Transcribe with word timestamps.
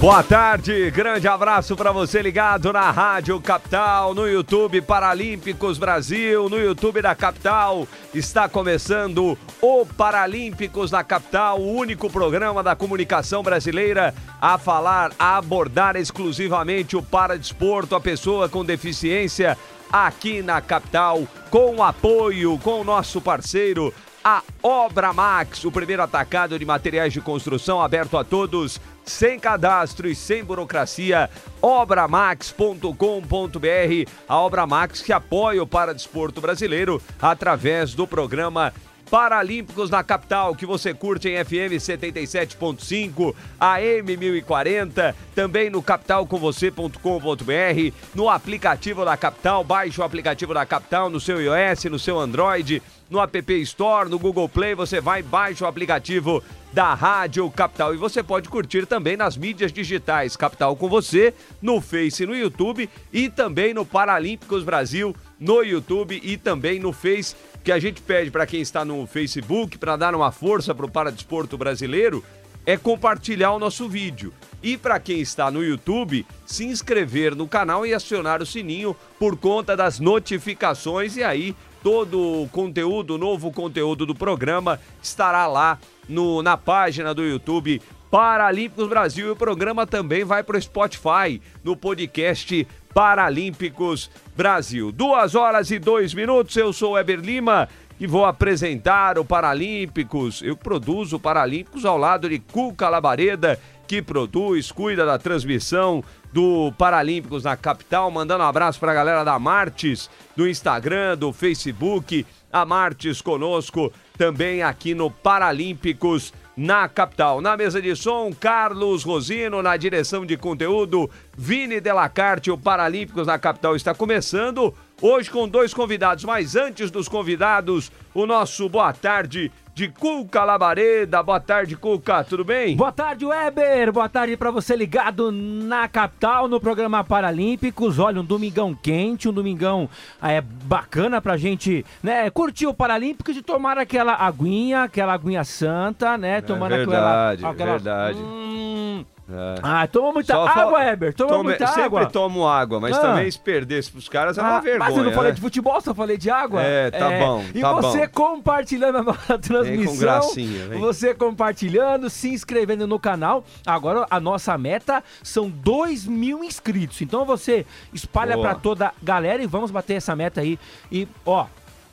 Boa 0.00 0.22
tarde, 0.22 0.92
grande 0.92 1.26
abraço 1.26 1.74
para 1.74 1.90
você 1.90 2.22
ligado 2.22 2.72
na 2.72 2.88
Rádio 2.88 3.40
Capital, 3.40 4.14
no 4.14 4.28
YouTube 4.28 4.80
Paralímpicos 4.80 5.76
Brasil, 5.76 6.48
no 6.48 6.56
YouTube 6.56 7.02
da 7.02 7.16
Capital. 7.16 7.84
Está 8.14 8.48
começando 8.48 9.36
o 9.60 9.84
Paralímpicos 9.84 10.92
na 10.92 11.02
Capital, 11.02 11.60
o 11.60 11.74
único 11.74 12.08
programa 12.08 12.62
da 12.62 12.76
comunicação 12.76 13.42
brasileira 13.42 14.14
a 14.40 14.56
falar, 14.56 15.10
a 15.18 15.36
abordar 15.36 15.96
exclusivamente 15.96 16.96
o 16.96 17.02
paradesporto, 17.02 17.96
a 17.96 18.00
pessoa 18.00 18.48
com 18.48 18.64
deficiência 18.64 19.58
aqui 19.90 20.42
na 20.42 20.60
capital, 20.60 21.26
com 21.50 21.82
apoio, 21.82 22.56
com 22.58 22.82
o 22.82 22.84
nosso 22.84 23.20
parceiro 23.20 23.92
a 24.30 24.42
Obra 24.62 25.12
Max, 25.12 25.64
o 25.64 25.72
primeiro 25.72 26.02
atacado 26.02 26.58
de 26.58 26.64
materiais 26.64 27.14
de 27.14 27.20
construção 27.20 27.80
aberto 27.80 28.18
a 28.18 28.22
todos, 28.22 28.80
sem 29.08 29.38
cadastro 29.38 30.08
e 30.08 30.14
sem 30.14 30.44
burocracia. 30.44 31.30
Obramax.com.br, 31.60 34.10
a 34.28 34.36
Obra 34.36 34.66
Max 34.66 35.00
que 35.00 35.12
apoia 35.12 35.62
o 35.62 35.66
paradesporto 35.66 36.40
brasileiro 36.40 37.02
através 37.20 37.94
do 37.94 38.06
programa 38.06 38.72
Paralímpicos 39.10 39.88
na 39.88 40.04
capital, 40.04 40.54
que 40.54 40.66
você 40.66 40.92
curte 40.92 41.30
em 41.30 41.42
FM 41.42 41.80
77.5, 41.80 43.34
AM 43.58 44.16
1040, 44.16 45.16
também 45.34 45.70
no 45.70 45.82
capitalcomvocê.com.br, 45.82 47.94
no 48.14 48.28
aplicativo 48.28 49.06
da 49.06 49.16
capital, 49.16 49.64
baixe 49.64 49.98
o 50.00 50.04
aplicativo 50.04 50.52
da 50.52 50.66
capital 50.66 51.08
no 51.08 51.18
seu 51.18 51.40
iOS, 51.40 51.84
no 51.84 51.98
seu 51.98 52.18
Android, 52.18 52.82
no 53.08 53.20
App 53.20 53.52
Store, 53.62 54.08
no 54.08 54.18
Google 54.18 54.48
Play, 54.48 54.74
você 54.74 55.00
vai, 55.00 55.22
baixa 55.22 55.64
o 55.64 55.68
aplicativo 55.68 56.42
da 56.72 56.94
Rádio 56.94 57.50
Capital. 57.50 57.94
E 57.94 57.96
você 57.96 58.22
pode 58.22 58.48
curtir 58.48 58.86
também 58.86 59.16
nas 59.16 59.36
mídias 59.36 59.72
digitais 59.72 60.36
Capital 60.36 60.76
com 60.76 60.88
você, 60.88 61.32
no 61.62 61.80
Face 61.80 62.26
no 62.26 62.36
YouTube 62.36 62.88
e 63.12 63.28
também 63.28 63.72
no 63.72 63.84
Paralímpicos 63.84 64.62
Brasil 64.62 65.14
no 65.38 65.62
YouTube 65.62 66.20
e 66.22 66.36
também 66.36 66.80
no 66.80 66.92
Face, 66.92 67.34
que 67.62 67.72
a 67.72 67.78
gente 67.78 68.00
pede 68.02 68.30
para 68.30 68.46
quem 68.46 68.60
está 68.60 68.84
no 68.84 69.06
Facebook 69.06 69.78
para 69.78 69.96
dar 69.96 70.14
uma 70.14 70.32
força 70.32 70.74
para 70.74 70.86
o 70.86 70.90
paradesporto 70.90 71.56
brasileiro, 71.56 72.24
é 72.66 72.76
compartilhar 72.76 73.52
o 73.52 73.58
nosso 73.58 73.88
vídeo. 73.88 74.32
E 74.62 74.76
para 74.76 74.98
quem 74.98 75.20
está 75.20 75.50
no 75.50 75.64
YouTube, 75.64 76.26
se 76.44 76.66
inscrever 76.66 77.34
no 77.34 77.46
canal 77.46 77.86
e 77.86 77.94
acionar 77.94 78.42
o 78.42 78.46
sininho 78.46 78.94
por 79.18 79.36
conta 79.36 79.76
das 79.76 79.98
notificações 80.00 81.16
e 81.16 81.22
aí 81.22 81.56
todo 81.82 82.42
o 82.42 82.48
conteúdo, 82.48 83.14
o 83.14 83.18
novo 83.18 83.52
conteúdo 83.52 84.04
do 84.04 84.14
programa 84.14 84.80
estará 85.02 85.46
lá 85.46 85.78
no, 86.08 86.42
na 86.42 86.56
página 86.56 87.14
do 87.14 87.22
YouTube 87.22 87.80
Paralímpicos 88.10 88.88
Brasil 88.88 89.28
e 89.28 89.30
o 89.30 89.36
programa 89.36 89.86
também 89.86 90.24
vai 90.24 90.42
para 90.42 90.56
o 90.56 90.62
Spotify, 90.62 91.40
no 91.62 91.76
podcast 91.76 92.66
Paralímpicos 92.94 94.10
Brasil. 94.34 94.90
Duas 94.90 95.34
horas 95.34 95.70
e 95.70 95.78
dois 95.78 96.14
minutos, 96.14 96.56
eu 96.56 96.72
sou 96.72 96.98
Eber 96.98 97.20
Lima 97.20 97.68
e 98.00 98.06
vou 98.06 98.24
apresentar 98.24 99.18
o 99.18 99.24
Paralímpicos. 99.24 100.40
Eu 100.42 100.56
produzo 100.56 101.16
o 101.16 101.20
Paralímpicos 101.20 101.84
ao 101.84 101.98
lado 101.98 102.28
de 102.28 102.38
Cuca 102.38 102.88
Labareda, 102.88 103.60
que 103.88 104.02
produz, 104.02 104.70
cuida 104.70 105.06
da 105.06 105.18
transmissão 105.18 106.04
do 106.30 106.70
Paralímpicos 106.76 107.44
na 107.44 107.56
capital. 107.56 108.10
Mandando 108.10 108.44
um 108.44 108.46
abraço 108.46 108.78
para 108.78 108.92
a 108.92 108.94
galera 108.94 109.24
da 109.24 109.38
Martes, 109.38 110.10
do 110.36 110.46
Instagram, 110.46 111.16
do 111.16 111.32
Facebook. 111.32 112.26
A 112.52 112.66
Martes 112.66 113.22
conosco 113.22 113.90
também 114.18 114.62
aqui 114.62 114.94
no 114.94 115.10
Paralímpicos 115.10 116.34
na 116.54 116.86
capital. 116.86 117.40
Na 117.40 117.56
mesa 117.56 117.80
de 117.80 117.96
som, 117.96 118.30
Carlos 118.38 119.04
Rosino, 119.04 119.62
na 119.62 119.76
direção 119.76 120.26
de 120.26 120.36
conteúdo, 120.36 121.08
Vini 121.36 121.80
Delacarte, 121.80 122.50
o 122.50 122.58
Paralímpicos 122.58 123.26
na 123.26 123.38
capital 123.38 123.74
está 123.74 123.94
começando. 123.94 124.74
Hoje 125.00 125.30
com 125.30 125.48
dois 125.48 125.72
convidados, 125.72 126.24
mas 126.24 126.56
antes 126.56 126.90
dos 126.90 127.08
convidados, 127.08 127.90
o 128.12 128.26
nosso 128.26 128.68
boa 128.68 128.92
tarde 128.92 129.50
de 129.78 129.86
Cuca 129.86 130.42
Labareda. 130.42 131.22
Boa 131.22 131.38
tarde, 131.38 131.76
Cuca, 131.76 132.24
tudo 132.24 132.44
bem? 132.44 132.76
Boa 132.76 132.90
tarde, 132.90 133.24
Weber. 133.24 133.92
Boa 133.92 134.08
tarde 134.08 134.36
para 134.36 134.50
você 134.50 134.74
ligado 134.74 135.30
na 135.30 135.86
capital, 135.86 136.48
no 136.48 136.60
programa 136.60 137.04
Paralímpicos. 137.04 138.00
Olha, 138.00 138.20
um 138.20 138.24
domingão 138.24 138.74
quente, 138.74 139.28
um 139.28 139.32
domingão 139.32 139.88
é, 140.20 140.40
bacana 140.40 141.22
pra 141.22 141.36
gente, 141.36 141.86
né, 142.02 142.28
curtir 142.28 142.66
o 142.66 142.74
Paralímpicos 142.74 143.36
e 143.36 143.42
tomar 143.42 143.78
aquela 143.78 144.14
aguinha, 144.14 144.82
aquela 144.82 145.12
aguinha 145.12 145.44
santa, 145.44 146.18
né, 146.18 146.40
tomando 146.40 146.74
é 146.74 146.78
verdade, 146.78 147.46
aquela... 147.46 147.52
aquela 147.52 147.70
verdade. 147.70 148.18
Hum, 148.18 149.04
É. 149.30 149.54
Ah, 149.62 149.86
toma 149.86 150.12
muita 150.12 150.32
Só 150.32 150.46
água, 150.46 150.78
Weber. 150.78 151.12
Toma 151.14 151.42
muita 151.42 151.66
sempre 151.66 151.82
água. 151.82 152.06
tomo 152.06 152.48
água, 152.48 152.80
mas 152.80 152.96
Ah. 152.96 153.00
também 153.00 153.30
se 153.30 153.38
perdesse 153.38 153.90
pros 153.92 154.08
caras 154.08 154.38
é 154.38 154.40
uma 154.40 154.56
Ah, 154.56 154.60
vergonha. 154.60 154.88
Mas 154.88 154.96
eu 154.96 155.04
não 155.04 155.12
falei 155.12 155.30
né? 155.32 155.34
de 155.34 155.40
futebol, 155.42 155.78
só 155.82 155.94
falei 155.94 156.16
de 156.16 156.30
água. 156.30 156.62
É, 156.62 156.90
tá 156.90 157.10
bom, 157.10 157.44
E 157.54 157.60
tá 157.60 157.72
você 157.74 158.06
bom. 158.06 158.12
compartilhando 158.14 158.96
a 158.98 159.02
nossa 159.02 159.38
transmissão. 159.38 159.96
gracinha, 159.98 160.66
vem. 160.68 160.80
Você 160.80 161.12
compartilhando, 161.14 162.08
se 162.08 162.30
inscrevendo 162.30 162.86
no 162.86 162.98
canal. 162.98 163.44
Agora 163.66 164.06
a 164.10 164.18
nossa 164.18 164.56
meta 164.56 165.04
são 165.22 165.50
2 165.50 166.06
mil 166.06 166.42
inscritos. 166.42 167.02
Então 167.02 167.26
você 167.26 167.66
espalha 167.92 168.34
Boa. 168.34 168.48
pra 168.48 168.54
toda 168.54 168.86
a 168.88 168.92
galera 169.02 169.42
e 169.42 169.46
vamos 169.46 169.70
bater 169.70 169.94
essa 169.94 170.16
meta 170.16 170.40
aí. 170.40 170.58
E, 170.90 171.06
ó, 171.26 171.46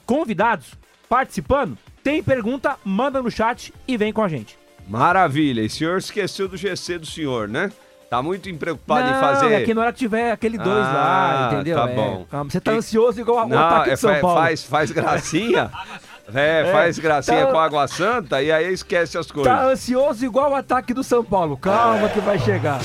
convidados 0.05 0.73
participando, 1.09 1.77
tem 2.03 2.23
pergunta, 2.23 2.77
manda 2.85 3.21
no 3.21 3.29
chat 3.29 3.73
e 3.87 3.97
vem 3.97 4.13
com 4.13 4.21
a 4.21 4.27
gente. 4.29 4.57
Maravilha. 4.87 5.61
E 5.61 5.65
o 5.65 5.69
senhor 5.69 5.97
esqueceu 5.97 6.47
do 6.47 6.57
GC 6.57 6.97
do 6.99 7.05
senhor, 7.05 7.47
né? 7.47 7.71
Tá 8.09 8.21
muito 8.21 8.53
preocupado 8.55 9.09
não, 9.09 9.17
em 9.17 9.19
fazer. 9.19 9.51
é 9.51 9.63
que 9.63 9.73
na 9.73 9.81
hora 9.81 9.91
que 9.91 9.97
tiver 9.99 10.31
aquele 10.31 10.57
dois 10.59 10.85
Ah, 10.85 11.47
lá, 11.49 11.53
entendeu? 11.53 11.75
tá 11.77 11.89
É, 11.89 11.95
bom. 11.95 12.25
calma, 12.29 12.51
você 12.51 12.61
tá 12.61 12.71
Que- 12.71 12.77
ansioso 12.77 13.19
igual 13.19 13.45
o 13.45 13.49
Não, 13.49 13.57
ataque 13.57 13.89
é, 13.89 13.93
de 13.95 13.99
São 13.99 14.13
fa- 14.13 14.19
Paulo. 14.21 14.37
faz, 14.41 14.63
faz 14.63 14.91
gracinha. 14.91 15.71
É, 16.33 16.71
faz 16.71 16.97
gracinha 16.97 17.45
tá- 17.45 17.51
com 17.51 17.59
água 17.59 17.87
santa 17.87 18.41
e 18.41 18.51
aí 18.51 18.73
esquece 18.73 19.15
as 19.15 19.29
coisas. 19.29 19.53
Tá 19.53 19.65
ansioso 19.65 20.25
igual 20.25 20.49
o 20.53 20.55
ataque 20.55 20.91
do 20.91 21.03
São 21.03 21.23
Paulo. 21.23 21.55
Calma 21.55 22.09
que 22.09 22.19
vai 22.19 22.39
chegar. 22.39 22.79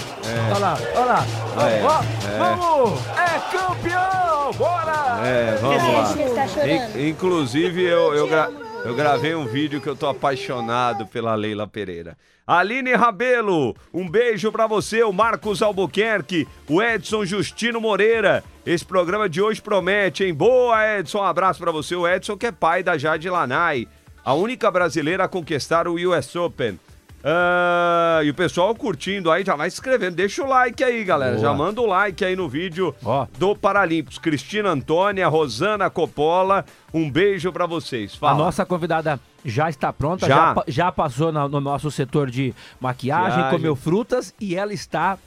Olha 0.51 0.59
lá, 0.59 0.79
olha 0.95 1.05
lá. 1.07 1.25
É, 1.67 1.83
Ó, 1.83 2.03
é. 2.29 2.39
Vamos! 2.39 3.01
É 3.17 3.57
campeão! 3.57 4.53
Bora! 4.59 5.21
É, 5.27 5.57
vamos 5.59 5.83
lá. 5.83 6.67
In- 6.99 7.09
inclusive, 7.09 7.83
eu, 7.83 8.15
eu, 8.15 8.29
gra- 8.29 8.51
eu 8.85 8.95
gravei 8.95 9.35
um 9.35 9.47
vídeo 9.47 9.81
que 9.81 9.89
eu 9.89 9.97
tô 9.97 10.07
apaixonado 10.07 11.07
pela 11.07 11.35
Leila 11.35 11.67
Pereira. 11.67 12.17
Aline 12.47 12.95
Rabelo, 12.95 13.77
um 13.93 14.09
beijo 14.09 14.51
pra 14.51 14.67
você, 14.67 15.03
o 15.03 15.13
Marcos 15.13 15.63
Albuquerque, 15.63 16.49
o 16.69 16.83
Edson 16.83 17.25
Justino 17.25 17.81
Moreira. 17.81 18.43
Esse 18.65 18.85
programa 18.85 19.29
de 19.29 19.41
hoje 19.41 19.61
promete, 19.61 20.25
hein? 20.25 20.35
Boa, 20.35 20.99
Edson, 20.99 21.19
um 21.19 21.25
abraço 21.25 21.61
pra 21.61 21.71
você. 21.71 21.95
O 21.95 22.09
Edson 22.09 22.37
que 22.37 22.47
é 22.47 22.53
pai 22.53 22.83
da 22.83 22.99
Jade 22.99 23.29
Lanai, 23.29 23.87
a 24.25 24.35
única 24.35 24.71
brasileira 24.71 25.25
a 25.25 25.29
conquistar 25.29 25.87
o 25.87 25.95
US 25.95 26.35
Open. 26.35 26.79
Ah, 27.23 28.21
e 28.25 28.31
o 28.31 28.35
pessoal 28.35 28.75
curtindo 28.75 29.31
aí, 29.31 29.45
já 29.45 29.55
vai 29.57 29.71
se 29.71 29.77
inscrevendo. 29.77 30.17
Deixa 30.17 30.43
o 30.43 30.49
like 30.49 30.83
aí, 30.83 31.05
galera. 31.05 31.33
Boa. 31.37 31.43
Já 31.43 31.53
manda 31.55 31.81
o 31.81 31.87
like 31.87 32.25
aí 32.25 32.35
no 32.35 32.49
vídeo 32.49 32.95
Ó. 33.05 33.27
do 33.39 33.55
Paralímpicos. 33.55 34.19
Cristina 34.19 34.71
Antônia, 34.71 35.29
Rosana 35.29 35.91
Coppola, 35.91 36.65
um 36.95 37.11
beijo 37.11 37.53
pra 37.53 37.67
vocês. 37.67 38.15
A 38.15 38.19
Fala. 38.19 38.39
nossa 38.39 38.65
convidada 38.65 39.21
já 39.45 39.69
está 39.69 39.93
pronta, 39.93 40.27
Já. 40.27 40.55
já, 40.55 40.65
já 40.69 40.93
passou 40.93 41.31
na- 41.33 41.49
no 41.49 41.61
nosso 41.61 41.91
setor 41.91 42.31
de 42.31 42.55
maquiagem, 42.81 43.29
Maquiagem. 43.31 43.51
comeu 43.59 43.77
frutas 43.77 44.35
e 44.41 44.55
ela 44.57 44.73
está 44.73 45.19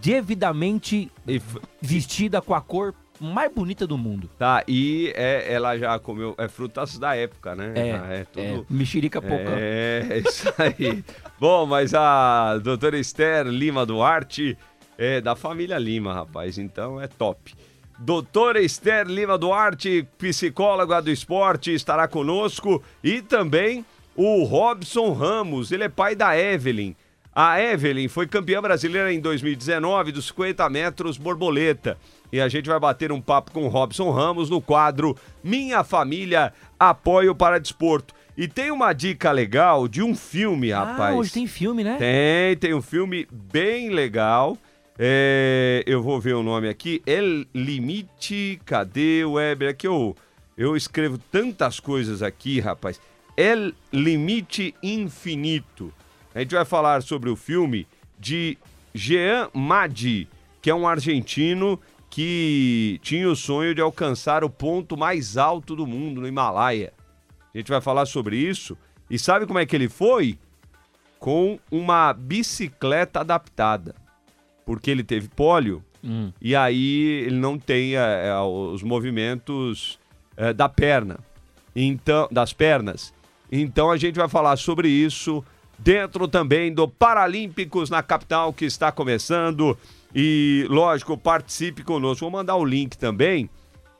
devidamente 0.00 1.10
f- 1.26 1.60
vestida 1.80 2.40
com 2.42 2.54
a 2.54 2.60
cor 2.60 2.94
mais 3.20 3.52
bonita 3.52 3.84
do 3.84 3.98
mundo. 3.98 4.30
tá, 4.38 4.62
e 4.68 5.12
é, 5.16 5.52
ela 5.52 5.76
já 5.76 5.98
comeu 5.98 6.34
é, 6.38 6.46
frutas 6.46 6.96
da 6.98 7.16
época, 7.16 7.54
né? 7.56 7.72
É, 7.74 7.88
é 8.20 8.26
tudo. 8.32 8.40
é, 8.70 8.72
mexerica 8.72 9.20
pouca. 9.20 9.42
É, 9.56 10.06
é 10.10 10.18
isso 10.18 10.52
aí. 10.56 11.04
Bom, 11.40 11.66
mas 11.66 11.94
a 11.94 12.58
doutora 12.58 12.98
Esther 12.98 13.46
Lima 13.46 13.86
Duarte 13.86 14.58
é 14.96 15.20
da 15.20 15.36
família 15.36 15.78
Lima, 15.78 16.12
rapaz, 16.12 16.58
então 16.58 17.00
é 17.00 17.06
top. 17.06 17.54
Doutora 17.96 18.60
Esther 18.60 19.06
Lima 19.06 19.38
Duarte, 19.38 20.04
psicóloga 20.18 21.00
do 21.00 21.12
esporte, 21.12 21.72
estará 21.72 22.08
conosco. 22.08 22.82
E 23.04 23.22
também 23.22 23.84
o 24.16 24.42
Robson 24.42 25.12
Ramos, 25.12 25.70
ele 25.70 25.84
é 25.84 25.88
pai 25.88 26.16
da 26.16 26.36
Evelyn. 26.36 26.96
A 27.32 27.60
Evelyn 27.62 28.08
foi 28.08 28.26
campeã 28.26 28.60
brasileira 28.60 29.12
em 29.12 29.20
2019 29.20 30.10
dos 30.10 30.26
50 30.26 30.68
metros 30.68 31.16
borboleta. 31.16 31.96
E 32.32 32.40
a 32.40 32.48
gente 32.48 32.68
vai 32.68 32.80
bater 32.80 33.12
um 33.12 33.20
papo 33.20 33.52
com 33.52 33.64
o 33.64 33.68
Robson 33.68 34.10
Ramos 34.10 34.50
no 34.50 34.60
quadro 34.60 35.16
Minha 35.42 35.84
Família 35.84 36.52
Apoio 36.80 37.32
para 37.32 37.60
Desporto. 37.60 38.12
E 38.38 38.46
tem 38.46 38.70
uma 38.70 38.92
dica 38.92 39.32
legal 39.32 39.88
de 39.88 40.00
um 40.00 40.14
filme, 40.14 40.70
rapaz. 40.70 41.12
Ah, 41.12 41.18
hoje 41.18 41.32
tem 41.32 41.44
filme, 41.48 41.82
né? 41.82 41.96
Tem, 41.96 42.56
tem 42.56 42.72
um 42.72 42.80
filme 42.80 43.26
bem 43.32 43.90
legal. 43.90 44.56
É, 44.96 45.82
eu 45.84 46.00
vou 46.00 46.20
ver 46.20 46.34
o 46.34 46.42
nome 46.44 46.68
aqui. 46.68 47.02
El 47.04 47.44
Limite. 47.52 48.60
Cadê 48.64 49.24
o 49.24 49.32
Weber? 49.32 49.70
Aqui 49.70 49.88
eu, 49.88 50.14
eu 50.56 50.76
escrevo 50.76 51.18
tantas 51.18 51.80
coisas 51.80 52.22
aqui, 52.22 52.60
rapaz. 52.60 53.00
El 53.36 53.72
Limite 53.92 54.72
Infinito. 54.84 55.92
A 56.32 56.38
gente 56.38 56.54
vai 56.54 56.64
falar 56.64 57.02
sobre 57.02 57.28
o 57.30 57.34
filme 57.34 57.88
de 58.20 58.56
Jean 58.94 59.50
Madi, 59.52 60.28
que 60.62 60.70
é 60.70 60.74
um 60.76 60.86
argentino 60.86 61.76
que 62.08 63.00
tinha 63.02 63.28
o 63.28 63.34
sonho 63.34 63.74
de 63.74 63.80
alcançar 63.80 64.44
o 64.44 64.48
ponto 64.48 64.96
mais 64.96 65.36
alto 65.36 65.74
do 65.74 65.84
mundo, 65.84 66.20
no 66.20 66.28
Himalaia. 66.28 66.92
A 67.54 67.58
gente 67.58 67.68
vai 67.68 67.80
falar 67.80 68.06
sobre 68.06 68.36
isso. 68.36 68.76
E 69.10 69.18
sabe 69.18 69.46
como 69.46 69.58
é 69.58 69.66
que 69.66 69.74
ele 69.74 69.88
foi? 69.88 70.38
Com 71.18 71.58
uma 71.70 72.12
bicicleta 72.12 73.20
adaptada. 73.20 73.94
Porque 74.64 74.90
ele 74.90 75.02
teve 75.02 75.28
pólio 75.28 75.82
Hum. 76.02 76.32
e 76.40 76.54
aí 76.54 77.24
ele 77.26 77.36
não 77.36 77.58
tem 77.58 77.96
é, 77.96 78.28
é, 78.28 78.40
os 78.40 78.82
movimentos 78.82 79.98
é, 80.36 80.52
da 80.52 80.68
perna. 80.68 81.18
Então, 81.74 82.28
das 82.30 82.52
pernas. 82.52 83.12
Então 83.50 83.90
a 83.90 83.96
gente 83.96 84.16
vai 84.16 84.28
falar 84.28 84.56
sobre 84.56 84.88
isso 84.88 85.44
dentro 85.78 86.26
também 86.26 86.72
do 86.72 86.88
Paralímpicos 86.88 87.88
na 87.90 88.02
capital 88.02 88.52
que 88.52 88.64
está 88.64 88.90
começando. 88.90 89.76
E, 90.14 90.66
lógico, 90.68 91.16
participe 91.16 91.82
conosco. 91.82 92.20
Vou 92.20 92.30
mandar 92.30 92.56
o 92.56 92.64
link 92.64 92.96
também 92.96 93.48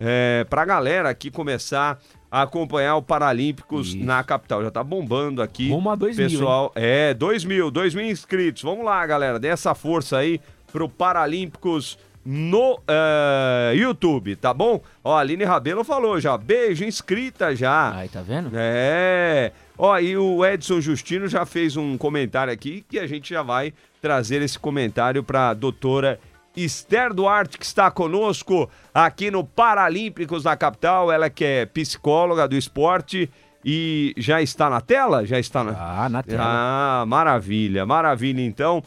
é, 0.00 0.47
para 0.49 0.62
a 0.62 0.65
galera 0.65 1.09
aqui 1.09 1.31
começar 1.31 1.99
a 2.31 2.43
acompanhar 2.43 2.97
o 2.97 3.03
Paralímpicos 3.03 3.89
Isso. 3.89 4.05
na 4.05 4.23
capital. 4.23 4.62
Já 4.62 4.71
tá 4.71 4.85
bombando 4.85 5.43
aqui. 5.43 5.71
Rumo 5.71 5.91
a 5.91 5.95
dois 5.95 6.17
mil, 6.17 6.29
Pessoal, 6.29 6.73
é, 6.75 7.15
2 7.15 7.45
mil, 7.45 7.71
2 7.71 7.95
mil 7.95 8.05
inscritos. 8.05 8.62
Vamos 8.62 8.85
lá, 8.85 9.05
galera, 9.06 9.39
dê 9.39 9.49
essa 9.49 9.75
força 9.75 10.19
aí 10.19 10.41
pro 10.71 10.89
Paralímpicos 10.89 11.99
no 12.31 12.79
eh, 12.87 13.73
YouTube, 13.75 14.37
tá 14.37 14.53
bom? 14.53 14.83
Ó, 15.03 15.17
a 15.17 15.21
Aline 15.21 15.45
Rabelo 15.45 15.83
falou 15.83 16.21
já, 16.21 16.37
beijo, 16.37 16.85
inscrita 16.85 17.56
já. 17.56 17.95
Aí, 17.97 18.09
tá 18.11 18.21
vendo? 18.21 18.50
É. 18.53 19.50
Ó, 19.79 19.99
e 19.99 20.15
o 20.15 20.45
Edson 20.45 20.79
Justino 20.79 21.27
já 21.27 21.47
fez 21.47 21.75
um 21.75 21.97
comentário 21.97 22.53
aqui 22.53 22.85
que 22.87 22.99
a 22.99 23.06
gente 23.06 23.33
já 23.33 23.43
vai 23.43 23.73
trazer 24.03 24.43
esse 24.43 24.59
comentário 24.59 25.23
para 25.23 25.49
a 25.49 25.55
doutora 25.55 26.21
Esther 26.65 27.13
Duarte, 27.13 27.59
que 27.59 27.65
está 27.65 27.91
conosco 27.91 28.69
aqui 28.93 29.31
no 29.31 29.45
Paralímpicos 29.45 30.45
na 30.45 30.57
capital. 30.57 31.11
Ela 31.13 31.31
que 31.31 31.45
é 31.45 31.67
psicóloga 31.67 32.49
do 32.49 32.57
esporte 32.57 33.31
e 33.65 34.15
já 34.17 34.41
está 34.41 34.71
na 34.71 34.81
tela? 34.81 35.27
Já 35.27 35.39
está 35.39 35.63
na. 35.65 35.73
Ah, 35.79 36.09
na 36.09 36.23
tela. 36.23 36.43
Ah, 36.45 37.05
maravilha, 37.07 37.85
maravilha. 37.87 38.41
Então, 38.41 38.83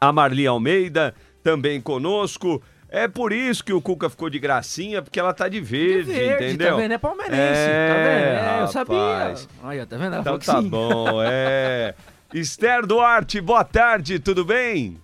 a 0.00 0.12
Marli 0.12 0.46
Almeida 0.46 1.14
também 1.42 1.80
conosco. 1.80 2.62
É 2.88 3.08
por 3.08 3.32
isso 3.32 3.64
que 3.64 3.72
o 3.72 3.80
Cuca 3.80 4.10
ficou 4.10 4.28
de 4.28 4.38
gracinha, 4.38 5.00
porque 5.00 5.18
ela 5.18 5.32
tá 5.32 5.48
de 5.48 5.62
verde, 5.62 6.12
Verde, 6.12 6.44
entendeu? 6.44 6.72
Tá 6.72 6.76
vendo? 6.76 6.92
É 6.92 6.98
palmeirense. 6.98 7.40
É, 7.40 7.88
tá 7.88 7.94
vendo? 7.94 8.58
É, 8.58 8.62
eu 8.62 8.68
sabia. 8.68 9.34
Olha, 9.64 9.86
tá 9.86 9.96
vendo? 9.96 10.12
Ela 10.12 10.20
Então 10.20 10.38
tá 10.38 10.60
sim. 10.60 10.68
bom, 10.68 11.22
é. 11.22 11.94
Esther 12.34 12.86
Duarte, 12.86 13.40
boa 13.40 13.64
tarde, 13.64 14.18
tudo 14.18 14.44
bem? 14.44 14.98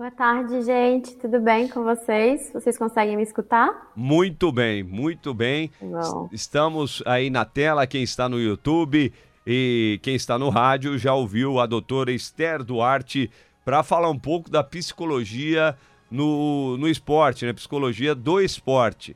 Boa 0.00 0.10
tarde, 0.10 0.62
gente. 0.62 1.14
Tudo 1.16 1.38
bem 1.40 1.68
com 1.68 1.84
vocês? 1.84 2.50
Vocês 2.54 2.78
conseguem 2.78 3.18
me 3.18 3.22
escutar? 3.22 3.92
Muito 3.94 4.50
bem, 4.50 4.82
muito 4.82 5.34
bem. 5.34 5.70
Bom. 5.78 6.26
Estamos 6.32 7.02
aí 7.04 7.28
na 7.28 7.44
tela, 7.44 7.86
quem 7.86 8.02
está 8.02 8.26
no 8.26 8.40
YouTube 8.40 9.12
e 9.46 10.00
quem 10.02 10.14
está 10.14 10.38
no 10.38 10.48
rádio 10.48 10.96
já 10.96 11.12
ouviu 11.12 11.60
a 11.60 11.66
doutora 11.66 12.10
Esther 12.12 12.64
Duarte 12.64 13.30
para 13.62 13.82
falar 13.82 14.08
um 14.08 14.18
pouco 14.18 14.48
da 14.48 14.64
psicologia 14.64 15.76
no, 16.10 16.78
no 16.78 16.88
esporte, 16.88 17.44
né? 17.44 17.52
Psicologia 17.52 18.14
do 18.14 18.40
esporte. 18.40 19.14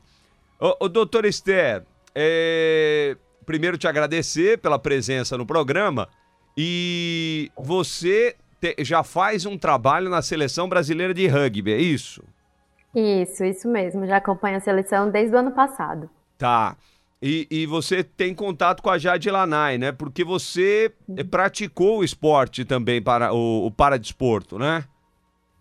Ô, 0.59 0.85
ô 0.85 0.87
doutora 0.87 1.27
Esther, 1.27 1.83
é, 2.13 3.17
primeiro 3.43 3.75
te 3.75 3.87
agradecer 3.87 4.59
pela 4.59 4.77
presença 4.77 5.35
no 5.35 5.47
programa 5.47 6.07
e 6.55 7.51
você 7.57 8.35
te- 8.73 8.83
já 8.83 9.03
faz 9.03 9.45
um 9.45 9.57
trabalho 9.57 10.09
na 10.09 10.21
seleção 10.21 10.67
brasileira 10.67 11.13
de 11.13 11.27
rugby, 11.27 11.71
é 11.73 11.77
isso? 11.77 12.23
Isso, 12.95 13.43
isso 13.43 13.67
mesmo. 13.67 14.05
Já 14.07 14.17
acompanho 14.17 14.57
a 14.57 14.59
seleção 14.61 15.09
desde 15.09 15.35
o 15.35 15.39
ano 15.39 15.51
passado. 15.51 16.09
Tá. 16.37 16.75
E, 17.21 17.47
e 17.49 17.65
você 17.65 18.03
tem 18.03 18.33
contato 18.33 18.81
com 18.81 18.89
a 18.89 18.97
Jade 18.97 19.29
Lanai, 19.29 19.77
né? 19.77 19.91
Porque 19.91 20.23
você 20.23 20.91
eh, 21.17 21.23
praticou 21.23 21.99
o 21.99 22.03
esporte 22.03 22.63
também, 22.65 23.01
para 23.01 23.33
o, 23.33 23.65
o 23.65 23.71
paradesporto, 23.71 24.57
né? 24.57 24.83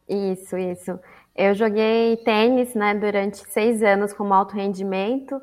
Isso, 0.09 0.57
isso. 0.57 0.99
Eu 1.35 1.55
joguei 1.55 2.17
tênis, 2.19 2.75
né, 2.75 2.95
durante 2.95 3.39
seis 3.51 3.83
anos 3.83 4.13
como 4.13 4.33
alto 4.33 4.55
rendimento 4.55 5.41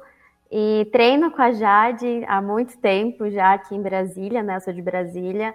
e 0.49 0.87
treino 0.91 1.31
com 1.31 1.41
a 1.41 1.51
Jade 1.51 2.23
há 2.27 2.41
muito 2.41 2.77
tempo 2.77 3.29
já 3.29 3.53
aqui 3.53 3.75
em 3.75 3.81
Brasília, 3.81 4.41
né? 4.43 4.55
Eu 4.55 4.61
sou 4.61 4.73
de 4.73 4.81
Brasília. 4.81 5.53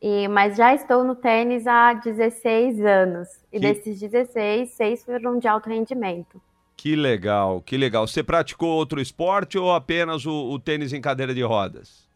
E, 0.00 0.28
mas 0.28 0.56
já 0.56 0.74
estou 0.74 1.02
no 1.02 1.14
tênis 1.14 1.66
há 1.66 1.94
16 1.94 2.80
anos. 2.84 3.28
E 3.52 3.58
Que- 3.58 3.72
desses 3.72 3.98
16, 3.98 4.70
seis 4.70 5.04
foram 5.04 5.38
de 5.38 5.48
alto 5.48 5.68
rendimento. 5.68 6.40
Que 6.76 6.94
legal, 6.94 7.62
que 7.62 7.76
legal. 7.76 8.06
Você 8.06 8.22
praticou 8.22 8.68
outro 8.68 9.00
esporte 9.00 9.56
ou 9.58 9.72
apenas 9.72 10.26
o, 10.26 10.50
o 10.50 10.58
tênis 10.58 10.92
em 10.92 11.00
cadeira 11.00 11.34
de 11.34 11.42
rodas? 11.42 12.06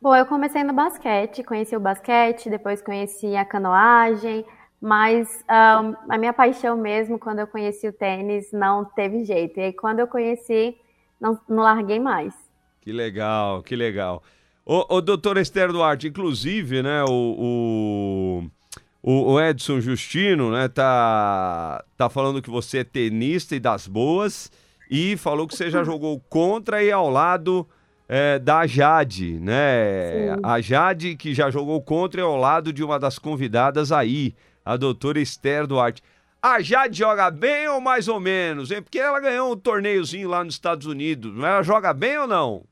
Bom, 0.00 0.14
eu 0.16 0.24
comecei 0.26 0.62
no 0.64 0.72
basquete, 0.72 1.42
conheci 1.44 1.76
o 1.76 1.80
basquete, 1.80 2.48
depois 2.48 2.80
conheci 2.80 3.36
a 3.36 3.44
canoagem, 3.44 4.44
mas 4.80 5.44
ahn, 5.48 5.94
a 6.08 6.16
minha 6.18 6.32
paixão 6.32 6.76
mesmo, 6.76 7.18
quando 7.18 7.40
eu 7.40 7.46
conheci 7.46 7.86
o 7.88 7.92
tênis, 7.92 8.50
não 8.52 8.84
teve 8.84 9.24
jeito. 9.24 9.58
E 9.58 9.64
aí, 9.64 9.72
quando 9.72 10.00
eu 10.00 10.06
conheci, 10.06 10.76
não, 11.20 11.38
não 11.48 11.62
larguei 11.62 11.98
mais. 11.98 12.34
Que 12.80 12.92
legal, 12.92 13.62
que 13.62 13.74
legal. 13.76 14.22
Ô, 14.68 14.96
ô 14.96 15.00
doutor 15.00 15.36
Esther 15.38 15.70
Duarte, 15.72 16.08
inclusive, 16.08 16.82
né, 16.82 17.04
o, 17.04 18.40
o, 18.42 18.50
o- 19.00 19.32
o 19.34 19.40
Edson 19.40 19.80
Justino, 19.80 20.50
né, 20.50 20.66
tá, 20.66 21.84
tá 21.96 22.10
falando 22.10 22.42
que 22.42 22.50
você 22.50 22.78
é 22.78 22.84
tenista 22.84 23.54
e 23.54 23.60
das 23.60 23.86
boas 23.86 24.50
e 24.90 25.16
falou 25.16 25.46
que 25.46 25.54
você 25.56 25.70
já 25.70 25.82
jogou 25.84 26.18
contra 26.28 26.82
e 26.82 26.90
ao 26.90 27.08
lado 27.08 27.64
é, 28.08 28.38
da 28.40 28.66
Jade, 28.66 29.38
né? 29.38 30.34
Sim. 30.34 30.40
A 30.42 30.60
Jade 30.60 31.14
que 31.16 31.32
já 31.32 31.48
jogou 31.50 31.80
contra 31.80 32.20
e 32.20 32.24
ao 32.24 32.36
lado 32.36 32.72
de 32.72 32.82
uma 32.82 32.98
das 32.98 33.18
convidadas 33.20 33.92
aí, 33.92 34.34
a 34.64 34.76
doutora 34.76 35.20
Esther 35.20 35.66
Duarte. 35.66 36.02
A 36.42 36.60
Jade 36.60 36.98
joga 36.98 37.30
bem 37.30 37.68
ou 37.68 37.80
mais 37.80 38.06
ou 38.08 38.18
menos, 38.20 38.70
hein? 38.70 38.80
Porque 38.82 38.98
ela 38.98 39.18
ganhou 39.20 39.52
um 39.52 39.56
torneiozinho 39.56 40.28
lá 40.28 40.42
nos 40.44 40.54
Estados 40.54 40.86
Unidos. 40.86 41.36
Ela 41.36 41.62
joga 41.62 41.92
bem 41.92 42.16
ou 42.18 42.26
não? 42.28 42.62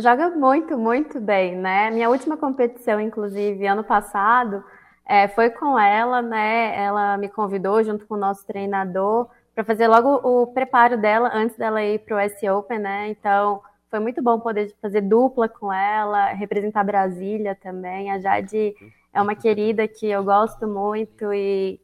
Joga 0.00 0.30
muito, 0.30 0.78
muito 0.78 1.20
bem, 1.20 1.56
né? 1.56 1.90
Minha 1.90 2.08
última 2.08 2.36
competição, 2.36 3.00
inclusive, 3.00 3.66
ano 3.66 3.84
passado, 3.84 4.64
é, 5.04 5.28
foi 5.28 5.50
com 5.50 5.78
ela, 5.78 6.22
né? 6.22 6.74
Ela 6.82 7.18
me 7.18 7.28
convidou 7.28 7.82
junto 7.84 8.06
com 8.06 8.14
o 8.14 8.18
nosso 8.18 8.46
treinador 8.46 9.28
para 9.54 9.64
fazer 9.64 9.88
logo 9.88 10.08
o 10.22 10.46
preparo 10.46 10.96
dela 10.96 11.30
antes 11.34 11.56
dela 11.56 11.82
ir 11.82 11.98
para 11.98 12.16
o 12.16 12.18
S 12.18 12.48
Open, 12.48 12.78
né? 12.78 13.08
Então, 13.10 13.60
foi 13.90 13.98
muito 13.98 14.22
bom 14.22 14.40
poder 14.40 14.74
fazer 14.80 15.02
dupla 15.02 15.48
com 15.48 15.70
ela, 15.70 16.32
representar 16.32 16.82
Brasília 16.82 17.54
também. 17.54 18.10
A 18.10 18.18
Jade 18.18 18.74
é 19.12 19.20
uma 19.20 19.34
querida 19.34 19.86
que 19.86 20.06
eu 20.06 20.24
gosto 20.24 20.66
muito 20.66 21.32
e 21.34 21.78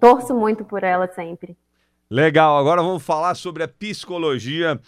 torço 0.00 0.34
muito 0.34 0.64
por 0.64 0.82
ela 0.82 1.06
sempre. 1.08 1.54
Legal, 2.10 2.56
agora 2.56 2.82
vamos 2.82 3.04
falar 3.04 3.34
sobre 3.34 3.62
a 3.62 3.68
psicologia 3.68 4.80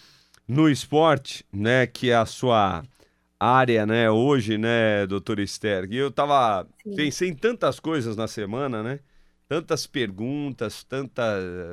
no 0.53 0.69
esporte, 0.69 1.45
né? 1.53 1.87
Que 1.87 2.11
é 2.11 2.17
a 2.17 2.27
sua 2.27 2.83
área, 3.41 3.87
né? 3.87 4.11
Hoje, 4.11 4.59
né, 4.59 5.07
doutor 5.07 5.39
Esther? 5.41 5.89
Eu 5.91 6.11
tava. 6.11 6.69
Sim. 6.83 6.95
Pensei 6.95 7.29
em 7.31 7.35
tantas 7.35 7.81
coisas 7.81 8.17
na 8.17 8.29
semana, 8.29 8.83
né? 8.83 9.01
Tantas 9.49 9.87
perguntas, 9.87 10.85
tanta. 10.85 11.23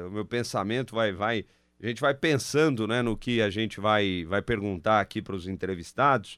O 0.08 0.12
meu 0.12 0.26
pensamento 0.26 0.96
vai, 0.96 1.12
vai. 1.12 1.46
A 1.82 1.88
gente 1.88 2.02
vai 2.02 2.14
pensando, 2.14 2.86
né, 2.88 3.02
no 3.02 3.16
que 3.16 3.42
a 3.42 3.50
gente 3.50 3.80
vai, 3.80 4.26
vai 4.26 4.42
perguntar 4.42 5.00
aqui 5.00 5.22
para 5.22 5.36
os 5.36 5.48
entrevistados. 5.48 6.38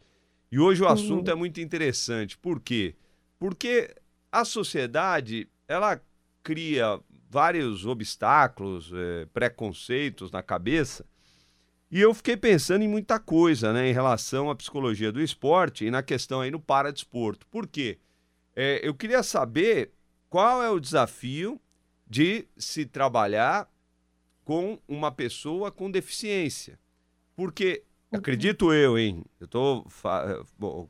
E 0.51 0.59
hoje 0.59 0.83
o 0.83 0.85
Uhum. 0.85 0.91
assunto 0.91 1.31
é 1.31 1.35
muito 1.35 1.59
interessante. 1.61 2.37
Por 2.37 2.59
quê? 2.59 2.95
Porque 3.39 3.89
a 4.31 4.45
sociedade, 4.45 5.47
ela 5.67 5.99
cria 6.43 6.99
vários 7.29 7.85
obstáculos, 7.87 8.91
eh, 8.93 9.25
preconceitos 9.33 10.29
na 10.31 10.43
cabeça 10.43 11.05
E 11.91 11.99
eu 11.99 12.13
fiquei 12.13 12.37
pensando 12.37 12.83
em 12.83 12.87
muita 12.87 13.19
coisa, 13.19 13.73
né, 13.73 13.89
em 13.89 13.93
relação 13.93 14.49
à 14.49 14.55
psicologia 14.55 15.11
do 15.11 15.21
esporte 15.21 15.85
e 15.85 15.91
na 15.91 16.01
questão 16.01 16.39
aí 16.39 16.49
no 16.49 16.59
paradesporto. 16.59 17.45
Por 17.47 17.67
quê? 17.67 17.99
É, 18.55 18.79
eu 18.81 18.93
queria 18.93 19.21
saber 19.21 19.91
qual 20.29 20.63
é 20.63 20.69
o 20.69 20.79
desafio 20.79 21.59
de 22.07 22.47
se 22.55 22.85
trabalhar 22.85 23.69
com 24.45 24.79
uma 24.87 25.11
pessoa 25.11 25.69
com 25.69 25.91
deficiência. 25.91 26.79
Porque, 27.35 27.83
uhum. 28.11 28.19
acredito 28.19 28.73
eu, 28.73 28.97
hein, 28.97 29.23
eu 29.39 29.47
tô. 29.47 29.85
Bom, 30.57 30.89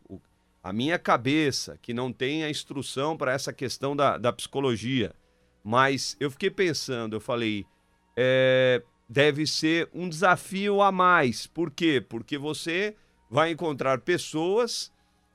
a 0.63 0.71
minha 0.71 0.99
cabeça, 0.99 1.79
que 1.81 1.93
não 1.93 2.13
tem 2.13 2.43
a 2.43 2.49
instrução 2.49 3.17
para 3.17 3.33
essa 3.33 3.51
questão 3.51 3.95
da, 3.95 4.17
da 4.17 4.31
psicologia, 4.31 5.15
mas 5.63 6.15
eu 6.19 6.29
fiquei 6.29 6.51
pensando, 6.51 7.15
eu 7.15 7.19
falei, 7.19 7.65
é, 8.15 8.83
deve 9.11 9.45
ser 9.45 9.89
um 9.93 10.07
desafio 10.07 10.81
a 10.81 10.89
mais. 10.89 11.45
Por 11.45 11.69
quê? 11.69 11.99
Porque 11.99 12.37
você 12.37 12.95
vai 13.29 13.51
encontrar 13.51 13.99
pessoas 13.99 14.89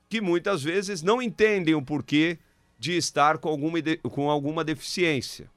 que 0.09 0.19
muitas 0.19 0.63
vezes 0.63 1.03
não 1.03 1.21
entendem 1.21 1.75
o 1.75 1.81
porquê 1.81 2.39
de 2.79 2.97
estar 2.97 3.37
com 3.37 3.49
alguma, 3.49 3.77
com 4.09 4.31
alguma 4.31 4.63
deficiência. 4.63 5.47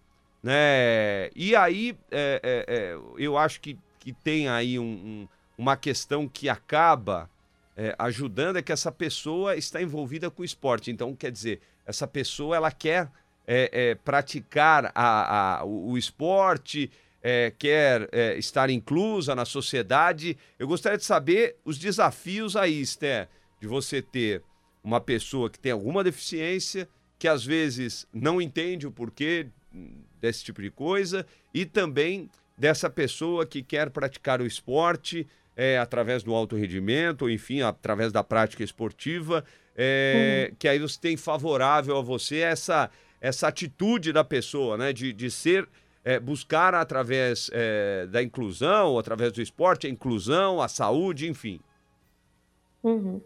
Né? 0.42 1.30
E 1.34 1.56
aí 1.56 1.96
é, 2.10 2.40
é, 2.42 2.64
é, 2.68 2.98
eu 3.16 3.38
acho 3.38 3.58
que, 3.58 3.78
que 3.98 4.12
tem 4.12 4.48
aí 4.48 4.78
um, 4.78 4.82
um, 4.82 5.28
uma 5.56 5.74
questão 5.74 6.28
que 6.28 6.46
acaba 6.46 7.30
é, 7.74 7.94
ajudando 7.98 8.58
é 8.58 8.62
que 8.62 8.72
essa 8.72 8.92
pessoa 8.92 9.56
está 9.56 9.80
envolvida 9.80 10.30
com 10.30 10.42
o 10.42 10.44
esporte. 10.44 10.90
Então, 10.90 11.16
quer 11.16 11.32
dizer, 11.32 11.62
essa 11.86 12.06
pessoa 12.06 12.54
ela 12.54 12.70
quer 12.70 13.10
é, 13.46 13.70
é, 13.72 13.94
praticar 13.94 14.92
a, 14.94 15.60
a, 15.60 15.64
o, 15.64 15.92
o 15.92 15.98
esporte 15.98 16.90
é, 17.22 17.52
quer 17.58 18.08
é, 18.12 18.36
estar 18.38 18.70
inclusa 18.70 19.34
na 19.34 19.44
sociedade. 19.44 20.36
Eu 20.58 20.66
gostaria 20.66 20.98
de 20.98 21.04
saber 21.04 21.56
os 21.64 21.78
desafios 21.78 22.56
aí, 22.56 22.80
Esté, 22.80 23.28
de 23.60 23.66
você 23.66 24.00
ter 24.00 24.42
uma 24.82 25.00
pessoa 25.00 25.50
que 25.50 25.58
tem 25.58 25.72
alguma 25.72 26.02
deficiência, 26.02 26.88
que 27.18 27.28
às 27.28 27.44
vezes 27.44 28.06
não 28.12 28.40
entende 28.40 28.86
o 28.86 28.90
porquê 28.90 29.48
desse 30.20 30.42
tipo 30.42 30.62
de 30.62 30.70
coisa, 30.70 31.26
e 31.52 31.64
também 31.64 32.30
dessa 32.56 32.90
pessoa 32.90 33.46
que 33.46 33.62
quer 33.62 33.90
praticar 33.90 34.40
o 34.40 34.46
esporte 34.46 35.26
é, 35.56 35.78
através 35.78 36.22
do 36.22 36.34
alto 36.34 36.56
rendimento, 36.56 37.22
ou 37.22 37.30
enfim, 37.30 37.60
através 37.60 38.12
da 38.12 38.24
prática 38.24 38.64
esportiva, 38.64 39.44
é, 39.76 40.48
uhum. 40.48 40.56
que 40.58 40.68
aí 40.68 40.78
você 40.78 40.98
tem 40.98 41.16
favorável 41.16 41.96
a 41.96 42.02
você 42.02 42.38
essa, 42.38 42.90
essa 43.20 43.48
atitude 43.48 44.12
da 44.12 44.24
pessoa, 44.24 44.76
né, 44.76 44.92
de, 44.92 45.12
de 45.12 45.30
ser 45.30 45.68
é, 46.10 46.18
buscar 46.18 46.74
através 46.74 47.48
é, 47.52 48.06
da 48.06 48.20
inclusão, 48.20 48.98
através 48.98 49.32
do 49.32 49.40
esporte, 49.40 49.86
a 49.86 49.90
inclusão, 49.90 50.60
a 50.60 50.66
saúde, 50.66 51.30
enfim? 51.30 51.60
Uhum. 52.82 53.20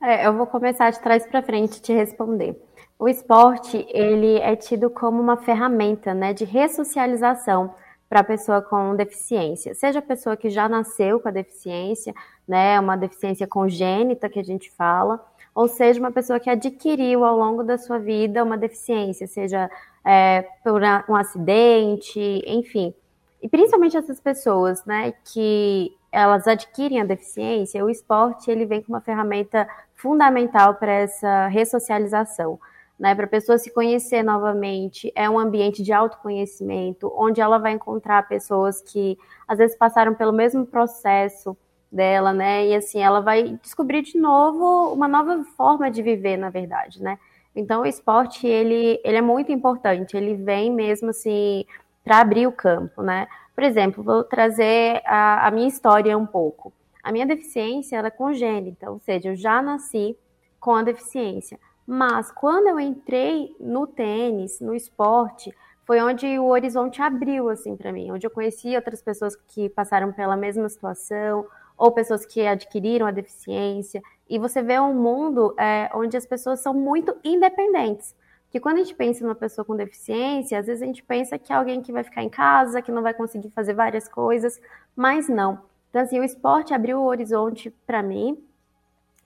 É, 0.00 0.26
eu 0.26 0.32
vou 0.34 0.46
começar 0.46 0.90
de 0.90 1.00
trás 1.00 1.26
para 1.26 1.42
frente 1.42 1.82
te 1.82 1.92
responder. 1.92 2.56
O 2.96 3.08
esporte 3.08 3.84
ele 3.88 4.38
é 4.38 4.54
tido 4.54 4.88
como 4.88 5.20
uma 5.20 5.36
ferramenta, 5.36 6.14
né, 6.14 6.32
de 6.32 6.44
ressocialização 6.44 7.74
para 8.08 8.20
a 8.20 8.24
pessoa 8.24 8.62
com 8.62 8.94
deficiência, 8.94 9.74
seja 9.74 9.98
a 9.98 10.02
pessoa 10.02 10.36
que 10.36 10.50
já 10.50 10.68
nasceu 10.68 11.18
com 11.18 11.28
a 11.28 11.32
deficiência, 11.32 12.14
né, 12.46 12.78
uma 12.78 12.96
deficiência 12.96 13.46
congênita 13.48 14.28
que 14.28 14.38
a 14.38 14.44
gente 14.44 14.70
fala, 14.70 15.20
ou 15.52 15.66
seja, 15.66 15.98
uma 15.98 16.12
pessoa 16.12 16.38
que 16.38 16.48
adquiriu 16.50 17.24
ao 17.24 17.36
longo 17.36 17.64
da 17.64 17.76
sua 17.76 17.98
vida 17.98 18.44
uma 18.44 18.56
deficiência, 18.56 19.26
seja 19.26 19.68
é, 20.04 20.46
por 20.62 20.82
um 21.08 21.16
acidente, 21.16 22.20
enfim. 22.46 22.94
E 23.42 23.48
principalmente 23.48 23.96
essas 23.96 24.20
pessoas, 24.20 24.84
né, 24.84 25.12
que 25.32 25.94
elas 26.10 26.46
adquirem 26.46 27.00
a 27.00 27.04
deficiência, 27.04 27.84
o 27.84 27.90
esporte 27.90 28.50
ele 28.50 28.64
vem 28.64 28.82
com 28.82 28.92
uma 28.92 29.00
ferramenta 29.00 29.68
fundamental 29.94 30.74
para 30.74 30.92
essa 30.92 31.48
ressocialização. 31.48 32.58
Né, 32.96 33.12
para 33.12 33.24
a 33.24 33.28
pessoa 33.28 33.58
se 33.58 33.74
conhecer 33.74 34.22
novamente, 34.22 35.12
é 35.16 35.28
um 35.28 35.36
ambiente 35.36 35.82
de 35.82 35.92
autoconhecimento, 35.92 37.12
onde 37.16 37.40
ela 37.40 37.58
vai 37.58 37.72
encontrar 37.72 38.28
pessoas 38.28 38.80
que 38.80 39.18
às 39.48 39.58
vezes 39.58 39.76
passaram 39.76 40.14
pelo 40.14 40.32
mesmo 40.32 40.64
processo 40.64 41.56
dela, 41.90 42.32
né? 42.32 42.68
E 42.68 42.74
assim, 42.74 43.00
ela 43.00 43.20
vai 43.20 43.58
descobrir 43.62 44.02
de 44.02 44.18
novo 44.18 44.92
uma 44.92 45.08
nova 45.08 45.42
forma 45.56 45.90
de 45.90 46.02
viver, 46.02 46.36
na 46.36 46.50
verdade, 46.50 47.02
né? 47.02 47.18
Então, 47.54 47.82
o 47.82 47.86
esporte, 47.86 48.46
ele, 48.46 49.00
ele 49.04 49.16
é 49.16 49.22
muito 49.22 49.52
importante, 49.52 50.16
ele 50.16 50.34
vem 50.34 50.72
mesmo, 50.72 51.10
assim, 51.10 51.64
para 52.02 52.20
abrir 52.20 52.46
o 52.46 52.52
campo, 52.52 53.02
né? 53.02 53.28
Por 53.54 53.62
exemplo, 53.62 54.02
vou 54.02 54.24
trazer 54.24 55.00
a, 55.06 55.46
a, 55.46 55.50
minha 55.50 55.68
história 55.68 56.18
um 56.18 56.26
pouco. 56.26 56.72
A 57.02 57.12
minha 57.12 57.26
deficiência, 57.26 57.96
ela 57.96 58.08
é 58.08 58.10
congênita, 58.10 58.90
ou 58.90 58.98
seja, 58.98 59.28
eu 59.28 59.36
já 59.36 59.62
nasci 59.62 60.16
com 60.58 60.74
a 60.74 60.82
deficiência. 60.82 61.58
Mas, 61.86 62.32
quando 62.32 62.66
eu 62.66 62.80
entrei 62.80 63.54
no 63.60 63.86
tênis, 63.86 64.60
no 64.60 64.74
esporte, 64.74 65.54
foi 65.86 66.00
onde 66.00 66.26
o 66.38 66.46
horizonte 66.46 67.00
abriu, 67.00 67.48
assim, 67.48 67.76
para 67.76 67.92
mim. 67.92 68.10
Onde 68.10 68.26
eu 68.26 68.30
conheci 68.30 68.74
outras 68.74 69.02
pessoas 69.02 69.36
que 69.36 69.68
passaram 69.68 70.12
pela 70.12 70.36
mesma 70.36 70.68
situação, 70.68 71.46
ou 71.76 71.92
pessoas 71.92 72.24
que 72.24 72.46
adquiriram 72.46 73.06
a 73.06 73.10
deficiência. 73.10 74.02
E 74.28 74.38
você 74.38 74.62
vê 74.62 74.78
um 74.80 74.94
mundo 74.94 75.54
é, 75.58 75.90
onde 75.94 76.16
as 76.16 76.26
pessoas 76.26 76.60
são 76.60 76.72
muito 76.72 77.14
independentes. 77.22 78.14
Que 78.50 78.60
quando 78.60 78.76
a 78.76 78.82
gente 78.82 78.94
pensa 78.94 79.24
numa 79.24 79.34
pessoa 79.34 79.64
com 79.64 79.76
deficiência, 79.76 80.58
às 80.58 80.66
vezes 80.66 80.82
a 80.82 80.86
gente 80.86 81.02
pensa 81.02 81.38
que 81.38 81.52
é 81.52 81.56
alguém 81.56 81.82
que 81.82 81.92
vai 81.92 82.04
ficar 82.04 82.22
em 82.22 82.30
casa, 82.30 82.80
que 82.80 82.92
não 82.92 83.02
vai 83.02 83.12
conseguir 83.12 83.50
fazer 83.50 83.74
várias 83.74 84.08
coisas, 84.08 84.60
mas 84.94 85.28
não. 85.28 85.60
Então, 85.90 86.02
assim, 86.02 86.18
o 86.18 86.24
esporte 86.24 86.72
abriu 86.72 87.00
o 87.00 87.06
horizonte 87.06 87.70
para 87.86 88.02
mim 88.02 88.42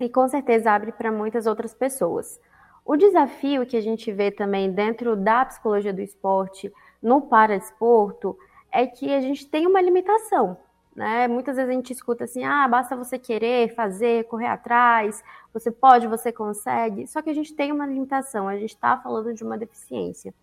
e 0.00 0.09
com 0.09 0.26
certeza 0.28 0.73
abre 0.73 0.93
para 0.93 1.12
muitas 1.12 1.47
outras 1.47 1.75
pessoas. 1.75 2.40
O 2.85 2.97
desafio 2.97 3.67
que 3.67 3.76
a 3.76 3.81
gente 3.83 4.11
vê 4.11 4.31
também 4.31 4.73
dentro 4.73 5.14
da 5.14 5.45
psicologia 5.45 5.93
do 5.93 6.00
esporte, 6.00 6.73
no 7.02 7.21
paradesporto, 7.21 8.37
é 8.73 8.87
que 8.87 9.12
a 9.12 9.21
gente 9.21 9.47
tem 9.47 9.67
uma 9.67 9.81
limitação. 9.81 10.57
Né? 10.99 11.28
Muitas 11.28 11.55
vezes 11.55 11.71
a 11.71 11.75
gente 11.75 11.93
escuta 11.93 12.25
assim: 12.25 12.43
ah, 12.43 12.67
basta 12.67 12.97
você 12.97 13.21
querer 13.21 13.73
fazer, 13.73 14.25
correr 14.25 14.49
atrás, 14.49 15.23
você 15.55 15.71
pode, 15.71 16.09
você 16.09 16.33
consegue. 16.33 17.07
Só 17.07 17.23
que 17.23 17.31
a 17.31 17.33
gente 17.33 17.55
tem 17.55 17.71
uma 17.71 17.87
limitação, 17.87 18.49
a 18.49 18.57
gente 18.57 18.75
está 18.75 18.97
falando 18.97 19.33
de 19.33 19.45
uma 19.45 19.57
deficiência. 19.57 20.35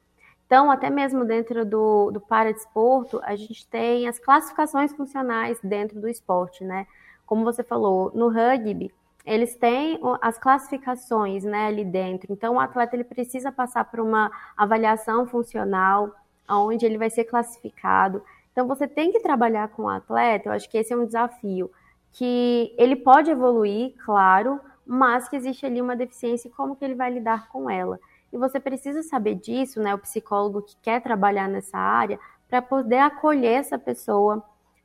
Então, 0.45 0.71
até 0.71 0.89
mesmo 0.89 1.25
dentro 1.25 1.65
do, 1.65 2.09
do 2.09 2.21
paradesporto, 2.21 3.19
a 3.23 3.35
gente 3.35 3.67
tem 3.67 4.07
as 4.07 4.17
classificações 4.17 4.93
funcionais 4.93 5.59
dentro 5.61 5.99
do 5.99 6.07
esporte, 6.07 6.63
né? 6.63 6.87
Como 7.25 7.43
você 7.43 7.61
falou, 7.61 8.09
no 8.15 8.29
rugby, 8.29 8.93
eles 9.25 9.57
têm 9.57 9.99
as 10.21 10.37
classificações 10.37 11.43
né, 11.43 11.65
ali 11.65 11.83
dentro. 11.83 12.31
Então, 12.31 12.55
o 12.55 12.59
atleta 12.61 12.95
ele 12.95 13.03
precisa 13.03 13.51
passar 13.51 13.83
por 13.83 13.99
uma 13.99 14.31
avaliação 14.55 15.27
funcional, 15.27 16.15
onde 16.47 16.85
ele 16.85 16.97
vai 16.97 17.09
ser 17.09 17.25
classificado. 17.25 18.23
Então 18.55 18.65
você 18.65 18.87
tem 18.87 19.11
que 19.11 19.19
trabalhar 19.19 19.67
com 19.67 19.83
o 19.83 19.89
atleta, 19.89 20.47
eu 20.47 20.53
acho 20.53 20.69
que 20.69 20.77
esse 20.77 20.93
é 20.93 20.95
um 20.95 21.05
desafio, 21.05 21.69
que 22.13 22.73
ele 22.77 22.95
pode 22.95 23.29
evoluir, 23.29 23.93
claro, 24.05 24.61
mas 24.85 25.27
que 25.27 25.35
existe 25.35 25.65
ali 25.65 25.81
uma 25.81 25.93
deficiência 25.93 26.47
e 26.47 26.51
como 26.51 26.73
que 26.73 26.85
ele 26.85 26.95
vai 26.95 27.11
lidar 27.11 27.49
com 27.49 27.69
ela. 27.69 27.99
E 28.31 28.37
você 28.37 28.57
precisa 28.57 29.03
saber 29.03 29.35
disso, 29.35 29.81
né, 29.81 29.93
o 29.93 29.97
psicólogo 29.97 30.61
que 30.61 30.77
quer 30.81 31.01
trabalhar 31.01 31.49
nessa 31.49 31.77
área, 31.77 32.17
para 32.47 32.61
poder 32.61 32.99
acolher 32.99 33.59
essa 33.59 33.77
pessoa, 33.77 34.41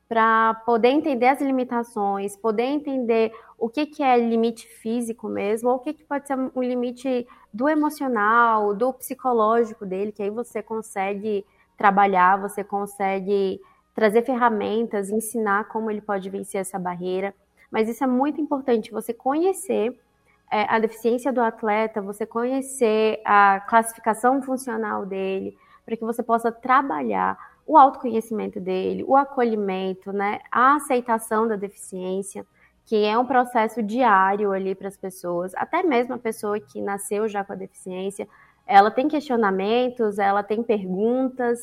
para 0.08 0.54
poder 0.66 0.88
entender 0.88 1.28
as 1.28 1.40
limitações, 1.40 2.34
poder 2.34 2.64
entender 2.64 3.32
o 3.56 3.68
que, 3.68 3.86
que 3.86 4.02
é 4.02 4.18
limite 4.18 4.66
físico 4.66 5.28
mesmo, 5.28 5.70
ou 5.70 5.76
o 5.76 5.78
que, 5.78 5.92
que 5.92 6.02
pode 6.02 6.26
ser 6.26 6.36
um 6.36 6.60
limite 6.60 7.24
do 7.54 7.68
emocional, 7.68 8.74
do 8.74 8.92
psicológico 8.92 9.86
dele, 9.86 10.10
que 10.10 10.24
aí 10.24 10.30
você 10.30 10.60
consegue 10.60 11.46
trabalhar, 11.80 12.36
você 12.36 12.62
consegue 12.62 13.58
trazer 13.94 14.20
ferramentas, 14.20 15.08
ensinar 15.08 15.64
como 15.68 15.90
ele 15.90 16.02
pode 16.02 16.28
vencer 16.28 16.60
essa 16.60 16.78
barreira. 16.78 17.34
Mas 17.70 17.88
isso 17.88 18.04
é 18.04 18.06
muito 18.06 18.38
importante, 18.38 18.90
você 18.90 19.14
conhecer 19.14 19.98
é, 20.50 20.66
a 20.68 20.78
deficiência 20.78 21.32
do 21.32 21.40
atleta, 21.40 22.02
você 22.02 22.26
conhecer 22.26 23.22
a 23.24 23.60
classificação 23.66 24.42
funcional 24.42 25.06
dele, 25.06 25.56
para 25.86 25.96
que 25.96 26.04
você 26.04 26.22
possa 26.22 26.52
trabalhar 26.52 27.38
o 27.66 27.78
autoconhecimento 27.78 28.60
dele, 28.60 29.02
o 29.02 29.16
acolhimento, 29.16 30.12
né, 30.12 30.40
a 30.52 30.74
aceitação 30.74 31.48
da 31.48 31.56
deficiência, 31.56 32.44
que 32.84 33.06
é 33.06 33.16
um 33.16 33.24
processo 33.24 33.82
diário 33.82 34.52
ali 34.52 34.74
para 34.74 34.88
as 34.88 34.98
pessoas, 34.98 35.54
até 35.54 35.82
mesmo 35.82 36.12
a 36.12 36.18
pessoa 36.18 36.60
que 36.60 36.82
nasceu 36.82 37.26
já 37.26 37.42
com 37.42 37.54
a 37.54 37.56
deficiência, 37.56 38.28
ela 38.70 38.90
tem 38.90 39.08
questionamentos, 39.08 40.18
ela 40.20 40.44
tem 40.44 40.62
perguntas, 40.62 41.58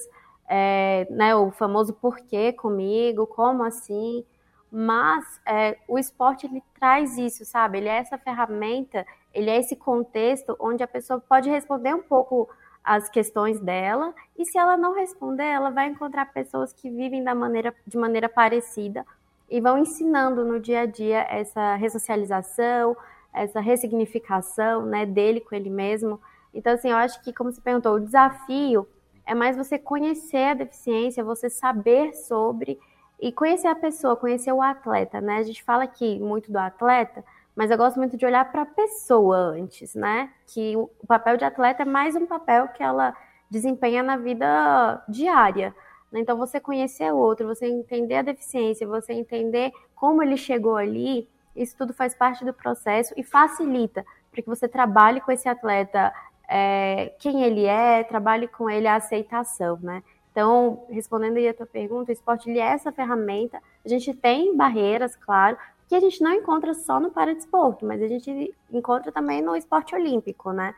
é, 0.50 1.08
né, 1.10 1.34
o 1.36 1.52
famoso 1.52 1.94
porquê 1.94 2.52
comigo, 2.52 3.26
como 3.26 3.64
assim, 3.64 4.26
mas 4.70 5.40
é, 5.46 5.78
o 5.88 5.98
esporte 5.98 6.46
ele 6.46 6.62
traz 6.78 7.18
isso, 7.18 7.46
sabe? 7.46 7.78
Ele 7.78 7.88
é 7.88 7.98
essa 7.98 8.18
ferramenta, 8.18 9.06
ele 9.34 9.50
é 9.50 9.58
esse 9.58 9.76
contexto 9.76 10.56
onde 10.60 10.84
a 10.84 10.88
pessoa 10.88 11.20
pode 11.20 11.50
responder 11.50 11.96
um 11.96 12.02
pouco 12.02 12.50
as 12.84 13.10
questões 13.10 13.60
dela 13.62 14.14
e 14.38 14.46
se 14.46 14.58
ela 14.58 14.76
não 14.76 14.94
responder, 14.94 15.46
ela 15.46 15.70
vai 15.70 15.88
encontrar 15.88 16.26
pessoas 16.34 16.74
que 16.74 16.90
vivem 16.90 17.24
da 17.24 17.34
maneira, 17.34 17.74
de 17.86 17.98
maneira 17.98 18.28
parecida 18.28 19.06
e 19.50 19.62
vão 19.62 19.78
ensinando 19.78 20.44
no 20.44 20.60
dia 20.60 20.82
a 20.82 20.86
dia 20.86 21.26
essa 21.30 21.76
ressocialização, 21.76 22.98
essa 23.34 23.62
ressignificação 23.62 24.86
né, 24.86 25.06
dele 25.06 25.40
com 25.40 25.56
ele 25.56 25.70
mesmo. 25.70 26.20
Então, 26.58 26.74
assim, 26.74 26.90
eu 26.90 26.98
acho 26.98 27.22
que, 27.22 27.32
como 27.32 27.52
você 27.52 27.62
perguntou, 27.62 27.94
o 27.94 28.00
desafio 28.00 28.88
é 29.28 29.36
mais 29.36 29.56
você 29.56 29.78
conhecer 29.78 30.44
a 30.44 30.54
deficiência, 30.56 31.24
você 31.24 31.52
saber 31.52 32.14
sobre 32.16 32.80
e 33.22 33.32
conhecer 33.32 33.68
a 33.68 33.76
pessoa, 33.76 34.16
conhecer 34.16 34.52
o 34.52 34.62
atleta, 34.62 35.22
né? 35.22 35.38
A 35.38 35.44
gente 35.44 35.64
fala 35.64 35.84
aqui 35.84 36.20
muito 36.20 36.52
do 36.52 36.58
atleta, 36.58 37.24
mas 37.56 37.70
eu 37.70 37.78
gosto 37.78 37.98
muito 37.98 38.18
de 38.18 38.26
olhar 38.26 38.52
para 38.52 38.64
a 38.64 38.66
pessoa 38.66 39.38
antes, 39.38 39.94
né? 39.94 40.32
Que 40.48 40.76
o 40.76 41.08
papel 41.08 41.38
de 41.38 41.46
atleta 41.46 41.84
é 41.84 41.86
mais 41.86 42.16
um 42.16 42.26
papel 42.26 42.70
que 42.70 42.82
ela 42.82 43.16
desempenha 43.52 44.02
na 44.02 44.18
vida 44.18 45.04
diária. 45.08 45.76
Né? 46.12 46.22
Então, 46.22 46.38
você 46.38 46.60
conhecer 46.60 47.14
o 47.14 47.18
outro, 47.18 47.48
você 47.48 47.68
entender 47.68 48.16
a 48.16 48.22
deficiência, 48.24 48.88
você 48.88 49.14
entender 49.14 49.72
como 49.94 50.24
ele 50.24 50.38
chegou 50.38 50.76
ali, 50.76 51.30
isso 51.56 51.78
tudo 51.78 51.94
faz 51.94 52.16
parte 52.16 52.44
do 52.44 52.54
processo 52.54 53.14
e 53.16 53.24
facilita 53.24 54.04
para 54.32 54.42
que 54.42 54.50
você 54.50 54.68
trabalhe 54.68 55.22
com 55.22 55.32
esse 55.32 55.50
atleta 55.50 56.14
é, 56.48 57.14
quem 57.20 57.44
ele 57.44 57.66
é, 57.66 58.04
trabalhe 58.04 58.48
com 58.48 58.70
ele 58.70 58.88
a 58.88 58.96
aceitação, 58.96 59.78
né? 59.82 60.02
Então, 60.32 60.86
respondendo 60.90 61.38
aí 61.38 61.48
a 61.48 61.54
tua 61.54 61.66
pergunta, 61.66 62.12
o 62.12 62.14
esporte 62.14 62.50
ele 62.50 62.60
é 62.60 62.74
essa 62.74 62.92
ferramenta. 62.92 63.60
A 63.84 63.90
gente 63.90 64.14
tem 64.14 64.56
barreiras, 64.56 65.16
claro, 65.16 65.58
que 65.90 65.96
a 65.96 66.00
gente 66.00 66.22
não 66.22 66.32
encontra 66.32 66.74
só 66.74 67.00
no 67.00 67.12
paradesporto, 67.12 67.86
mas 67.86 68.02
a 68.02 68.08
gente 68.08 68.54
encontra 68.72 69.12
também 69.12 69.42
no 69.42 69.56
esporte 69.56 69.96
olímpico, 69.96 70.52
né? 70.52 70.76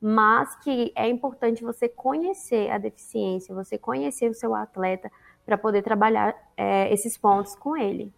Mas 0.00 0.56
que 0.56 0.92
é 0.96 1.08
importante 1.08 1.62
você 1.62 1.88
conhecer 1.88 2.70
a 2.70 2.78
deficiência, 2.78 3.54
você 3.54 3.76
conhecer 3.76 4.30
o 4.30 4.34
seu 4.34 4.54
atleta 4.54 5.10
para 5.44 5.58
poder 5.58 5.82
trabalhar 5.82 6.34
é, 6.56 6.92
esses 6.92 7.18
pontos 7.18 7.54
com 7.54 7.76
ele. 7.76 8.12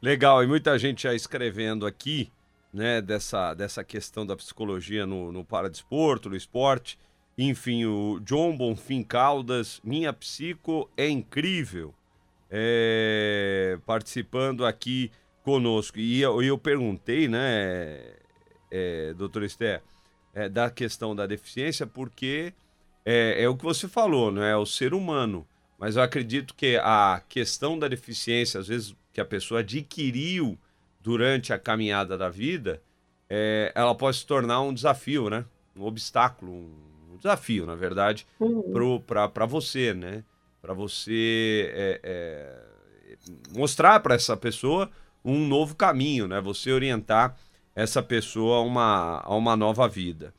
Legal, 0.00 0.42
e 0.42 0.46
muita 0.46 0.78
gente 0.78 1.02
já 1.02 1.14
escrevendo 1.14 1.86
aqui, 1.86 2.32
né, 2.72 3.02
dessa, 3.02 3.54
dessa 3.54 3.84
questão 3.84 4.24
da 4.24 4.34
psicologia 4.34 5.06
no, 5.06 5.30
no 5.30 5.44
paradesporto, 5.44 6.30
no 6.30 6.36
esporte. 6.36 6.98
Enfim, 7.36 7.84
o 7.84 8.20
John 8.20 8.56
Bonfim 8.56 9.02
Caldas, 9.02 9.80
minha 9.84 10.12
psico 10.12 10.90
é 10.96 11.08
incrível, 11.08 11.94
é, 12.50 13.78
participando 13.84 14.64
aqui 14.64 15.10
conosco. 15.42 15.98
E 15.98 16.20
eu, 16.20 16.42
eu 16.42 16.56
perguntei, 16.56 17.28
né, 17.28 18.14
é, 18.70 19.14
doutor 19.14 19.42
Esther, 19.42 19.82
é, 20.34 20.48
da 20.48 20.70
questão 20.70 21.14
da 21.14 21.26
deficiência, 21.26 21.86
porque 21.86 22.52
é, 23.04 23.42
é 23.42 23.48
o 23.48 23.56
que 23.56 23.64
você 23.64 23.88
falou, 23.88 24.30
não 24.30 24.42
é 24.42 24.56
o 24.56 24.66
ser 24.66 24.94
humano. 24.94 25.46
Mas 25.78 25.96
eu 25.96 26.02
acredito 26.02 26.54
que 26.54 26.76
a 26.76 27.22
questão 27.28 27.78
da 27.78 27.88
deficiência, 27.88 28.60
às 28.60 28.68
vezes 28.68 28.94
que 29.12 29.20
a 29.20 29.24
pessoa 29.24 29.60
adquiriu 29.60 30.56
durante 31.02 31.52
a 31.52 31.58
caminhada 31.58 32.16
da 32.16 32.28
vida, 32.28 32.80
é, 33.28 33.72
ela 33.74 33.94
pode 33.94 34.18
se 34.18 34.26
tornar 34.26 34.60
um 34.60 34.72
desafio, 34.72 35.28
né? 35.28 35.44
Um 35.76 35.84
obstáculo, 35.84 36.52
um, 36.52 37.16
desafio, 37.16 37.64
na 37.66 37.74
verdade, 37.74 38.26
uhum. 38.40 39.00
para 39.00 39.46
você, 39.46 39.94
né? 39.94 40.24
Para 40.60 40.74
você 40.74 41.72
é, 41.74 42.00
é, 42.02 43.16
mostrar 43.56 44.00
para 44.00 44.14
essa 44.14 44.36
pessoa 44.36 44.90
um 45.24 45.46
novo 45.46 45.74
caminho, 45.74 46.26
né? 46.26 46.40
Você 46.40 46.72
orientar 46.72 47.36
essa 47.74 48.02
pessoa 48.02 48.58
a 48.58 48.60
uma, 48.60 49.22
a 49.24 49.34
uma 49.34 49.56
nova 49.56 49.88
vida. 49.88 50.34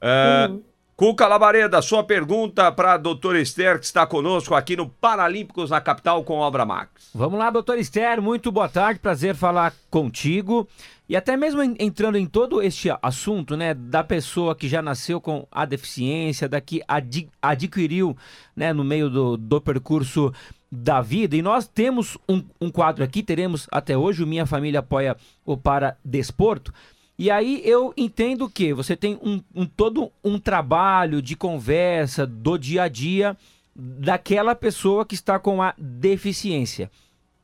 Uh, 0.00 0.52
uhum. 0.52 0.62
Cuca 0.98 1.28
Labareda, 1.28 1.80
sua 1.80 2.02
pergunta 2.02 2.72
para 2.72 2.94
a 2.94 2.96
doutora 2.96 3.40
Esther, 3.40 3.78
que 3.78 3.84
está 3.84 4.04
conosco 4.04 4.52
aqui 4.52 4.74
no 4.74 4.88
Paralímpicos 4.88 5.70
na 5.70 5.80
Capital 5.80 6.24
com 6.24 6.38
Obra 6.38 6.66
Max. 6.66 7.10
Vamos 7.14 7.38
lá, 7.38 7.50
doutora 7.50 7.78
Esther, 7.78 8.20
muito 8.20 8.50
boa 8.50 8.68
tarde, 8.68 8.98
prazer 8.98 9.36
falar 9.36 9.72
contigo. 9.88 10.66
E 11.08 11.14
até 11.14 11.36
mesmo 11.36 11.62
entrando 11.62 12.18
em 12.18 12.26
todo 12.26 12.60
este 12.60 12.88
assunto, 13.00 13.56
né, 13.56 13.74
da 13.74 14.02
pessoa 14.02 14.56
que 14.56 14.68
já 14.68 14.82
nasceu 14.82 15.20
com 15.20 15.46
a 15.52 15.64
deficiência, 15.64 16.48
da 16.48 16.60
que 16.60 16.82
ad 16.88 17.28
adquiriu, 17.40 18.16
né, 18.56 18.72
no 18.72 18.82
meio 18.82 19.08
do, 19.08 19.36
do 19.36 19.60
percurso 19.60 20.32
da 20.68 21.00
vida. 21.00 21.36
E 21.36 21.42
nós 21.42 21.68
temos 21.68 22.18
um, 22.28 22.42
um 22.60 22.72
quadro 22.72 23.04
aqui, 23.04 23.22
teremos 23.22 23.68
até 23.70 23.96
hoje, 23.96 24.24
o 24.24 24.26
Minha 24.26 24.46
Família 24.46 24.80
Apoia 24.80 25.16
o 25.46 25.56
Para 25.56 25.96
Desporto, 26.04 26.74
e 27.18 27.30
aí 27.30 27.60
eu 27.64 27.92
entendo 27.96 28.48
que 28.48 28.72
você 28.72 28.94
tem 28.94 29.18
um, 29.20 29.42
um, 29.52 29.66
todo 29.66 30.12
um 30.22 30.38
trabalho 30.38 31.20
de 31.20 31.34
conversa 31.34 32.24
do 32.24 32.56
dia 32.56 32.84
a 32.84 32.88
dia 32.88 33.36
daquela 33.74 34.54
pessoa 34.54 35.04
que 35.04 35.14
está 35.14 35.38
com 35.38 35.60
a 35.60 35.74
deficiência. 35.76 36.90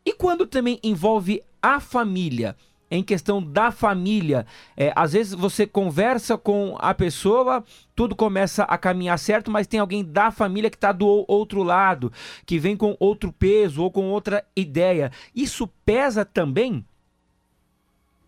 E 0.07 0.13
quando 0.13 0.47
também 0.47 0.79
envolve 0.83 1.43
a 1.61 1.81
família, 1.81 2.55
em 2.91 3.03
questão 3.03 3.43
da 3.43 3.73
família, 3.73 4.47
é, 4.77 4.93
às 4.95 5.13
vezes 5.13 5.35
você 5.35 5.67
conversa 5.67 6.39
com 6.39 6.77
a 6.79 6.95
pessoa, 6.95 7.65
tudo 7.97 8.15
começa 8.15 8.63
a 8.65 8.79
caminhar 8.79 9.19
certo, 9.19 9.51
mas 9.51 9.67
tem 9.67 9.81
alguém 9.81 10.05
da 10.05 10.31
família 10.31 10.71
que 10.71 10.77
está 10.77 10.93
do 10.93 11.25
outro 11.27 11.65
lado, 11.65 12.13
que 12.47 12.59
vem 12.59 12.77
com 12.77 12.97
outro 13.01 13.33
peso 13.33 13.83
ou 13.83 13.91
com 13.91 14.11
outra 14.11 14.45
ideia. 14.55 15.11
Isso 15.35 15.67
pesa 15.85 16.25
também? 16.25 16.85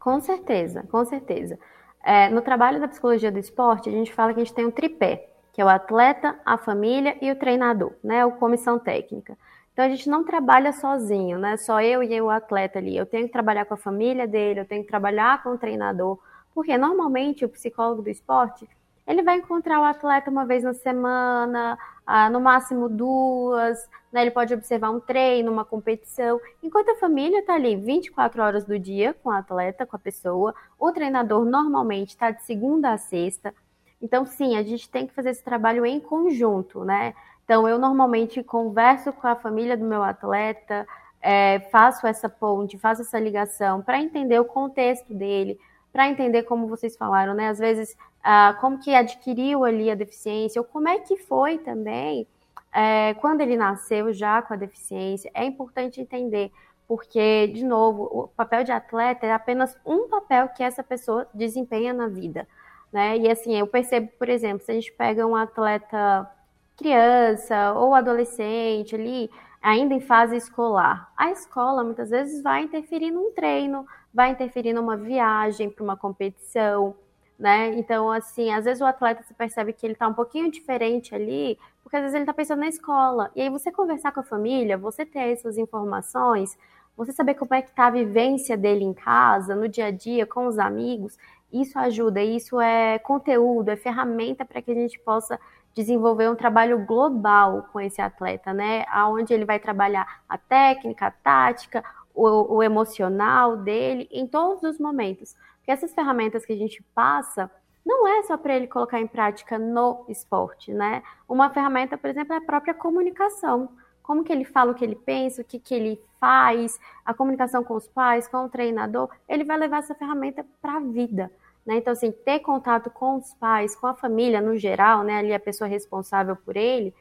Com 0.07 0.21
certeza, 0.21 0.85
com 0.89 1.05
certeza. 1.05 1.59
É, 2.05 2.29
no 2.29 2.41
trabalho 2.41 2.79
da 2.79 2.87
psicologia 2.87 3.33
do 3.33 3.41
esporte, 3.41 3.89
a 3.89 3.93
gente 3.93 4.15
fala 4.15 4.33
que 4.33 4.39
a 4.39 4.45
gente 4.45 4.55
tem 4.55 4.65
um 4.65 4.71
tripé, 4.71 5.31
que 5.53 5.61
é 5.61 5.65
o 5.65 5.69
atleta, 5.69 6.39
a 6.45 6.57
família 6.57 7.19
e 7.21 7.29
o 7.29 7.35
treinador, 7.35 7.93
né? 8.05 8.25
O 8.25 8.31
comissão 8.31 8.79
técnica. 8.79 9.37
Então 9.73 9.85
a 9.85 9.89
gente 9.89 10.09
não 10.09 10.23
trabalha 10.23 10.73
sozinho, 10.73 11.41
né? 11.41 11.57
Só 11.57 11.81
eu 11.81 12.05
e 12.05 12.21
o 12.21 12.31
atleta 12.31 12.79
ali. 12.79 12.97
Eu 12.97 13.05
tenho 13.05 13.27
que 13.27 13.33
trabalhar 13.33 13.65
com 13.65 13.75
a 13.75 13.77
família 13.77 14.29
dele, 14.29 14.61
eu 14.61 14.65
tenho 14.65 14.85
que 14.85 14.89
trabalhar 14.89 15.43
com 15.43 15.55
o 15.55 15.59
treinador, 15.59 16.21
porque 16.55 16.79
normalmente 16.79 17.45
o 17.45 17.49
psicólogo 17.49 18.03
do 18.03 18.09
esporte 18.09 18.69
ele 19.09 19.25
vai 19.25 19.39
encontrar 19.39 19.81
o 19.81 19.85
atleta 19.85 20.31
uma 20.31 20.47
vez 20.47 20.63
na 20.63 20.73
semana, 20.73 21.77
ah, 22.07 22.31
no 22.31 22.41
máximo 22.41 22.89
duas, 22.89 23.89
né? 24.13 24.23
ele 24.23 24.31
pode 24.31 24.55
observar 24.55 24.91
um 24.91 25.01
treino, 25.01 25.51
uma 25.51 25.65
competição, 25.65 26.41
enquanto 26.63 26.91
a 26.91 26.97
família 26.97 27.41
está 27.41 27.55
ali 27.55 27.75
24 27.75 28.43
horas 28.43 28.65
do 28.65 28.79
dia 28.79 29.13
com 29.13 29.29
o 29.29 29.33
atleta, 29.33 29.85
com 29.85 29.97
a 29.97 29.99
pessoa, 29.99 30.55
o 30.79 30.93
treinador 30.93 31.45
normalmente 31.45 32.11
está 32.11 32.31
de 32.31 32.43
segunda 32.45 32.93
a 32.93 32.99
sexta, 32.99 33.53
então 34.01 34.25
sim, 34.25 34.57
a 34.57 34.63
gente 34.63 34.89
tem 34.89 35.07
que 35.07 35.15
fazer 35.15 35.31
esse 35.31 35.43
trabalho 35.43 35.85
em 35.85 35.99
conjunto, 35.99 36.85
né? 36.85 37.15
Então 37.45 37.69
eu 37.69 37.79
normalmente 37.79 38.43
converso 38.43 39.13
com 39.13 39.27
a 39.27 39.35
família 39.35 39.77
do 39.77 39.85
meu 39.85 40.03
atleta, 40.03 40.87
é, 41.21 41.61
faço 41.73 42.07
essa 42.07 42.29
ponte, 42.29 42.79
faço 42.79 43.03
essa 43.03 43.19
ligação 43.19 43.83
para 43.83 44.01
entender 44.01 44.39
o 44.39 44.45
contexto 44.45 45.13
dele, 45.13 45.59
para 45.97 46.11
entender 46.11 46.43
como 46.43 46.67
vocês 46.67 46.95
falaram, 46.95 47.33
né? 47.33 47.49
Às 47.49 47.59
vezes, 47.59 47.97
ah, 48.23 48.55
como 48.61 48.79
que 48.79 48.95
adquiriu 48.95 49.65
ali 49.65 49.91
a 49.91 49.95
deficiência, 49.95 50.61
ou 50.61 50.69
como 50.69 50.91
é 50.91 50.99
que 50.99 51.17
foi 51.17 51.57
também 51.57 52.27
é, 52.71 53.15
quando 53.15 53.41
ele 53.41 53.57
nasceu 53.57 54.13
já 54.13 54.43
com 54.43 54.53
a 54.53 54.59
deficiência. 54.59 55.31
É 55.33 55.43
importante 55.43 55.99
entender, 55.99 56.53
porque, 56.87 57.47
de 57.47 57.65
novo, 57.65 58.03
o 58.13 58.29
papel 58.29 58.63
de 58.63 58.73
atleta 58.73 59.25
é 59.25 59.33
apenas 59.33 59.75
um 59.87 60.07
papel 60.07 60.51
que 60.51 60.63
essa 60.63 60.83
pessoa 60.83 61.27
desempenha 61.33 61.95
na 61.95 62.09
vida. 62.09 62.47
Né? 62.93 63.17
E 63.17 63.31
assim, 63.31 63.57
eu 63.59 63.67
percebo, 63.67 64.11
por 64.19 64.29
exemplo, 64.29 64.67
se 64.67 64.71
a 64.71 64.75
gente 64.75 64.93
pega 64.93 65.27
um 65.27 65.35
atleta 65.35 66.31
criança 66.77 67.73
ou 67.73 67.95
adolescente 67.95 68.95
ali, 68.95 69.31
ainda 69.63 69.95
em 69.95 70.01
fase 70.01 70.37
escolar, 70.37 71.11
a 71.17 71.31
escola 71.31 71.83
muitas 71.83 72.11
vezes 72.11 72.43
vai 72.43 72.65
interferir 72.65 73.11
num 73.11 73.33
treino, 73.33 73.87
vai 74.17 74.31
interferir 74.31 74.73
numa 74.73 74.97
viagem 74.97 75.69
para 75.69 75.85
uma 75.85 75.95
competição, 75.95 76.97
né? 77.39 77.75
Então, 77.75 78.11
assim, 78.11 78.51
às 78.51 78.65
vezes 78.65 78.81
o 78.81 78.87
atleta 78.87 79.23
se 79.23 79.35
percebe 79.35 79.75
que 79.75 79.85
ele 79.85 79.93
está 79.93 80.09
um 80.09 80.15
pouquinho 80.15 80.51
diferente 80.51 81.15
ali, 81.15 81.59
porque 81.83 81.97
às 81.97 82.01
vezes 82.01 82.15
ele 82.15 82.23
está 82.23 82.33
pensando 82.33 82.61
na 82.61 82.67
escola. 82.67 83.31
E 83.37 83.43
aí 83.43 83.51
você 83.51 83.71
conversar 83.71 84.13
com 84.13 84.21
a 84.21 84.23
família, 84.23 84.79
você 84.79 85.05
ter 85.05 85.33
essas 85.33 85.59
informações, 85.59 86.57
você 86.97 87.13
saber 87.13 87.35
como 87.35 87.53
é 87.53 87.61
que 87.61 87.69
está 87.69 87.89
a 87.89 87.91
vivência 87.91 88.57
dele 88.57 88.85
em 88.85 88.95
casa, 88.95 89.55
no 89.55 89.69
dia 89.69 89.89
a 89.89 89.91
dia, 89.91 90.25
com 90.25 90.47
os 90.47 90.59
amigos, 90.59 91.19
isso 91.53 91.79
ajuda, 91.79 92.23
isso 92.23 92.59
é 92.59 92.99
conteúdo, 92.99 93.69
é 93.69 93.77
ferramenta 93.77 94.47
para 94.47 94.63
que 94.63 94.71
a 94.71 94.75
gente 94.75 94.99
possa 94.99 95.39
desenvolver 95.75 96.31
um 96.31 96.35
trabalho 96.35 96.87
global 96.87 97.69
com 97.71 97.79
esse 97.79 98.01
atleta, 98.01 98.55
né? 98.55 98.87
Aonde 98.89 99.35
ele 99.35 99.45
vai 99.45 99.59
trabalhar 99.59 100.23
a 100.27 100.39
técnica, 100.39 101.09
a 101.09 101.11
tática, 101.11 101.85
o, 102.17 102.57
o 102.57 102.63
emocional 102.63 103.59
dele 103.59 104.09
em 104.11 104.27
todos 104.27 104.63
os 104.63 104.81
momentos. 104.81 105.37
Porque 105.59 105.71
essas 105.71 105.95
ferramentas 105.95 106.47
que 106.47 106.53
a 106.55 106.57
gente 106.57 106.83
passa 106.95 107.51
não 107.85 108.09
é 108.09 108.23
só 108.25 108.37
para 108.37 108.57
ele 108.57 108.67
colocar 108.67 109.01
em 109.01 109.07
prática 109.07 109.59
no 109.59 110.05
esporte, 110.09 110.73
né? 110.73 111.03
Uma 111.29 111.51
ferramenta, 111.51 111.97
por 111.97 112.11
exemplo, 112.11 112.33
é 112.33 112.39
a 112.39 112.41
própria 112.41 112.75
comunicação. 112.75 113.69
Como 114.03 114.25
que 114.25 114.33
ele 114.33 114.45
fala 114.45 114.73
o 114.73 114.75
que 114.75 114.85
ele 114.85 114.97
pensa, 114.97 115.43
o 115.43 115.45
que, 115.45 115.59
que 115.61 115.75
ele 115.75 116.01
faz, 116.19 116.79
a 117.05 117.13
comunicação 117.13 117.63
com 117.63 117.75
os 117.75 117.87
pais, 117.87 118.27
com 118.27 118.39
o 118.39 118.49
treinador, 118.49 119.09
ele 119.29 119.45
vai 119.45 119.57
levar 119.57 119.79
essa 119.79 119.95
ferramenta 119.95 120.45
para 120.61 120.77
a 120.77 120.81
vida. 120.81 121.31
Né? 121.65 121.77
Então, 121.77 121.93
assim, 121.93 122.13
ter 122.13 122.41
contato 122.41 122.91
com 122.91 123.17
os 123.17 123.35
pais, 123.35 123.77
com 123.77 123.87
a 123.87 123.95
família 123.95 124.41
no 124.41 124.57
geral, 124.57 125.03
né? 125.03 125.19
Ali 125.19 125.35
a 125.35 125.41
pessoa 125.41 125.69
responsável 125.69 126.35
por 126.37 126.57
ele, 126.57 126.95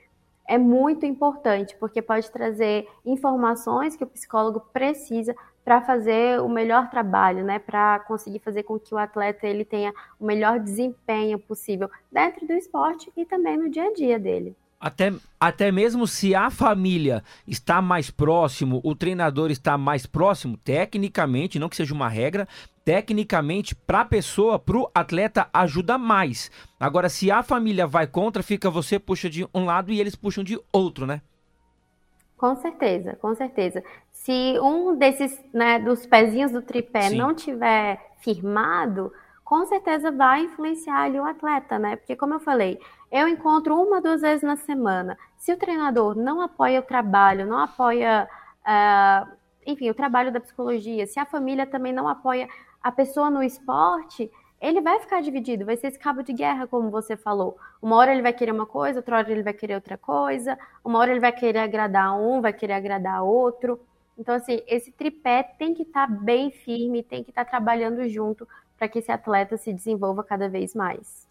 é 0.47 0.57
muito 0.57 1.05
importante, 1.05 1.75
porque 1.77 2.01
pode 2.01 2.31
trazer 2.31 2.87
informações 3.05 3.95
que 3.95 4.03
o 4.03 4.07
psicólogo 4.07 4.59
precisa 4.71 5.35
para 5.63 5.81
fazer 5.81 6.39
o 6.41 6.47
melhor 6.47 6.89
trabalho, 6.91 7.43
né, 7.43 7.57
para 7.57 7.99
conseguir 8.01 8.39
fazer 8.39 8.63
com 8.63 8.79
que 8.79 8.93
o 8.93 8.97
atleta 8.97 9.47
ele 9.47 9.65
tenha 9.65 9.91
o 10.19 10.25
melhor 10.25 10.59
desempenho 10.59 11.39
possível 11.39 11.89
dentro 12.11 12.45
do 12.45 12.53
esporte 12.53 13.11
e 13.17 13.25
também 13.25 13.57
no 13.57 13.69
dia 13.69 13.85
a 13.85 13.93
dia 13.93 14.19
dele. 14.19 14.55
Até, 14.79 15.13
até 15.39 15.71
mesmo 15.71 16.05
se 16.05 16.35
a 16.35 16.49
família 16.49 17.23
está 17.47 17.81
mais 17.81 18.11
próximo, 18.11 18.81
o 18.83 18.93
treinador 18.93 19.49
está 19.49 19.77
mais 19.77 20.05
próximo, 20.05 20.57
tecnicamente, 20.57 21.57
não 21.57 21.69
que 21.69 21.75
seja 21.75 21.93
uma 21.93 22.09
regra, 22.09 22.47
tecnicamente, 22.83 23.73
para 23.73 24.01
a 24.01 24.05
pessoa, 24.05 24.59
para 24.59 24.77
o 24.77 24.89
atleta, 24.93 25.49
ajuda 25.51 25.97
mais. 25.97 26.51
Agora, 26.79 27.09
se 27.09 27.31
a 27.31 27.41
família 27.41 27.87
vai 27.87 28.05
contra, 28.05 28.43
fica 28.43 28.69
você 28.69 28.99
puxa 28.99 29.29
de 29.29 29.47
um 29.53 29.65
lado 29.65 29.91
e 29.91 29.99
eles 29.99 30.15
puxam 30.15 30.43
de 30.43 30.59
outro, 30.71 31.07
né? 31.07 31.21
Com 32.37 32.55
certeza, 32.57 33.15
com 33.15 33.33
certeza. 33.33 33.83
Se 34.11 34.59
um 34.59 34.95
desses, 34.97 35.41
né, 35.53 35.79
dos 35.79 36.05
pezinhos 36.05 36.51
do 36.51 36.61
tripé 36.61 37.09
Sim. 37.09 37.17
não 37.17 37.33
tiver 37.33 37.99
firmado, 38.19 39.11
com 39.45 39.63
certeza 39.67 40.11
vai 40.11 40.41
influenciar 40.45 41.03
ali 41.03 41.19
o 41.19 41.23
atleta, 41.23 41.77
né? 41.77 41.95
Porque 41.95 42.15
como 42.15 42.33
eu 42.33 42.39
falei, 42.39 42.79
eu 43.11 43.27
encontro 43.27 43.79
uma, 43.79 44.01
duas 44.01 44.21
vezes 44.21 44.41
na 44.41 44.55
semana. 44.55 45.15
Se 45.37 45.53
o 45.53 45.57
treinador 45.57 46.15
não 46.15 46.41
apoia 46.41 46.79
o 46.79 46.83
trabalho, 46.83 47.45
não 47.45 47.59
apoia, 47.59 48.27
uh, 48.65 49.31
enfim, 49.65 49.91
o 49.91 49.93
trabalho 49.93 50.31
da 50.31 50.39
psicologia, 50.39 51.05
se 51.05 51.19
a 51.19 51.25
família 51.25 51.67
também 51.67 51.93
não 51.93 52.07
apoia 52.07 52.49
a 52.81 52.91
pessoa 52.91 53.29
no 53.29 53.43
esporte, 53.43 54.31
ele 54.59 54.81
vai 54.81 54.99
ficar 54.99 55.21
dividido, 55.21 55.63
vai 55.63 55.77
ser 55.77 55.87
esse 55.87 55.99
cabo 55.99 56.23
de 56.23 56.33
guerra, 56.33 56.65
como 56.65 56.89
você 56.89 57.15
falou. 57.15 57.55
Uma 57.79 57.97
hora 57.97 58.11
ele 58.11 58.23
vai 58.23 58.33
querer 58.33 58.51
uma 58.51 58.65
coisa, 58.65 58.99
outra 58.99 59.17
hora 59.17 59.31
ele 59.31 59.43
vai 59.43 59.53
querer 59.53 59.75
outra 59.75 59.95
coisa, 59.95 60.57
uma 60.83 60.97
hora 60.97 61.11
ele 61.11 61.19
vai 61.19 61.31
querer 61.31 61.59
agradar 61.59 62.19
um, 62.19 62.41
vai 62.41 62.51
querer 62.51 62.73
agradar 62.73 63.23
outro. 63.23 63.79
Então, 64.17 64.33
assim, 64.33 64.61
esse 64.65 64.91
tripé 64.91 65.43
tem 65.43 65.73
que 65.75 65.83
estar 65.83 66.07
tá 66.07 66.13
bem 66.13 66.49
firme, 66.49 67.03
tem 67.03 67.23
que 67.23 67.29
estar 67.29 67.45
tá 67.45 67.51
trabalhando 67.51 68.07
junto 68.07 68.47
para 68.77 68.87
que 68.87 68.99
esse 68.99 69.11
atleta 69.11 69.57
se 69.57 69.73
desenvolva 69.73 70.23
cada 70.23 70.49
vez 70.49 70.73
mais. 70.75 71.27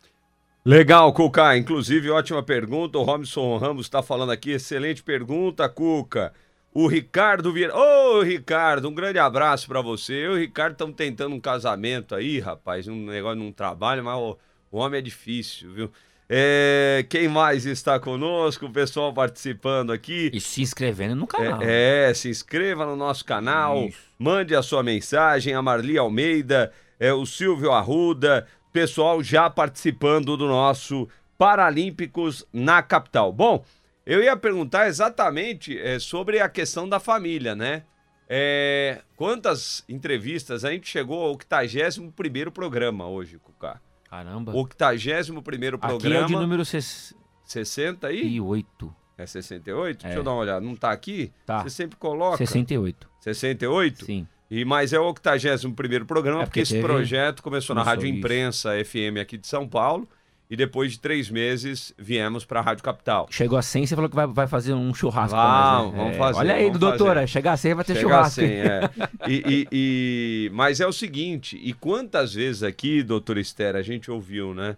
Legal, 0.65 1.13
Cuca. 1.13 1.57
Inclusive, 1.57 2.11
ótima 2.11 2.43
pergunta. 2.43 2.99
O 2.99 3.03
Robson 3.03 3.59
Ramos 3.59 3.85
está 3.85 4.03
falando 4.03 4.33
aqui. 4.33 4.53
Excelente 4.53 5.03
pergunta, 5.03 5.69
Cuca. 5.69 6.33
O 6.73 6.87
Ricardo 6.87 7.53
Vieira. 7.53 7.77
Ô, 7.77 8.23
Ricardo, 8.23 8.89
um 8.89 8.95
grande 8.95 9.19
abraço 9.19 9.69
para 9.69 9.83
você. 9.83 10.15
Eu 10.15 10.33
e 10.33 10.35
o 10.37 10.41
Ricardo 10.41 10.73
estamos 10.73 10.97
tentando 10.97 11.35
um 11.35 11.41
casamento 11.41 12.15
aí, 12.15 12.41
rapaz. 12.41 12.89
Um 12.89 13.07
negócio 13.07 13.39
num 13.39 13.53
trabalho, 13.53 14.03
mas 14.03 14.19
o, 14.19 14.39
o 14.73 14.79
homem 14.79 14.99
é 14.99 15.03
difícil, 15.03 15.73
viu? 15.73 15.91
É, 16.29 17.05
quem 17.11 17.29
mais 17.29 17.67
está 17.67 18.01
conosco? 18.01 18.67
O 18.67 18.73
pessoal 18.73 19.13
participando 19.13 19.93
aqui. 19.93 20.31
E 20.33 20.41
se 20.41 20.63
inscrevendo 20.63 21.15
no 21.15 21.27
canal. 21.27 21.61
É, 21.63 22.11
é 22.11 22.15
se 22.15 22.31
inscreva 22.31 22.87
no 22.87 22.97
nosso 22.97 23.25
canal. 23.25 23.85
Isso. 23.85 23.99
Mande 24.19 24.55
a 24.57 24.63
sua 24.63 24.83
mensagem. 24.83 25.55
A 25.55 25.61
Marli 25.61 25.99
Almeida, 25.99 26.73
é, 26.99 27.13
o 27.13 27.27
Silvio 27.27 27.73
Arruda, 27.73 28.47
pessoal 28.73 29.23
já 29.23 29.49
participando 29.49 30.37
do 30.37 30.47
nosso 30.47 31.09
Paralímpicos 31.37 32.47
na 32.53 32.83
capital. 32.83 33.33
Bom, 33.33 33.65
eu 34.07 34.23
ia 34.23 34.37
perguntar 34.37 34.87
exatamente 34.87 35.79
é, 35.79 35.99
sobre 35.99 36.41
a 36.41 36.49
questão 36.49 36.89
da 36.89 37.01
família, 37.01 37.55
né? 37.55 37.85
É, 38.29 39.03
quantas 39.17 39.85
entrevistas? 39.89 40.65
A 40.65 40.71
gente 40.71 40.89
chegou 40.89 41.23
ao 41.23 41.31
81 41.31 42.51
programa 42.51 43.07
hoje, 43.07 43.39
Cucá. 43.39 43.81
Caramba. 44.09 44.53
O 44.53 44.59
81 44.63 45.43
programa. 45.43 45.97
Aqui 45.97 46.13
é 46.13 46.25
o 46.25 46.27
de 46.27 46.35
número 46.35 46.65
60 46.65 48.07
aí? 48.07 48.23
68. 48.23 48.95
É 49.17 49.27
68? 49.27 49.99
É. 49.99 50.03
Deixa 50.05 50.19
eu 50.19 50.25
dar 50.25 50.33
uma 50.33 50.41
olhada. 50.41 50.61
Não 50.61 50.75
tá 50.75 50.91
aqui? 50.91 51.33
Tá. 51.47 51.63
Você 51.63 51.71
sempre 51.71 51.97
coloca. 51.97 52.37
68. 52.37 53.09
68? 53.21 54.05
Sim. 54.05 54.27
E, 54.55 54.65
mas 54.65 54.93
é 54.93 55.01
o 55.01 55.07
81 55.07 55.73
programa, 56.05 56.43
é 56.43 56.45
porque, 56.45 56.61
porque 56.61 56.61
esse 56.61 56.81
projeto 56.81 57.43
começou, 57.43 57.75
na 57.75 57.83
Rádio 57.83 58.07
isso. 58.07 58.17
Imprensa 58.17 58.71
FM 58.85 59.19
aqui 59.21 59.37
de 59.37 59.49
São 59.49 59.67
Paulo. 59.67 60.09
E 60.49 60.55
depois 60.55 60.93
de 60.93 61.01
três 61.01 61.29
meses, 61.29 61.93
viemos 61.99 62.45
para 62.45 62.61
a 62.61 62.63
Rádio 62.63 62.85
Capital. 62.85 63.27
Chegou 63.31 63.59
a 63.59 63.63
100, 63.63 63.87
você 63.87 63.95
falou 63.97 64.09
que 64.09 64.15
vai, 64.15 64.29
vai 64.29 64.47
fazer 64.47 64.73
um 64.73 64.95
churrasco. 64.95 65.35
Vamos, 65.35 65.93
né? 65.93 65.99
vamos 65.99 66.15
é, 66.15 66.19
fazer. 66.19 66.39
Olha 66.39 66.55
aí, 66.55 66.71
doutora, 66.71 67.15
fazer. 67.15 67.27
chegar 67.27 67.53
a 67.55 67.57
100 67.57 67.75
vai 67.75 67.85
ter 67.85 67.95
Chega 67.95 68.09
churrasco. 68.09 68.41
A 68.41 68.45
100, 68.45 68.47
é. 68.47 68.91
e, 69.27 69.33
e, 69.33 69.69
e, 69.73 70.51
mas 70.53 70.79
é 70.79 70.87
o 70.87 70.93
seguinte, 70.93 71.59
e 71.61 71.73
quantas 71.73 72.35
vezes 72.35 72.63
aqui, 72.63 73.03
doutora 73.03 73.41
Esther, 73.41 73.75
a 73.75 73.83
gente 73.83 74.09
ouviu, 74.09 74.55
né? 74.55 74.77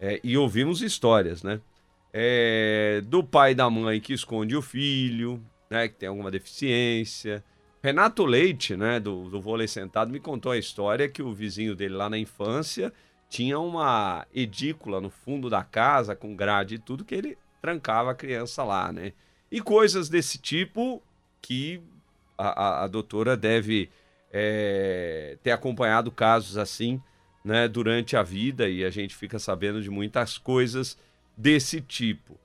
É, 0.00 0.18
e 0.24 0.36
ouvimos 0.36 0.82
histórias, 0.82 1.44
né? 1.44 1.60
É, 2.12 3.00
do 3.06 3.22
pai 3.22 3.52
e 3.52 3.54
da 3.54 3.70
mãe 3.70 4.00
que 4.00 4.12
esconde 4.12 4.56
o 4.56 4.62
filho, 4.62 5.40
né? 5.70 5.86
Que 5.86 5.94
tem 5.94 6.08
alguma 6.08 6.32
deficiência 6.32 7.44
Renato 7.84 8.24
Leite, 8.24 8.74
né, 8.78 8.98
do, 8.98 9.28
do 9.28 9.42
Vôlei 9.42 9.68
Sentado, 9.68 10.10
me 10.10 10.18
contou 10.18 10.52
a 10.52 10.56
história 10.56 11.06
que 11.06 11.22
o 11.22 11.34
vizinho 11.34 11.76
dele 11.76 11.92
lá 11.92 12.08
na 12.08 12.16
infância 12.16 12.90
tinha 13.28 13.58
uma 13.58 14.26
edícula 14.34 15.02
no 15.02 15.10
fundo 15.10 15.50
da 15.50 15.62
casa, 15.62 16.16
com 16.16 16.34
grade 16.34 16.76
e 16.76 16.78
tudo, 16.78 17.04
que 17.04 17.14
ele 17.14 17.36
trancava 17.60 18.10
a 18.10 18.14
criança 18.14 18.64
lá, 18.64 18.90
né? 18.90 19.12
E 19.52 19.60
coisas 19.60 20.08
desse 20.08 20.38
tipo 20.38 21.02
que 21.42 21.78
a, 22.38 22.68
a, 22.68 22.84
a 22.84 22.86
doutora 22.86 23.36
deve 23.36 23.90
é, 24.32 25.36
ter 25.42 25.50
acompanhado 25.50 26.10
casos 26.10 26.56
assim, 26.56 26.98
né, 27.44 27.68
durante 27.68 28.16
a 28.16 28.22
vida 28.22 28.66
e 28.66 28.82
a 28.82 28.88
gente 28.88 29.14
fica 29.14 29.38
sabendo 29.38 29.82
de 29.82 29.90
muitas 29.90 30.38
coisas 30.38 30.96
desse 31.36 31.82
tipo. 31.82 32.40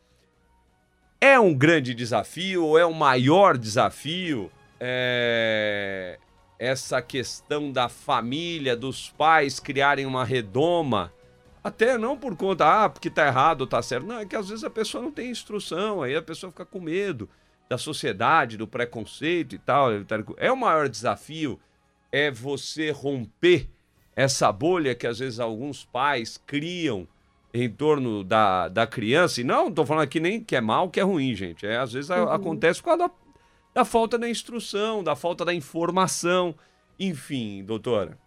É 1.21 1.39
um 1.39 1.54
grande 1.54 1.95
desafio 1.95 2.65
ou 2.65 2.78
é 2.78 2.86
o 2.86 2.93
maior 2.93 3.58
desafio 3.58 4.52
é, 4.80 6.20
essa 6.58 7.02
questão 7.02 7.72
da 7.72 7.89
família, 7.89 8.76
dos 8.76 9.10
pais 9.10 9.60
criarem 9.60 10.06
uma 10.06 10.26
redoma, 10.26 11.13
até 11.63 11.98
não 11.98 12.18
por 12.18 12.36
conta, 12.36 12.86
ah, 12.86 12.89
porque 12.89 13.10
tá 13.10 13.28
errado 13.28 13.62
ou 13.62 13.68
tá 13.68 13.82
certo. 13.82 14.06
Não, 14.06 14.20
é 14.20 14.26
que 14.26 14.36
às 14.36 14.50
vezes 14.50 14.63
a 14.63 14.70
pessoa 14.70 15.04
não 15.04 15.12
tem 15.12 15.30
instrução, 15.30 16.02
aí 16.02 16.15
a 16.15 16.22
pessoa 16.22 16.52
fica 16.52 16.65
com 16.65 16.80
medo 16.80 17.30
da 17.70 17.78
sociedade, 17.78 18.58
do 18.58 18.68
preconceito 18.68 19.56
e 19.56 19.60
tal. 19.60 19.89
É 20.38 20.52
o 20.52 20.58
maior 20.58 20.89
desafio, 20.89 21.60
é 22.12 22.32
você 22.32 22.92
romper 22.92 23.70
essa 24.15 24.52
bolha 24.52 24.96
que 24.96 25.08
às 25.08 25.20
vezes 25.20 25.39
alguns 25.39 25.86
pais 25.86 26.42
criam 26.46 27.08
em 27.54 27.70
torno 27.70 28.24
da, 28.24 28.68
da 28.68 28.86
criança. 28.86 29.42
E 29.42 29.44
não 29.44 29.70
estou 29.70 29.86
falando 29.86 30.04
aqui 30.04 30.20
nem 30.20 30.44
que 30.44 30.56
é 30.56 30.62
mal, 30.62 30.89
que 30.89 31.00
é 31.00 31.04
ruim, 31.04 31.34
gente. 31.36 31.65
É, 31.65 31.78
às 31.78 31.94
vezes 31.94 32.10
uhum. 32.10 32.30
acontece 32.30 32.80
por 32.80 32.86
causa 32.86 33.04
da 33.04 33.10
da 33.80 33.86
falta 33.86 34.18
da 34.18 34.28
instrução, 34.28 35.02
da 35.02 35.15
falta 35.15 35.46
da 35.46 35.54
informação, 35.54 36.54
enfim, 37.00 37.63
doutora. 37.63 38.18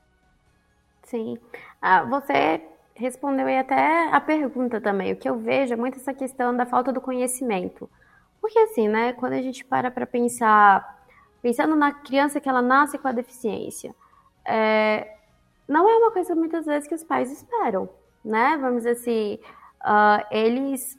Sim. 1.02 1.36
Ah, 1.80 2.04
você 2.04 2.62
respondeu 2.94 3.46
aí 3.46 3.58
até 3.58 4.08
a 4.10 4.18
pergunta 4.18 4.80
também. 4.80 5.12
O 5.12 5.16
que 5.16 5.28
eu 5.28 5.36
vejo 5.38 5.74
é 5.74 5.76
muito 5.76 5.98
essa 5.98 6.14
questão 6.14 6.56
da 6.56 6.64
falta 6.64 6.90
do 6.90 7.02
conhecimento. 7.02 7.86
Porque 8.40 8.58
assim, 8.60 8.88
né, 8.88 9.12
quando 9.12 9.34
a 9.34 9.42
gente 9.42 9.62
para 9.62 9.90
para 9.90 10.06
pensar, 10.06 11.06
pensando 11.42 11.76
na 11.76 11.92
criança 11.92 12.40
que 12.40 12.48
ela 12.48 12.62
nasce 12.62 12.96
com 12.96 13.08
a 13.08 13.12
deficiência, 13.12 13.94
é, 14.46 15.16
não 15.68 15.86
é 15.86 15.96
uma 15.98 16.12
coisa 16.12 16.34
muitas 16.34 16.64
vezes 16.64 16.88
que 16.88 16.94
os 16.94 17.04
pais 17.04 17.30
esperam, 17.30 17.90
né? 18.24 18.56
Vamos 18.58 18.84
dizer 18.84 18.92
assim, 18.92 19.38
uh, 19.84 20.24
eles 20.30 20.98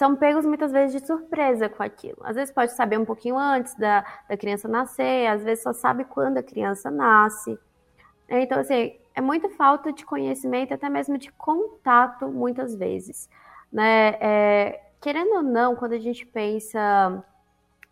são 0.00 0.16
pegos 0.16 0.46
muitas 0.46 0.72
vezes 0.72 0.98
de 0.98 1.06
surpresa 1.06 1.68
com 1.68 1.82
aquilo. 1.82 2.16
Às 2.22 2.34
vezes 2.34 2.50
pode 2.50 2.72
saber 2.72 2.98
um 2.98 3.04
pouquinho 3.04 3.36
antes 3.36 3.74
da, 3.74 4.02
da 4.26 4.34
criança 4.34 4.66
nascer, 4.66 5.26
às 5.26 5.44
vezes 5.44 5.62
só 5.62 5.74
sabe 5.74 6.04
quando 6.04 6.38
a 6.38 6.42
criança 6.42 6.90
nasce. 6.90 7.58
Então, 8.26 8.60
assim, 8.60 8.96
é 9.14 9.20
muita 9.20 9.50
falta 9.50 9.92
de 9.92 10.06
conhecimento, 10.06 10.72
até 10.72 10.88
mesmo 10.88 11.18
de 11.18 11.30
contato, 11.32 12.28
muitas 12.28 12.74
vezes. 12.74 13.28
Né? 13.70 14.16
É, 14.22 14.80
querendo 15.02 15.34
ou 15.34 15.42
não, 15.42 15.76
quando 15.76 15.92
a 15.92 15.98
gente 15.98 16.24
pensa 16.24 17.22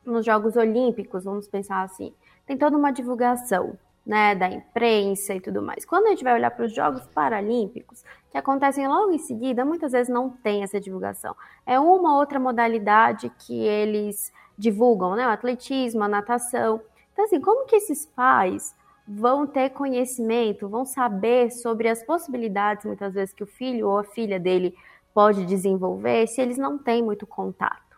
nos 0.02 0.24
Jogos 0.24 0.56
Olímpicos, 0.56 1.24
vamos 1.24 1.46
pensar 1.46 1.82
assim, 1.82 2.14
tem 2.46 2.56
toda 2.56 2.74
uma 2.74 2.90
divulgação 2.90 3.78
né, 4.06 4.34
da 4.34 4.48
imprensa 4.48 5.34
e 5.34 5.40
tudo 5.42 5.60
mais. 5.60 5.84
Quando 5.84 6.06
a 6.06 6.08
gente 6.08 6.24
vai 6.24 6.32
olhar 6.32 6.52
para 6.52 6.64
os 6.64 6.74
Jogos 6.74 7.06
Paralímpicos, 7.08 8.02
que 8.30 8.38
acontecem 8.38 8.86
logo 8.86 9.12
em 9.12 9.18
seguida, 9.18 9.64
muitas 9.64 9.92
vezes 9.92 10.12
não 10.12 10.28
tem 10.30 10.62
essa 10.62 10.80
divulgação. 10.80 11.34
É 11.66 11.80
uma 11.80 12.16
outra 12.16 12.38
modalidade 12.38 13.30
que 13.38 13.58
eles 13.60 14.32
divulgam, 14.56 15.14
né, 15.14 15.26
o 15.26 15.30
atletismo, 15.30 16.02
a 16.02 16.08
natação. 16.08 16.80
Então, 17.12 17.24
assim, 17.24 17.40
como 17.40 17.66
que 17.66 17.76
esses 17.76 18.04
pais 18.04 18.74
vão 19.06 19.46
ter 19.46 19.70
conhecimento, 19.70 20.68
vão 20.68 20.84
saber 20.84 21.50
sobre 21.50 21.88
as 21.88 22.02
possibilidades, 22.02 22.84
muitas 22.84 23.14
vezes, 23.14 23.34
que 23.34 23.42
o 23.42 23.46
filho 23.46 23.88
ou 23.88 23.98
a 23.98 24.04
filha 24.04 24.38
dele 24.38 24.74
pode 25.14 25.46
desenvolver, 25.46 26.26
se 26.26 26.40
eles 26.42 26.58
não 26.58 26.76
têm 26.76 27.02
muito 27.02 27.26
contato? 27.26 27.96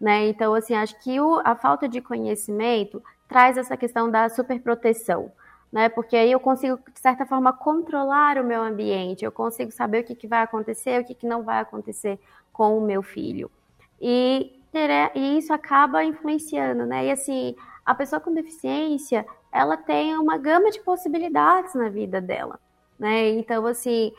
Né? 0.00 0.28
Então, 0.28 0.54
assim, 0.54 0.74
acho 0.74 0.98
que 1.00 1.20
o, 1.20 1.40
a 1.44 1.54
falta 1.54 1.88
de 1.88 2.00
conhecimento 2.00 3.02
traz 3.28 3.58
essa 3.58 3.76
questão 3.76 4.10
da 4.10 4.28
superproteção 4.28 5.30
né? 5.72 5.88
Porque 5.88 6.16
aí 6.16 6.32
eu 6.32 6.40
consigo, 6.40 6.78
de 6.92 7.00
certa 7.00 7.26
forma, 7.26 7.52
controlar 7.52 8.38
o 8.38 8.44
meu 8.44 8.62
ambiente, 8.62 9.24
eu 9.24 9.32
consigo 9.32 9.70
saber 9.70 10.00
o 10.00 10.04
que, 10.04 10.14
que 10.14 10.26
vai 10.26 10.42
acontecer, 10.42 11.00
o 11.00 11.04
que, 11.04 11.14
que 11.14 11.26
não 11.26 11.42
vai 11.42 11.60
acontecer 11.60 12.18
com 12.52 12.78
o 12.78 12.80
meu 12.80 13.02
filho. 13.02 13.50
E, 14.00 14.58
e 15.14 15.38
isso 15.38 15.52
acaba 15.52 16.04
influenciando, 16.04 16.86
né? 16.86 17.06
E 17.06 17.10
assim, 17.10 17.54
a 17.84 17.94
pessoa 17.94 18.20
com 18.20 18.32
deficiência, 18.32 19.26
ela 19.52 19.76
tem 19.76 20.16
uma 20.18 20.36
gama 20.36 20.70
de 20.70 20.80
possibilidades 20.80 21.74
na 21.74 21.88
vida 21.88 22.20
dela, 22.20 22.58
né? 22.98 23.30
Então, 23.30 23.66
assim, 23.66 24.12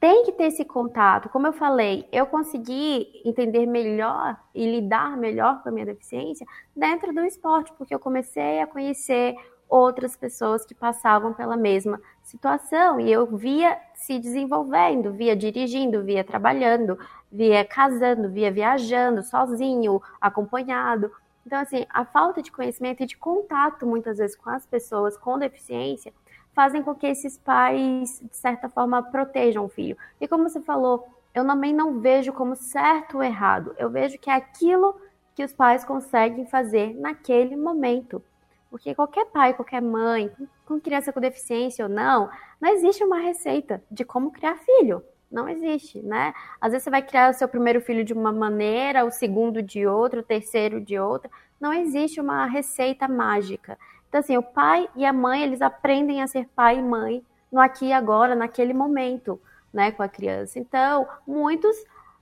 tem 0.00 0.24
que 0.24 0.32
ter 0.32 0.44
esse 0.44 0.64
contato. 0.64 1.28
Como 1.28 1.46
eu 1.46 1.52
falei, 1.52 2.08
eu 2.12 2.26
consegui 2.26 3.20
entender 3.24 3.66
melhor 3.66 4.36
e 4.54 4.64
lidar 4.70 5.16
melhor 5.16 5.62
com 5.62 5.68
a 5.68 5.72
minha 5.72 5.86
deficiência 5.86 6.46
dentro 6.74 7.12
do 7.12 7.24
esporte, 7.24 7.72
porque 7.76 7.94
eu 7.94 7.98
comecei 7.98 8.60
a 8.60 8.66
conhecer 8.66 9.34
outras 9.68 10.16
pessoas 10.16 10.64
que 10.64 10.74
passavam 10.74 11.32
pela 11.32 11.56
mesma 11.56 12.00
situação 12.22 12.98
e 12.98 13.10
eu 13.10 13.26
via 13.26 13.78
se 13.94 14.18
desenvolvendo, 14.18 15.12
via 15.12 15.36
dirigindo, 15.36 16.02
via 16.02 16.24
trabalhando, 16.24 16.98
via 17.30 17.64
casando, 17.64 18.30
via 18.30 18.50
viajando, 18.50 19.22
sozinho, 19.22 20.00
acompanhado. 20.20 21.10
Então, 21.46 21.60
assim, 21.60 21.86
a 21.90 22.04
falta 22.04 22.42
de 22.42 22.52
conhecimento 22.52 23.02
e 23.02 23.06
de 23.06 23.16
contato, 23.16 23.86
muitas 23.86 24.18
vezes, 24.18 24.36
com 24.36 24.50
as 24.50 24.66
pessoas 24.66 25.16
com 25.16 25.38
deficiência, 25.38 26.12
fazem 26.54 26.82
com 26.82 26.94
que 26.94 27.06
esses 27.06 27.38
pais, 27.38 28.20
de 28.20 28.36
certa 28.36 28.68
forma, 28.68 29.02
protejam 29.02 29.64
o 29.64 29.68
filho. 29.68 29.96
E 30.20 30.28
como 30.28 30.48
você 30.48 30.60
falou, 30.60 31.08
eu 31.34 31.46
também 31.46 31.72
não 31.72 32.00
vejo 32.00 32.32
como 32.32 32.56
certo 32.56 33.18
ou 33.18 33.22
errado. 33.22 33.74
Eu 33.78 33.88
vejo 33.88 34.18
que 34.18 34.28
é 34.28 34.34
aquilo 34.34 35.00
que 35.34 35.44
os 35.44 35.52
pais 35.52 35.84
conseguem 35.84 36.46
fazer 36.46 36.94
naquele 36.98 37.56
momento. 37.56 38.22
Porque 38.70 38.94
qualquer 38.94 39.26
pai, 39.26 39.54
qualquer 39.54 39.80
mãe, 39.80 40.30
com 40.66 40.78
criança 40.80 41.12
com 41.12 41.20
deficiência 41.20 41.84
ou 41.84 41.90
não, 41.90 42.30
não 42.60 42.70
existe 42.70 43.02
uma 43.02 43.18
receita 43.18 43.82
de 43.90 44.04
como 44.04 44.30
criar 44.30 44.56
filho. 44.56 45.02
Não 45.30 45.48
existe, 45.48 46.02
né? 46.02 46.32
Às 46.60 46.72
vezes 46.72 46.84
você 46.84 46.90
vai 46.90 47.02
criar 47.02 47.30
o 47.30 47.34
seu 47.34 47.48
primeiro 47.48 47.80
filho 47.80 48.04
de 48.04 48.14
uma 48.14 48.32
maneira, 48.32 49.04
o 49.04 49.10
segundo 49.10 49.62
de 49.62 49.86
outra, 49.86 50.20
o 50.20 50.22
terceiro 50.22 50.80
de 50.80 50.98
outra. 50.98 51.30
Não 51.60 51.72
existe 51.72 52.20
uma 52.20 52.46
receita 52.46 53.06
mágica. 53.06 53.78
Então, 54.08 54.20
assim, 54.20 54.36
o 54.38 54.42
pai 54.42 54.88
e 54.96 55.04
a 55.04 55.12
mãe, 55.12 55.42
eles 55.42 55.60
aprendem 55.60 56.22
a 56.22 56.26
ser 56.26 56.48
pai 56.56 56.78
e 56.78 56.82
mãe 56.82 57.22
no 57.52 57.60
aqui 57.60 57.86
e 57.86 57.92
agora, 57.92 58.34
naquele 58.34 58.72
momento, 58.72 59.40
né, 59.72 59.90
com 59.92 60.02
a 60.02 60.08
criança. 60.08 60.58
Então, 60.58 61.06
muitos 61.26 61.76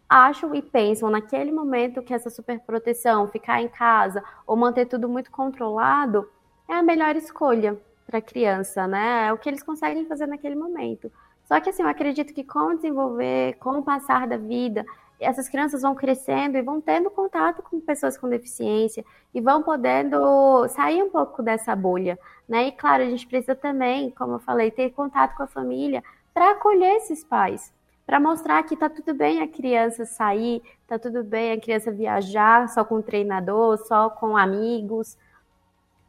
acham 0.09 0.55
e 0.55 0.63
pensam 0.63 1.11
naquele 1.11 1.53
momento 1.53 2.03
que 2.03 2.15
essa 2.15 2.31
superproteção, 2.31 3.29
ficar 3.29 3.61
em 3.61 3.69
casa 3.69 4.23
ou 4.47 4.57
manter 4.57 4.87
tudo 4.87 5.09
muito 5.09 5.31
controlado, 5.31 6.29
é 6.69 6.75
a 6.75 6.83
melhor 6.83 7.17
escolha 7.17 7.77
para 8.07 8.19
a 8.19 8.23
criança, 8.23 8.87
né? 8.87 9.27
É 9.27 9.33
o 9.33 9.39
que 9.39 9.49
eles 9.49 9.63
conseguem 9.63 10.07
fazer 10.07 10.27
naquele 10.27 10.55
momento. 10.55 11.11
Só 11.45 11.61
que 11.61 11.71
assim, 11.71 11.83
eu 11.83 11.89
acredito 11.89 12.35
que 12.35 12.45
com 12.45 12.73
o 12.73 12.77
desenvolver, 12.77 13.55
com 13.59 13.79
o 13.79 13.83
passar 13.83 14.27
da 14.27 14.37
vida, 14.37 14.85
essas 15.19 15.49
crianças 15.49 15.83
vão 15.83 15.95
crescendo 15.95 16.59
e 16.59 16.63
vão 16.63 16.81
tendo 16.81 17.11
contato 17.11 17.63
com 17.63 17.81
pessoas 17.81 18.19
com 18.19 18.29
deficiência 18.29 19.05
e 19.33 19.41
vão 19.41 19.63
podendo 19.63 20.67
sair 20.69 21.03
um 21.03 21.11
pouco 21.11 21.43
dessa 21.43 21.75
bolha, 21.75 22.19
né? 22.49 22.69
E 22.69 22.73
claro, 22.73 23.03
a 23.03 23.07
gente 23.07 23.27
precisa 23.27 23.55
também, 23.55 24.11
como 24.11 24.35
eu 24.35 24.39
falei, 24.39 24.71
ter 24.71 24.91
contato 24.91 25.37
com 25.37 25.43
a 25.43 25.47
família 25.47 26.03
para 26.35 26.51
acolher 26.51 26.97
esses 26.97 27.25
pais, 27.25 27.73
para 28.07 28.21
mostrar 28.21 28.63
que 28.65 28.77
tá 28.77 28.91
tudo 28.91 29.15
bem 29.15 29.41
a 29.41 29.49
criança 29.49 30.05
sair, 30.05 30.63
tá 30.87 30.99
tudo 30.99 31.25
bem 31.25 31.53
a 31.53 31.61
criança 31.61 31.91
viajar 31.91 32.69
só 32.69 32.85
com 32.85 32.97
o 32.97 33.03
treinador, 33.03 33.79
só 33.79 34.11
com 34.11 34.37
amigos, 34.37 35.17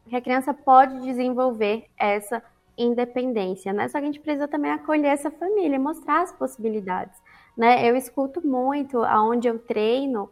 que 0.08 0.16
a 0.16 0.20
criança 0.20 0.52
pode 0.52 1.00
desenvolver 1.00 1.86
essa 1.98 2.42
independência, 2.76 3.72
né? 3.72 3.88
Só 3.88 3.98
que 3.98 4.04
a 4.04 4.06
gente 4.06 4.20
precisa 4.20 4.46
também 4.48 4.70
acolher 4.70 5.08
essa 5.08 5.30
família 5.30 5.78
mostrar 5.78 6.22
as 6.22 6.32
possibilidades, 6.32 7.20
né? 7.56 7.88
Eu 7.88 7.96
escuto 7.96 8.46
muito 8.46 9.02
aonde 9.02 9.48
eu 9.48 9.58
treino, 9.58 10.30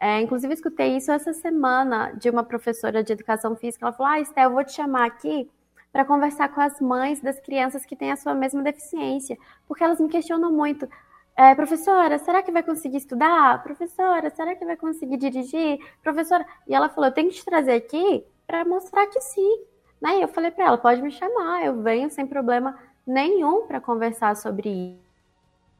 é, 0.00 0.20
inclusive 0.20 0.54
escutei 0.54 0.96
isso 0.96 1.10
essa 1.10 1.32
semana 1.32 2.12
de 2.12 2.30
uma 2.30 2.44
professora 2.44 3.02
de 3.02 3.12
educação 3.12 3.56
física, 3.56 3.84
ela 3.84 3.92
falou, 3.92 4.12
ah, 4.12 4.20
Esté, 4.20 4.44
eu 4.44 4.52
vou 4.52 4.64
te 4.64 4.72
chamar 4.72 5.06
aqui 5.06 5.50
para 5.92 6.04
conversar 6.04 6.48
com 6.50 6.60
as 6.60 6.80
mães 6.80 7.20
das 7.20 7.40
crianças 7.40 7.84
que 7.84 7.96
têm 7.96 8.12
a 8.12 8.16
sua 8.16 8.34
mesma 8.34 8.62
deficiência, 8.62 9.36
porque 9.66 9.82
elas 9.82 9.98
me 9.98 10.08
questionam 10.08 10.52
muito, 10.52 10.88
é, 11.36 11.54
professora, 11.54 12.18
será 12.18 12.42
que 12.42 12.52
vai 12.52 12.62
conseguir 12.62 12.98
estudar? 12.98 13.62
Professora, 13.62 14.30
será 14.30 14.54
que 14.54 14.64
vai 14.64 14.76
conseguir 14.76 15.16
dirigir? 15.16 15.78
Professora, 16.02 16.44
e 16.66 16.74
ela 16.74 16.88
falou, 16.88 17.08
eu 17.08 17.14
tenho 17.14 17.30
que 17.30 17.36
te 17.36 17.44
trazer 17.44 17.72
aqui 17.72 18.24
para 18.48 18.64
mostrar 18.64 19.06
que 19.06 19.20
sim. 19.20 19.60
Né? 20.00 20.22
Eu 20.22 20.28
falei 20.28 20.50
para 20.50 20.64
ela, 20.64 20.78
pode 20.78 21.02
me 21.02 21.10
chamar, 21.10 21.64
eu 21.64 21.82
venho 21.82 22.10
sem 22.10 22.26
problema 22.26 22.76
nenhum 23.06 23.66
para 23.66 23.80
conversar 23.80 24.34
sobre 24.36 24.68
isso. 24.70 25.08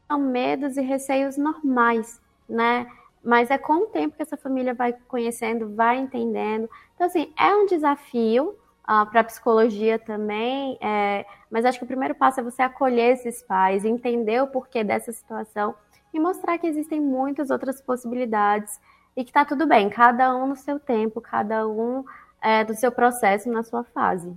São 0.06 0.18
medos 0.18 0.76
e 0.76 0.82
receios 0.82 1.36
normais, 1.36 2.20
né? 2.48 2.86
Mas 3.24 3.50
é 3.50 3.58
com 3.58 3.84
o 3.84 3.86
tempo 3.86 4.16
que 4.16 4.22
essa 4.22 4.36
família 4.36 4.72
vai 4.72 4.94
conhecendo, 5.06 5.74
vai 5.74 5.98
entendendo. 5.98 6.68
Então, 6.94 7.06
assim, 7.06 7.32
é 7.38 7.54
um 7.54 7.66
desafio 7.66 8.50
uh, 8.50 8.56
ah, 8.84 9.06
para 9.06 9.20
a 9.20 9.24
psicologia 9.24 9.98
também, 9.98 10.78
é, 10.80 11.26
mas 11.50 11.64
acho 11.64 11.78
que 11.78 11.84
o 11.84 11.88
primeiro 11.88 12.14
passo 12.14 12.40
é 12.40 12.42
você 12.42 12.62
acolher 12.62 13.12
esses 13.12 13.42
pais, 13.42 13.84
entender 13.84 14.42
o 14.42 14.46
porquê 14.46 14.82
dessa 14.82 15.12
situação 15.12 15.74
e 16.12 16.18
mostrar 16.18 16.56
que 16.58 16.66
existem 16.66 17.00
muitas 17.00 17.50
outras 17.50 17.82
possibilidades 17.82 18.80
e 19.14 19.24
que 19.24 19.30
está 19.30 19.44
tudo 19.44 19.66
bem, 19.66 19.90
cada 19.90 20.34
um 20.34 20.46
no 20.46 20.56
seu 20.56 20.80
tempo, 20.80 21.20
cada 21.20 21.68
um 21.68 22.04
é, 22.42 22.64
do 22.64 22.74
seu 22.74 22.90
processo 22.90 23.50
na 23.50 23.62
sua 23.62 23.84
fase. 23.84 24.32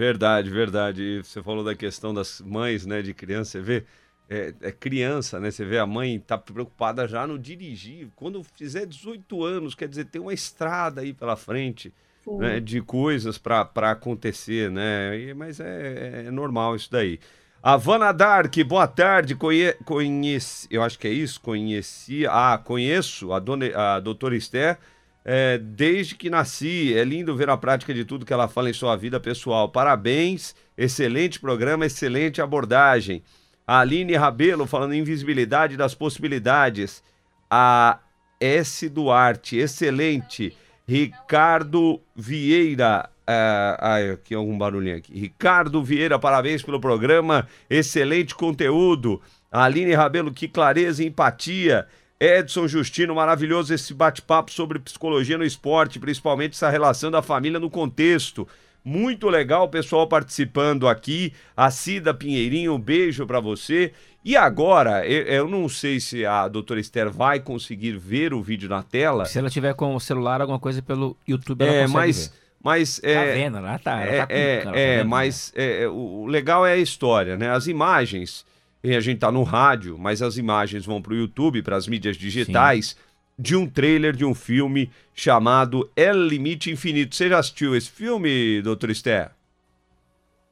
Verdade, 0.00 0.48
verdade. 0.48 1.02
E 1.02 1.22
você 1.22 1.42
falou 1.42 1.62
da 1.62 1.74
questão 1.74 2.14
das 2.14 2.40
mães, 2.40 2.86
né, 2.86 3.02
de 3.02 3.12
criança, 3.12 3.50
você 3.50 3.60
vê, 3.60 3.84
é, 4.30 4.54
é, 4.62 4.72
criança, 4.72 5.38
né, 5.38 5.50
você 5.50 5.64
vê 5.64 5.78
a 5.78 5.86
mãe 5.86 6.18
tá 6.18 6.38
preocupada 6.38 7.06
já 7.06 7.26
no 7.26 7.38
dirigir, 7.38 8.08
quando 8.16 8.42
fizer 8.42 8.86
18 8.86 9.44
anos, 9.44 9.74
quer 9.74 9.88
dizer, 9.88 10.06
tem 10.06 10.22
uma 10.22 10.32
estrada 10.32 11.02
aí 11.02 11.12
pela 11.12 11.36
frente, 11.36 11.92
né, 12.38 12.60
de 12.60 12.80
coisas 12.80 13.36
para 13.36 13.90
acontecer, 13.90 14.70
né, 14.70 15.18
e, 15.18 15.34
mas 15.34 15.60
é, 15.60 16.24
é, 16.26 16.30
normal 16.30 16.76
isso 16.76 16.90
daí. 16.90 17.20
Havana 17.62 18.10
Dark, 18.10 18.56
boa 18.64 18.88
tarde, 18.88 19.34
Conhe 19.34 19.74
conheci, 19.84 20.66
eu 20.70 20.82
acho 20.82 20.98
que 20.98 21.08
é 21.08 21.12
isso, 21.12 21.38
conheci, 21.42 22.26
ah, 22.26 22.56
conheço 22.56 23.34
a, 23.34 23.38
dona, 23.38 23.66
a 23.76 24.00
doutora 24.00 24.34
Esther, 24.34 24.78
é, 25.24 25.58
desde 25.58 26.14
que 26.14 26.30
nasci. 26.30 26.94
É 26.96 27.04
lindo 27.04 27.36
ver 27.36 27.50
a 27.50 27.56
prática 27.56 27.92
de 27.92 28.04
tudo 28.04 28.26
que 28.26 28.32
ela 28.32 28.48
fala 28.48 28.70
em 28.70 28.74
sua 28.74 28.96
vida 28.96 29.20
pessoal. 29.20 29.68
Parabéns, 29.68 30.54
excelente 30.76 31.38
programa, 31.40 31.86
excelente 31.86 32.40
abordagem. 32.40 33.22
A 33.66 33.80
Aline 33.80 34.16
Rabelo 34.16 34.66
falando 34.66 34.94
invisibilidade 34.94 35.76
das 35.76 35.94
possibilidades. 35.94 37.02
A 37.50 37.98
S. 38.40 38.88
Duarte, 38.88 39.56
excelente. 39.58 40.56
Ricardo 40.88 42.00
Vieira. 42.16 43.08
É, 43.26 43.76
ai, 43.78 44.10
aqui 44.10 44.34
algum 44.34 44.58
barulhinho 44.58 44.96
aqui. 44.96 45.12
Ricardo 45.12 45.84
Vieira, 45.84 46.18
parabéns 46.18 46.62
pelo 46.62 46.80
programa, 46.80 47.46
excelente 47.68 48.34
conteúdo. 48.34 49.20
Aline 49.52 49.94
Rabelo, 49.94 50.32
que 50.32 50.48
clareza 50.48 51.04
e 51.04 51.06
empatia. 51.06 51.86
Edson 52.20 52.68
Justino, 52.68 53.14
maravilhoso 53.14 53.72
esse 53.72 53.94
bate-papo 53.94 54.52
sobre 54.52 54.78
psicologia 54.78 55.38
no 55.38 55.44
esporte, 55.44 55.98
principalmente 55.98 56.52
essa 56.52 56.68
relação 56.68 57.10
da 57.10 57.22
família 57.22 57.58
no 57.58 57.70
contexto. 57.70 58.46
Muito 58.84 59.28
legal 59.28 59.64
o 59.64 59.68
pessoal 59.68 60.06
participando 60.06 60.86
aqui. 60.86 61.32
A 61.56 61.70
Cida 61.70 62.12
Pinheirinho, 62.12 62.74
um 62.74 62.78
beijo 62.78 63.26
para 63.26 63.40
você. 63.40 63.92
E 64.22 64.36
agora, 64.36 65.06
eu, 65.06 65.22
eu, 65.22 65.48
não 65.48 65.66
sei 65.66 65.98
se 65.98 66.26
a 66.26 66.46
doutora 66.46 66.78
Esther 66.78 67.10
vai 67.10 67.40
conseguir 67.40 67.96
ver 67.96 68.34
o 68.34 68.42
vídeo 68.42 68.68
na 68.68 68.82
tela. 68.82 69.24
Se 69.24 69.38
ela 69.38 69.48
tiver 69.48 69.74
com 69.74 69.94
o 69.94 70.00
celular, 70.00 70.42
alguma 70.42 70.58
coisa 70.58 70.82
pelo 70.82 71.16
YouTube, 71.26 71.62
ela 71.62 71.72
é, 71.72 71.86
mas, 71.86 72.26
ver. 72.26 72.32
Mas, 72.62 73.00
é, 73.02 73.14
tá 73.14 73.32
vendo, 73.32 73.56
ela 73.56 73.78
tá. 73.78 74.00
Ela 74.02 74.12
é, 74.12 74.26
tá 74.26 74.34
é, 74.34 74.60
tá 74.60 74.76
é, 74.76 75.04
mas 75.04 75.52
é, 75.56 75.88
o 75.88 76.26
legal 76.26 76.66
é 76.66 76.74
a 76.74 76.78
história, 76.78 77.38
né? 77.38 77.50
As 77.50 77.66
imagens 77.66 78.44
e 78.82 78.94
a 78.94 79.00
gente 79.00 79.16
está 79.16 79.30
no 79.30 79.42
rádio, 79.42 79.98
mas 79.98 80.22
as 80.22 80.36
imagens 80.36 80.86
vão 80.86 81.02
para 81.02 81.12
o 81.12 81.16
YouTube, 81.16 81.62
para 81.62 81.76
as 81.76 81.86
mídias 81.86 82.16
digitais, 82.16 82.88
Sim. 82.88 82.96
de 83.38 83.56
um 83.56 83.66
trailer 83.66 84.14
de 84.14 84.24
um 84.24 84.34
filme 84.34 84.90
chamado 85.14 85.90
El 85.94 86.26
Limite 86.26 86.70
Infinito. 86.70 87.14
Você 87.14 87.28
já 87.28 87.38
assistiu 87.38 87.76
esse 87.76 87.90
filme, 87.90 88.62
doutor 88.62 88.90
Esther? 88.90 89.30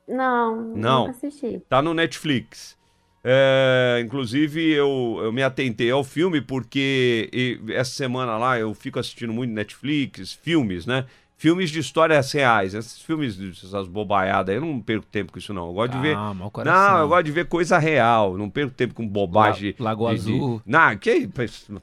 Não, 0.06 0.74
não 0.74 1.06
assisti. 1.06 1.60
Tá 1.68 1.82
no 1.82 1.92
Netflix. 1.92 2.76
É, 3.22 4.00
inclusive, 4.04 4.70
eu, 4.72 5.20
eu 5.22 5.32
me 5.32 5.42
atentei 5.42 5.90
ao 5.90 6.04
filme 6.04 6.40
porque 6.40 7.28
e, 7.32 7.60
essa 7.72 7.90
semana 7.90 8.38
lá 8.38 8.58
eu 8.58 8.72
fico 8.74 8.98
assistindo 8.98 9.32
muito 9.32 9.52
Netflix, 9.52 10.32
filmes, 10.32 10.86
né? 10.86 11.04
Filmes 11.38 11.70
de 11.70 11.78
histórias 11.78 12.30
reais. 12.32 12.74
Esses 12.74 13.00
filmes, 13.00 13.38
essas 13.64 13.86
bobaiadas 13.86 14.54
eu 14.54 14.60
não 14.60 14.80
perco 14.80 15.06
tempo 15.06 15.32
com 15.32 15.38
isso, 15.38 15.54
não. 15.54 15.68
Eu 15.68 15.72
gosto 15.72 15.92
de 15.92 16.00
ver. 16.00 16.16
Não, 16.16 16.98
eu 16.98 17.08
gosto 17.08 17.24
de 17.24 17.32
ver 17.32 17.46
coisa 17.46 17.78
real. 17.78 18.36
Não 18.36 18.50
perco 18.50 18.74
tempo 18.74 18.92
com 18.92 19.06
bobagem. 19.06 19.74
La, 19.78 19.90
Lagoa 19.90 20.10
de, 20.10 20.20
Azul. 20.20 20.58
De... 20.58 20.70
Não, 20.70 20.98
que. 20.98 21.30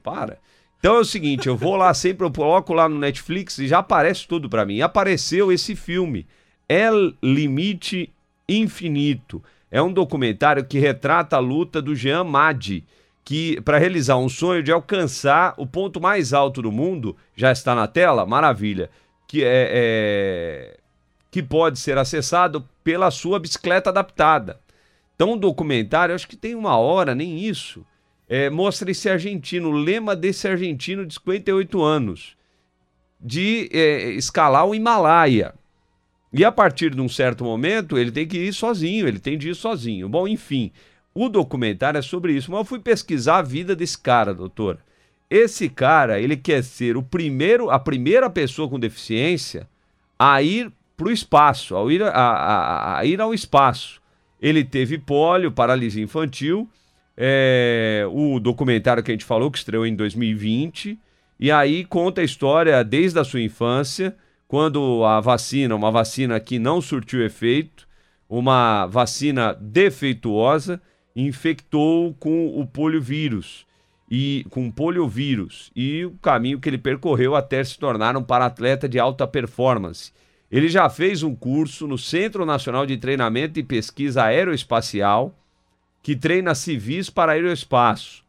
Para. 0.02 0.38
Então 0.78 0.96
é 0.96 1.00
o 1.00 1.04
seguinte, 1.04 1.48
eu 1.48 1.56
vou 1.56 1.74
lá 1.74 1.92
sempre, 1.94 2.24
eu 2.24 2.30
coloco 2.30 2.72
lá 2.74 2.88
no 2.88 2.98
Netflix 2.98 3.58
e 3.58 3.66
já 3.66 3.78
aparece 3.78 4.28
tudo 4.28 4.48
para 4.48 4.64
mim. 4.64 4.82
Apareceu 4.82 5.50
esse 5.50 5.74
filme, 5.74 6.26
El 6.68 7.14
Limite 7.22 8.12
Infinito. 8.46 9.42
É 9.70 9.82
um 9.82 9.90
documentário 9.90 10.64
que 10.64 10.78
retrata 10.78 11.36
a 11.36 11.40
luta 11.40 11.80
do 11.82 11.96
Jean 11.96 12.22
Madi, 12.22 12.84
que 13.24 13.60
para 13.62 13.78
realizar 13.78 14.16
um 14.18 14.28
sonho 14.28 14.62
de 14.62 14.70
alcançar 14.70 15.54
o 15.56 15.66
ponto 15.66 16.00
mais 16.00 16.32
alto 16.32 16.62
do 16.62 16.70
mundo, 16.70 17.16
já 17.34 17.50
está 17.50 17.74
na 17.74 17.88
tela? 17.88 18.26
Maravilha 18.26 18.90
que 19.26 19.42
é, 19.44 19.70
é 19.72 20.76
que 21.30 21.42
pode 21.42 21.78
ser 21.78 21.98
acessado 21.98 22.66
pela 22.82 23.10
sua 23.10 23.38
bicicleta 23.38 23.90
adaptada. 23.90 24.58
Então, 25.14 25.32
o 25.32 25.36
documentário, 25.36 26.14
acho 26.14 26.28
que 26.28 26.36
tem 26.36 26.54
uma 26.54 26.78
hora, 26.78 27.14
nem 27.14 27.40
isso, 27.40 27.84
é, 28.28 28.48
mostra 28.50 28.90
esse 28.90 29.08
argentino, 29.08 29.68
o 29.68 29.72
lema 29.72 30.16
desse 30.16 30.48
argentino 30.48 31.04
de 31.04 31.14
58 31.14 31.82
anos, 31.82 32.36
de 33.20 33.68
é, 33.72 34.10
escalar 34.10 34.66
o 34.66 34.74
Himalaia. 34.74 35.54
E 36.32 36.44
a 36.44 36.52
partir 36.52 36.94
de 36.94 37.00
um 37.00 37.08
certo 37.08 37.44
momento, 37.44 37.96
ele 37.96 38.10
tem 38.10 38.26
que 38.26 38.38
ir 38.38 38.52
sozinho, 38.52 39.08
ele 39.08 39.18
tem 39.18 39.38
de 39.38 39.50
ir 39.50 39.54
sozinho. 39.54 40.08
Bom, 40.08 40.28
enfim, 40.28 40.70
o 41.14 41.28
documentário 41.28 41.98
é 41.98 42.02
sobre 42.02 42.34
isso. 42.34 42.50
Mas 42.50 42.60
eu 42.60 42.64
fui 42.64 42.78
pesquisar 42.78 43.38
a 43.38 43.42
vida 43.42 43.74
desse 43.74 43.96
cara, 43.96 44.34
doutor. 44.34 44.78
Esse 45.28 45.68
cara, 45.68 46.20
ele 46.20 46.36
quer 46.36 46.62
ser 46.62 46.96
o 46.96 47.02
primeiro, 47.02 47.68
a 47.68 47.78
primeira 47.78 48.30
pessoa 48.30 48.68
com 48.68 48.78
deficiência 48.78 49.68
a 50.18 50.40
ir 50.40 50.70
para 50.96 51.08
o 51.08 51.10
espaço, 51.10 51.76
a 51.76 51.92
ir, 51.92 52.02
a, 52.02 52.08
a, 52.10 52.98
a 52.98 53.04
ir 53.04 53.20
ao 53.20 53.34
espaço. 53.34 54.00
Ele 54.40 54.62
teve 54.64 54.98
pólio, 54.98 55.50
paralisia 55.50 56.02
infantil, 56.02 56.68
é, 57.16 58.04
o 58.10 58.38
documentário 58.38 59.02
que 59.02 59.10
a 59.10 59.14
gente 59.14 59.24
falou, 59.24 59.50
que 59.50 59.58
estreou 59.58 59.84
em 59.84 59.96
2020, 59.96 60.98
e 61.40 61.50
aí 61.50 61.84
conta 61.84 62.20
a 62.20 62.24
história 62.24 62.82
desde 62.84 63.18
a 63.18 63.24
sua 63.24 63.40
infância, 63.40 64.14
quando 64.46 65.04
a 65.04 65.20
vacina, 65.20 65.74
uma 65.74 65.90
vacina 65.90 66.38
que 66.38 66.58
não 66.58 66.80
surtiu 66.80 67.24
efeito, 67.24 67.86
uma 68.28 68.86
vacina 68.86 69.54
defeituosa, 69.60 70.80
infectou 71.16 72.14
com 72.14 72.60
o 72.60 72.66
poliovírus 72.66 73.66
e 74.10 74.46
com 74.50 74.70
poliovírus 74.70 75.70
e 75.74 76.04
o 76.04 76.12
caminho 76.22 76.60
que 76.60 76.68
ele 76.68 76.78
percorreu 76.78 77.34
até 77.34 77.62
se 77.64 77.78
tornar 77.78 78.16
um 78.16 78.22
paratleta 78.22 78.88
de 78.88 78.98
alta 78.98 79.26
performance. 79.26 80.12
Ele 80.50 80.68
já 80.68 80.88
fez 80.88 81.22
um 81.22 81.34
curso 81.34 81.88
no 81.88 81.98
Centro 81.98 82.46
Nacional 82.46 82.86
de 82.86 82.96
Treinamento 82.96 83.58
e 83.58 83.64
Pesquisa 83.64 84.22
Aeroespacial, 84.22 85.34
que 86.02 86.14
treina 86.14 86.54
civis 86.54 87.10
para 87.10 87.32
aeroespaço. 87.32 88.24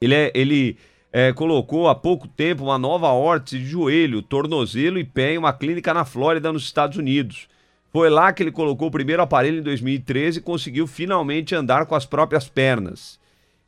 Ele, 0.00 0.14
é, 0.14 0.32
ele 0.34 0.78
é, 1.12 1.30
colocou 1.30 1.88
há 1.88 1.94
pouco 1.94 2.26
tempo 2.26 2.64
uma 2.64 2.78
nova 2.78 3.08
órtese 3.08 3.58
de 3.58 3.66
joelho, 3.66 4.22
tornozelo 4.22 4.98
e 4.98 5.04
pé 5.04 5.34
em 5.34 5.38
uma 5.38 5.52
clínica 5.52 5.92
na 5.92 6.06
Flórida, 6.06 6.50
nos 6.50 6.64
Estados 6.64 6.96
Unidos. 6.96 7.48
Foi 7.92 8.08
lá 8.08 8.32
que 8.32 8.42
ele 8.42 8.52
colocou 8.52 8.88
o 8.88 8.90
primeiro 8.90 9.20
aparelho 9.20 9.58
em 9.58 9.62
2013 9.62 10.38
e 10.38 10.42
conseguiu 10.42 10.86
finalmente 10.86 11.54
andar 11.54 11.84
com 11.84 11.94
as 11.94 12.06
próprias 12.06 12.48
pernas. 12.48 13.20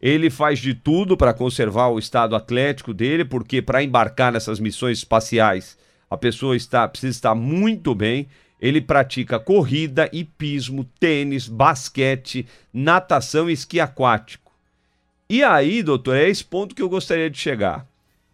Ele 0.02 0.28
faz 0.28 0.58
de 0.58 0.74
tudo 0.74 1.16
para 1.16 1.32
conservar 1.32 1.88
o 1.88 1.98
estado 1.98 2.34
atlético 2.34 2.92
dele, 2.92 3.24
porque 3.24 3.62
para 3.62 3.84
embarcar 3.84 4.32
nessas 4.32 4.58
missões 4.58 4.98
espaciais 4.98 5.78
a 6.10 6.16
pessoa 6.18 6.54
está, 6.54 6.86
precisa 6.86 7.12
estar 7.12 7.34
muito 7.34 7.94
bem. 7.94 8.28
Ele 8.60 8.80
pratica 8.80 9.40
corrida, 9.40 10.10
hipismo, 10.12 10.84
tênis, 11.00 11.48
basquete, 11.48 12.46
natação 12.72 13.48
e 13.48 13.52
esqui 13.54 13.80
aquático. 13.80 14.52
E 15.28 15.42
aí, 15.42 15.82
doutor, 15.82 16.16
é 16.16 16.28
esse 16.28 16.44
ponto 16.44 16.74
que 16.74 16.82
eu 16.82 16.88
gostaria 16.88 17.30
de 17.30 17.38
chegar. 17.38 17.86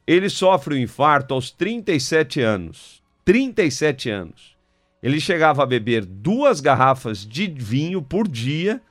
Ele 0.06 0.28
sofre 0.28 0.74
um 0.74 0.78
infarto 0.78 1.34
aos 1.34 1.50
37 1.50 2.40
anos. 2.40 3.00
37 3.24 4.10
anos. 4.10 4.56
Ele 5.00 5.20
chegava 5.20 5.62
a 5.62 5.66
beber 5.66 6.04
duas 6.04 6.60
garrafas 6.60 7.24
de 7.24 7.46
vinho 7.46 8.02
por 8.02 8.26
dia, 8.26 8.82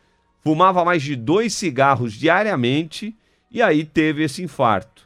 fumava 0.48 0.86
mais 0.86 1.04
de 1.04 1.14
dois 1.14 1.54
cigarros 1.54 2.14
diariamente 2.14 3.14
e 3.52 3.62
aí 3.62 3.84
teve 3.84 4.24
esse 4.24 4.42
infarto. 4.42 5.06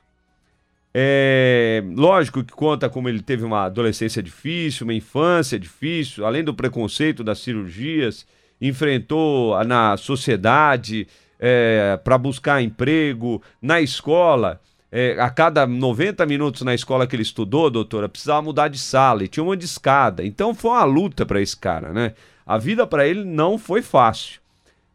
É, 0.93 1.83
lógico 1.95 2.43
que 2.43 2.53
conta 2.53 2.87
como 2.87 3.09
ele 3.09 3.23
teve 3.23 3.43
uma 3.43 3.63
adolescência 3.63 4.21
difícil, 4.21 4.85
uma 4.85 4.93
infância 4.93 5.57
difícil, 5.57 6.27
além 6.27 6.43
do 6.43 6.53
preconceito 6.53 7.23
das 7.23 7.39
cirurgias, 7.39 8.23
enfrentou 8.61 9.63
na 9.63 9.97
sociedade 9.97 11.07
é, 11.39 11.99
para 12.03 12.19
buscar 12.19 12.61
emprego, 12.61 13.41
na 13.59 13.81
escola. 13.81 14.61
É, 14.91 15.15
a 15.19 15.31
cada 15.31 15.65
90 15.65 16.23
minutos 16.27 16.61
na 16.61 16.75
escola 16.75 17.07
que 17.07 17.15
ele 17.15 17.23
estudou, 17.23 17.71
doutora, 17.71 18.07
precisava 18.07 18.43
mudar 18.43 18.67
de 18.67 18.77
sala 18.77 19.23
e 19.23 19.27
tinha 19.27 19.43
uma 19.43 19.57
de 19.57 19.65
escada. 19.65 20.23
Então 20.23 20.53
foi 20.53 20.69
uma 20.69 20.83
luta 20.83 21.25
para 21.25 21.41
esse 21.41 21.57
cara, 21.57 21.91
né? 21.91 22.13
A 22.45 22.59
vida 22.59 22.85
para 22.85 23.07
ele 23.07 23.23
não 23.23 23.57
foi 23.57 23.81
fácil. 23.81 24.40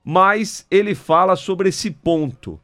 Mas 0.08 0.64
ele 0.70 0.94
fala 0.94 1.34
sobre 1.34 1.70
esse 1.70 1.90
ponto. 1.90 2.60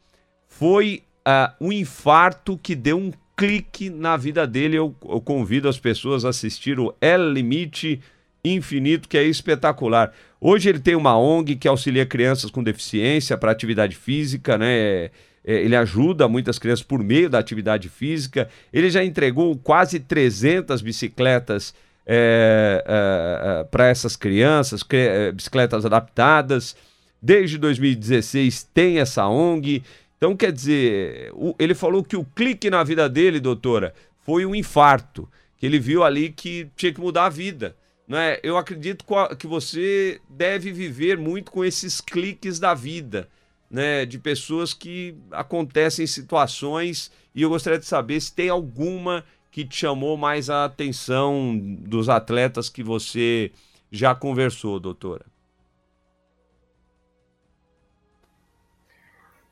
Foi 0.46 1.02
uh, 1.26 1.52
um 1.60 1.72
infarto 1.72 2.56
que 2.56 2.76
deu 2.76 2.96
um 2.96 3.10
clique 3.36 3.90
na 3.90 4.16
vida 4.16 4.46
dele. 4.46 4.76
Eu, 4.76 4.94
eu 5.08 5.20
convido 5.20 5.68
as 5.68 5.76
pessoas 5.76 6.24
a 6.24 6.28
assistir 6.28 6.78
o 6.78 6.94
El 7.00 7.32
Limite 7.32 8.00
Infinito, 8.44 9.08
que 9.08 9.18
é 9.18 9.24
espetacular. 9.24 10.12
Hoje 10.40 10.68
ele 10.68 10.78
tem 10.78 10.94
uma 10.94 11.18
ONG 11.18 11.56
que 11.56 11.66
auxilia 11.66 12.06
crianças 12.06 12.48
com 12.48 12.62
deficiência 12.62 13.36
para 13.36 13.50
atividade 13.50 13.96
física, 13.96 14.56
né? 14.56 14.76
É, 14.76 15.10
ele 15.44 15.74
ajuda 15.74 16.28
muitas 16.28 16.60
crianças 16.60 16.84
por 16.84 17.02
meio 17.02 17.28
da 17.28 17.40
atividade 17.40 17.88
física. 17.88 18.48
Ele 18.72 18.88
já 18.88 19.02
entregou 19.02 19.56
quase 19.56 19.98
300 19.98 20.80
bicicletas 20.80 21.74
é, 22.06 22.84
é, 22.86 23.60
é 23.60 23.64
para 23.64 23.88
essas 23.88 24.14
crianças, 24.14 24.84
é, 24.92 25.32
bicicletas 25.32 25.84
adaptadas. 25.84 26.76
Desde 27.22 27.56
2016 27.56 28.68
tem 28.74 28.98
essa 28.98 29.28
ONG. 29.28 29.84
Então, 30.16 30.36
quer 30.36 30.50
dizer, 30.50 31.32
ele 31.58 31.74
falou 31.74 32.02
que 32.02 32.16
o 32.16 32.24
clique 32.24 32.68
na 32.68 32.82
vida 32.82 33.08
dele, 33.08 33.38
doutora, 33.38 33.94
foi 34.20 34.44
um 34.44 34.54
infarto, 34.54 35.28
que 35.56 35.64
ele 35.64 35.78
viu 35.78 36.02
ali 36.02 36.30
que 36.30 36.68
tinha 36.76 36.92
que 36.92 37.00
mudar 37.00 37.26
a 37.26 37.30
vida. 37.30 37.76
Né? 38.08 38.38
Eu 38.42 38.56
acredito 38.56 39.04
que 39.38 39.46
você 39.46 40.20
deve 40.28 40.72
viver 40.72 41.16
muito 41.16 41.52
com 41.52 41.64
esses 41.64 42.00
cliques 42.00 42.58
da 42.58 42.74
vida, 42.74 43.28
né? 43.70 44.04
de 44.04 44.18
pessoas 44.18 44.74
que 44.74 45.14
acontecem 45.30 46.06
situações, 46.06 47.10
e 47.34 47.42
eu 47.42 47.48
gostaria 47.48 47.78
de 47.78 47.86
saber 47.86 48.20
se 48.20 48.34
tem 48.34 48.48
alguma 48.48 49.24
que 49.50 49.64
te 49.64 49.76
chamou 49.76 50.16
mais 50.16 50.50
a 50.50 50.64
atenção 50.64 51.56
dos 51.56 52.08
atletas 52.08 52.68
que 52.68 52.82
você 52.82 53.52
já 53.90 54.14
conversou, 54.14 54.80
doutora. 54.80 55.31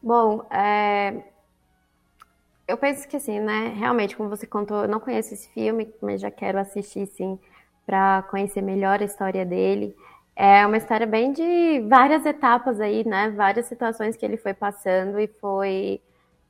Bom, 0.02 0.46
é... 0.50 1.22
eu 2.66 2.76
penso 2.76 3.06
que 3.08 3.16
assim, 3.16 3.40
né? 3.40 3.68
Realmente, 3.76 4.16
como 4.16 4.28
você 4.28 4.46
contou, 4.46 4.82
eu 4.82 4.88
não 4.88 5.00
conheço 5.00 5.34
esse 5.34 5.48
filme, 5.50 5.92
mas 6.00 6.20
já 6.20 6.30
quero 6.30 6.58
assistir 6.58 7.06
sim 7.06 7.38
para 7.86 8.22
conhecer 8.30 8.62
melhor 8.62 9.00
a 9.00 9.04
história 9.04 9.44
dele. 9.44 9.96
É 10.36 10.66
uma 10.66 10.76
história 10.76 11.06
bem 11.06 11.32
de 11.32 11.80
várias 11.88 12.24
etapas 12.24 12.80
aí, 12.80 13.06
né? 13.06 13.30
Várias 13.30 13.66
situações 13.66 14.16
que 14.16 14.24
ele 14.24 14.36
foi 14.36 14.54
passando 14.54 15.18
e 15.20 15.26
foi 15.26 16.00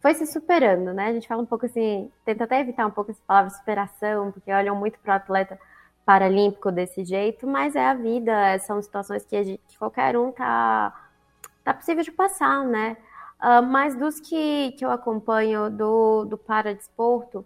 foi 0.01 0.15
se 0.15 0.27
superando, 0.27 0.95
né? 0.95 1.09
A 1.09 1.13
gente 1.13 1.29
fala 1.29 1.43
um 1.43 1.47
pouco 1.47 1.67
assim, 1.67 2.11
tenta 2.25 2.45
até 2.45 2.61
evitar 2.61 2.87
um 2.87 2.91
pouco 2.91 3.11
essa 3.11 3.21
palavra 3.27 3.51
superação, 3.51 4.33
porque 4.33 4.51
olham 4.53 4.75
muito 4.77 4.99
para 5.01 5.15
o 5.15 5.17
atleta 5.17 5.59
paralímpico 6.07 6.73
desse 6.73 7.05
jeito, 7.05 7.47
mas 7.47 7.77
é 7.77 7.87
a 7.87 7.95
vida, 7.95 8.59
são 8.61 8.81
situações 8.83 9.25
que, 9.27 9.43
gente, 9.45 9.61
que 9.69 9.79
qualquer 9.79 10.17
um 10.17 10.33
tá, 10.33 10.95
tá 11.65 11.75
possível 11.75 12.03
de 12.03 12.11
passar, 12.13 12.65
né? 12.65 12.97
Uh, 13.43 13.63
mas 13.63 13.97
dos 13.97 14.21
que, 14.21 14.73
que 14.73 14.85
eu 14.85 14.91
acompanho 14.91 15.71
do, 15.71 16.27
do 16.27 16.37
paradesporto, 16.37 17.45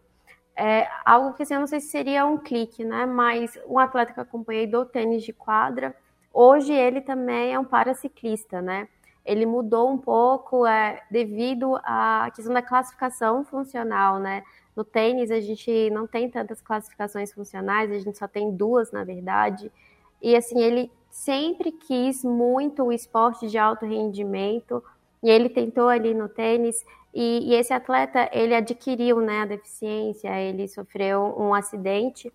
é 0.57 0.89
algo 1.05 1.35
que 1.35 1.43
assim, 1.43 1.55
eu 1.55 1.61
não 1.61 1.67
sei 1.67 1.81
se 1.81 1.89
seria 1.89 2.27
um 2.27 2.39
clique, 2.39 2.85
né? 2.85 3.07
Mas 3.07 3.59
um 3.67 3.79
atleta 3.79 4.13
que 4.13 4.19
eu 4.19 4.23
acompanhei 4.23 4.67
do 4.67 4.85
tênis 4.85 5.23
de 5.23 5.33
quadra, 5.33 5.95
hoje 6.33 6.73
ele 6.73 7.01
também 7.01 7.53
é 7.53 7.59
um 7.59 7.65
paraciclista, 7.65 8.61
né? 8.63 8.89
Ele 9.25 9.47
mudou 9.47 9.91
um 9.91 9.99
pouco 9.99 10.67
é, 10.67 11.03
devido 11.11 11.77
à 11.83 12.31
questão 12.35 12.53
da 12.53 12.63
classificação 12.63 13.45
funcional, 13.45 14.19
né? 14.19 14.43
No 14.77 14.85
tênis 14.85 15.31
a 15.31 15.41
gente 15.41 15.91
não 15.91 16.07
tem 16.07 16.29
tantas 16.29 16.61
classificações 16.61 17.33
funcionais, 17.33 17.91
a 17.91 17.99
gente 17.99 18.19
só 18.19 18.29
tem 18.29 18.51
duas, 18.51 18.93
na 18.93 19.05
verdade. 19.05 19.73
E 20.21 20.37
assim, 20.37 20.61
ele 20.61 20.91
sempre 21.11 21.71
quis 21.73 22.25
muito 22.25 22.83
o 22.83 22.93
esporte 22.93 23.47
de 23.49 23.57
alto 23.57 23.87
rendimento, 23.87 24.83
e 25.25 25.31
ele 25.31 25.49
tentou 25.49 25.89
ali 25.89 26.13
no 26.13 26.29
tênis 26.29 26.85
e, 27.15 27.51
e 27.51 27.55
esse 27.55 27.73
atleta 27.73 28.29
ele 28.31 28.55
adquiriu 28.55 29.23
né, 29.23 29.41
a 29.41 29.47
deficiência, 29.47 30.29
ele 30.39 30.69
sofreu 30.69 31.35
um 31.39 31.55
acidente 31.55 32.31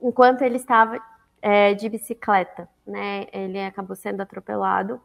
enquanto 0.00 0.42
ele 0.42 0.54
estava 0.54 1.00
é, 1.42 1.74
de 1.74 1.88
bicicleta, 1.88 2.68
né? 2.86 3.26
Ele 3.32 3.58
acabou 3.60 3.96
sendo 3.96 4.20
atropelado 4.20 5.00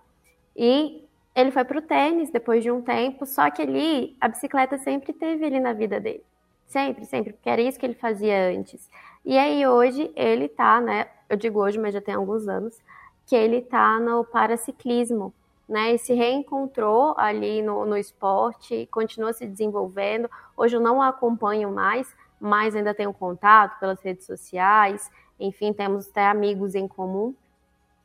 e 0.55 1.03
ele 1.33 1.49
foi 1.49 1.63
para 1.63 1.79
o 1.79 1.81
tênis 1.81 2.29
depois 2.29 2.61
de 2.61 2.69
um 2.69 2.83
tempo, 2.83 3.25
só 3.25 3.49
que 3.49 3.63
ali 3.63 4.15
a 4.21 4.27
bicicleta 4.27 4.77
sempre 4.77 5.11
teve 5.11 5.43
ali 5.43 5.59
na 5.59 5.73
vida 5.73 5.99
dele, 5.99 6.23
sempre, 6.67 7.05
sempre, 7.05 7.33
porque 7.33 7.49
era 7.49 7.61
isso 7.61 7.79
que 7.79 7.85
ele 7.85 7.95
fazia 7.95 8.49
antes. 8.49 8.87
E 9.25 9.39
aí 9.39 9.65
hoje 9.65 10.11
ele 10.15 10.47
tá, 10.47 10.79
né? 10.79 11.07
Eu 11.27 11.35
digo 11.35 11.59
hoje, 11.59 11.79
mas 11.79 11.95
já 11.95 12.01
tem 12.01 12.13
alguns 12.13 12.47
anos 12.47 12.77
que 13.25 13.35
ele 13.35 13.61
tá 13.61 13.99
no 13.99 14.23
paraciclismo 14.23 15.33
né, 15.71 15.93
e 15.93 15.97
se 15.97 16.13
reencontrou 16.13 17.15
ali 17.17 17.61
no, 17.61 17.85
no 17.85 17.95
esporte, 17.95 18.89
continua 18.91 19.31
se 19.31 19.47
desenvolvendo. 19.47 20.29
Hoje 20.57 20.75
eu 20.75 20.81
não 20.81 21.01
a 21.01 21.07
acompanho 21.07 21.71
mais, 21.71 22.13
mas 22.37 22.75
ainda 22.75 22.93
tenho 22.93 23.13
contato 23.13 23.79
pelas 23.79 24.01
redes 24.01 24.25
sociais. 24.25 25.09
enfim, 25.39 25.71
temos 25.71 26.09
até 26.09 26.27
amigos 26.27 26.75
em 26.75 26.89
comum. 26.89 27.33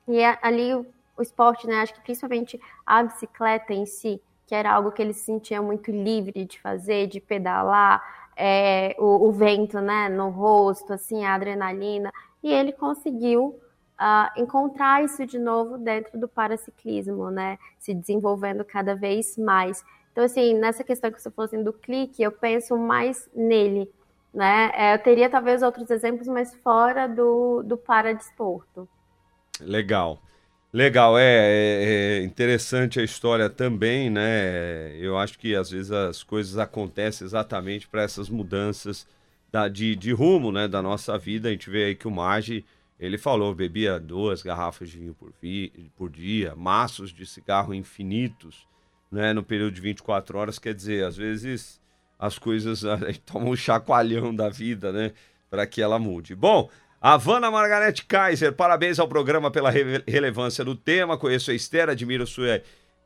E 0.07 0.21
é 0.21 0.39
ali 0.43 0.77
o, 0.77 0.87
o 1.17 1.23
esporte, 1.23 1.67
né? 1.67 1.81
Acho 1.81 1.93
que 1.95 2.01
principalmente 2.03 2.61
a 2.87 3.03
bicicleta 3.03 3.75
em 3.75 3.85
si, 3.85 4.23
que 4.47 4.55
era 4.55 4.73
algo 4.73 4.93
que 4.93 5.03
ele 5.03 5.13
se 5.13 5.25
sentia 5.25 5.61
muito 5.61 5.91
livre 5.91 6.45
de 6.45 6.61
fazer, 6.61 7.09
de 7.09 7.21
pedalar, 7.21 8.01
é, 8.37 8.95
o, 8.97 9.27
o, 9.27 9.33
vento, 9.33 9.81
né, 9.81 10.09
no 10.09 10.29
rosto, 10.29 10.93
assim, 10.93 11.25
a 11.25 11.35
adrenalina. 11.35 12.13
E 12.45 12.53
ele 12.53 12.71
conseguiu 12.71 13.59
uh, 14.01 14.41
encontrar 14.41 15.05
isso 15.05 15.27
de 15.27 15.39
novo 15.39 15.79
dentro 15.79 16.19
do 16.19 16.29
paraciclismo, 16.29 17.31
né? 17.31 17.59
Se 17.79 17.95
desenvolvendo 17.95 18.65
cada 18.65 18.95
vez 18.95 19.37
mais. 19.37 19.85
Então, 20.13 20.25
assim, 20.25 20.55
nessa 20.55 20.83
questão 20.83 21.11
que 21.11 21.21
você 21.21 21.31
falou 21.31 21.47
assim, 21.47 21.63
do 21.63 21.73
clique, 21.73 22.23
eu 22.23 22.33
penso 22.33 22.77
mais 22.77 23.29
nele, 23.35 23.91
né? 24.33 24.71
É, 24.75 24.95
eu 24.95 24.99
teria 24.99 25.29
talvez 25.29 25.63
outros 25.63 25.91
exemplos, 25.91 26.27
mas 26.29 26.55
fora 26.57 27.07
do, 27.07 27.63
do 27.63 27.77
paradesporto. 27.77 28.89
Legal. 29.61 30.21
Legal, 30.73 31.17
é, 31.17 31.23
é, 31.23 31.85
é, 31.85 32.23
interessante 32.23 33.01
a 33.01 33.03
história 33.03 33.49
também, 33.49 34.11
né? 34.11 34.95
Eu 34.99 35.17
acho 35.17 35.39
que 35.39 35.55
às 35.55 35.71
vezes 35.71 35.91
as 35.91 36.23
coisas 36.23 36.59
acontecem 36.59 37.25
exatamente 37.25 37.89
para 37.89 38.03
essas 38.03 38.29
mudanças 38.29 39.07
da, 39.51 39.69
de, 39.69 39.97
de 39.97 40.13
rumo, 40.13 40.53
né, 40.53 40.69
da 40.69 40.83
nossa 40.83 41.17
vida. 41.17 41.49
A 41.49 41.53
gente 41.53 41.71
vê 41.71 41.85
aí 41.85 41.95
que 41.95 42.07
o 42.07 42.11
Magi 42.11 42.65
ele 42.99 43.19
falou, 43.19 43.55
bebia 43.55 44.01
duas 44.01 44.43
garrafas 44.43 44.89
de 44.89 44.99
vinho 44.99 45.15
por, 45.15 45.33
vi, 45.41 45.91
por 45.97 46.11
dia, 46.11 46.55
maços 46.57 47.13
de 47.13 47.27
cigarro 47.27 47.75
infinitos, 47.75 48.67
né, 49.13 49.33
no 49.33 49.43
período 49.43 49.75
de 49.75 49.81
24 49.81 50.39
horas. 50.39 50.59
Quer 50.59 50.75
dizer, 50.75 51.05
às 51.05 51.17
vezes 51.17 51.81
as 52.19 52.39
coisas, 52.39 52.85
a 52.87 52.97
gente 52.97 53.21
toma 53.21 53.47
um 53.47 53.57
chacoalhão 53.57 54.35
da 54.35 54.49
vida, 54.49 54.93
né, 54.93 55.13
para 55.51 55.67
que 55.67 55.83
ela 55.83 55.99
mude. 55.99 56.35
Bom, 56.35 56.71
Havana 57.01 57.51
Margarete 57.51 58.05
Kaiser, 58.07 58.53
parabéns 58.53 58.99
ao 58.99 59.07
programa 59.07 59.51
pela 59.51 59.71
re 59.71 60.03
relevância 60.09 60.65
do 60.65 60.75
tema. 60.75 61.19
Conheço 61.19 61.51
a 61.51 61.55
Esther, 61.55 61.91
admiro 61.91 62.27
sua 62.27 62.63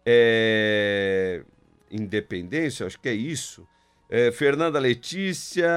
é, 0.07 1.43
independência, 1.91 2.87
acho 2.87 2.99
que 2.99 3.09
é 3.09 3.13
isso. 3.13 3.67
É, 4.13 4.33
Fernanda 4.33 4.81
Letícia, 4.81 5.71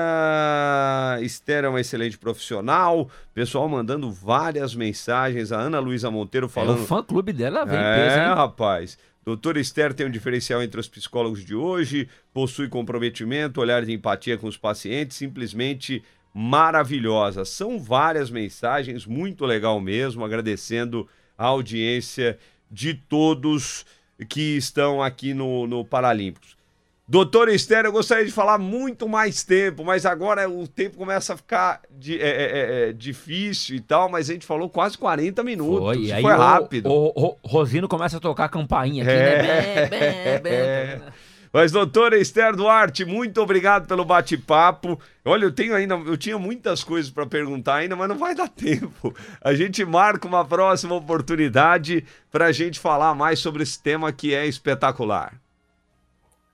Esther 1.21 1.65
é 1.65 1.69
uma 1.69 1.79
excelente 1.79 2.17
profissional. 2.17 3.07
Pessoal 3.31 3.69
mandando 3.69 4.11
várias 4.11 4.73
mensagens. 4.73 5.51
A 5.51 5.59
Ana 5.59 5.77
Luísa 5.79 6.09
Monteiro 6.09 6.49
falando. 6.49 6.79
É, 6.79 6.81
o 6.81 6.85
fã 6.87 7.03
clube 7.03 7.31
dela 7.31 7.63
vem 7.63 7.77
é, 7.77 7.95
peso, 7.95 8.19
hein? 8.19 8.35
rapaz. 8.35 8.97
Doutora 9.23 9.59
Esther 9.59 9.93
tem 9.93 10.07
um 10.07 10.11
diferencial 10.11 10.63
entre 10.63 10.79
os 10.79 10.87
psicólogos 10.87 11.45
de 11.45 11.55
hoje, 11.55 12.09
possui 12.33 12.67
comprometimento, 12.67 13.61
olhar 13.61 13.85
de 13.85 13.93
empatia 13.93 14.37
com 14.37 14.47
os 14.47 14.57
pacientes, 14.57 15.15
simplesmente 15.15 16.03
maravilhosa. 16.33 17.45
São 17.45 17.79
várias 17.79 18.31
mensagens, 18.31 19.05
muito 19.05 19.45
legal 19.45 19.79
mesmo, 19.79 20.25
agradecendo 20.25 21.07
a 21.37 21.45
audiência 21.45 22.37
de 22.69 22.95
todos 22.95 23.85
que 24.27 24.57
estão 24.57 25.01
aqui 25.01 25.33
no, 25.33 25.67
no 25.67 25.85
Paralímpicos. 25.85 26.57
Doutor 27.05 27.49
Esther, 27.49 27.83
eu 27.83 27.91
gostaria 27.91 28.25
de 28.25 28.31
falar 28.31 28.57
muito 28.57 29.09
mais 29.09 29.43
tempo, 29.43 29.83
mas 29.83 30.05
agora 30.05 30.49
o 30.49 30.65
tempo 30.65 30.95
começa 30.95 31.33
a 31.33 31.37
ficar 31.37 31.81
de, 31.91 32.17
é, 32.19 32.27
é, 32.27 32.43
é, 32.43 32.89
é 32.89 32.93
difícil 32.93 33.75
e 33.75 33.81
tal, 33.81 34.09
mas 34.09 34.29
a 34.29 34.33
gente 34.33 34.45
falou 34.45 34.69
quase 34.69 34.97
40 34.97 35.43
minutos. 35.43 35.83
Foi, 35.83 36.21
foi 36.21 36.31
rápido. 36.31 36.89
O, 36.89 37.11
o, 37.13 37.37
Rosino 37.43 37.89
começa 37.89 38.17
a 38.17 38.19
tocar 38.21 38.45
a 38.45 38.49
campainha 38.49 39.03
aqui, 39.03 39.11
né? 39.11 39.87
Bem, 39.89 40.41
bem, 40.41 41.01
mas, 41.51 41.73
doutora 41.73 42.17
Esther 42.17 42.55
Duarte, 42.55 43.03
muito 43.03 43.41
obrigado 43.41 43.85
pelo 43.85 44.05
bate-papo. 44.05 44.97
Olha, 45.25 45.43
eu 45.43 45.51
tenho 45.51 45.75
ainda, 45.75 45.95
eu 45.95 46.15
tinha 46.15 46.39
muitas 46.39 46.85
coisas 46.85 47.11
para 47.11 47.25
perguntar 47.25 47.75
ainda, 47.75 47.97
mas 47.97 48.07
não 48.07 48.17
vai 48.17 48.33
dar 48.33 48.47
tempo. 48.47 49.13
A 49.41 49.53
gente 49.53 49.83
marca 49.83 50.25
uma 50.25 50.45
próxima 50.45 50.95
oportunidade 50.95 52.05
para 52.31 52.45
a 52.45 52.51
gente 52.53 52.79
falar 52.79 53.13
mais 53.13 53.39
sobre 53.39 53.61
esse 53.61 53.77
tema 53.83 54.13
que 54.13 54.33
é 54.33 54.47
espetacular. 54.47 55.42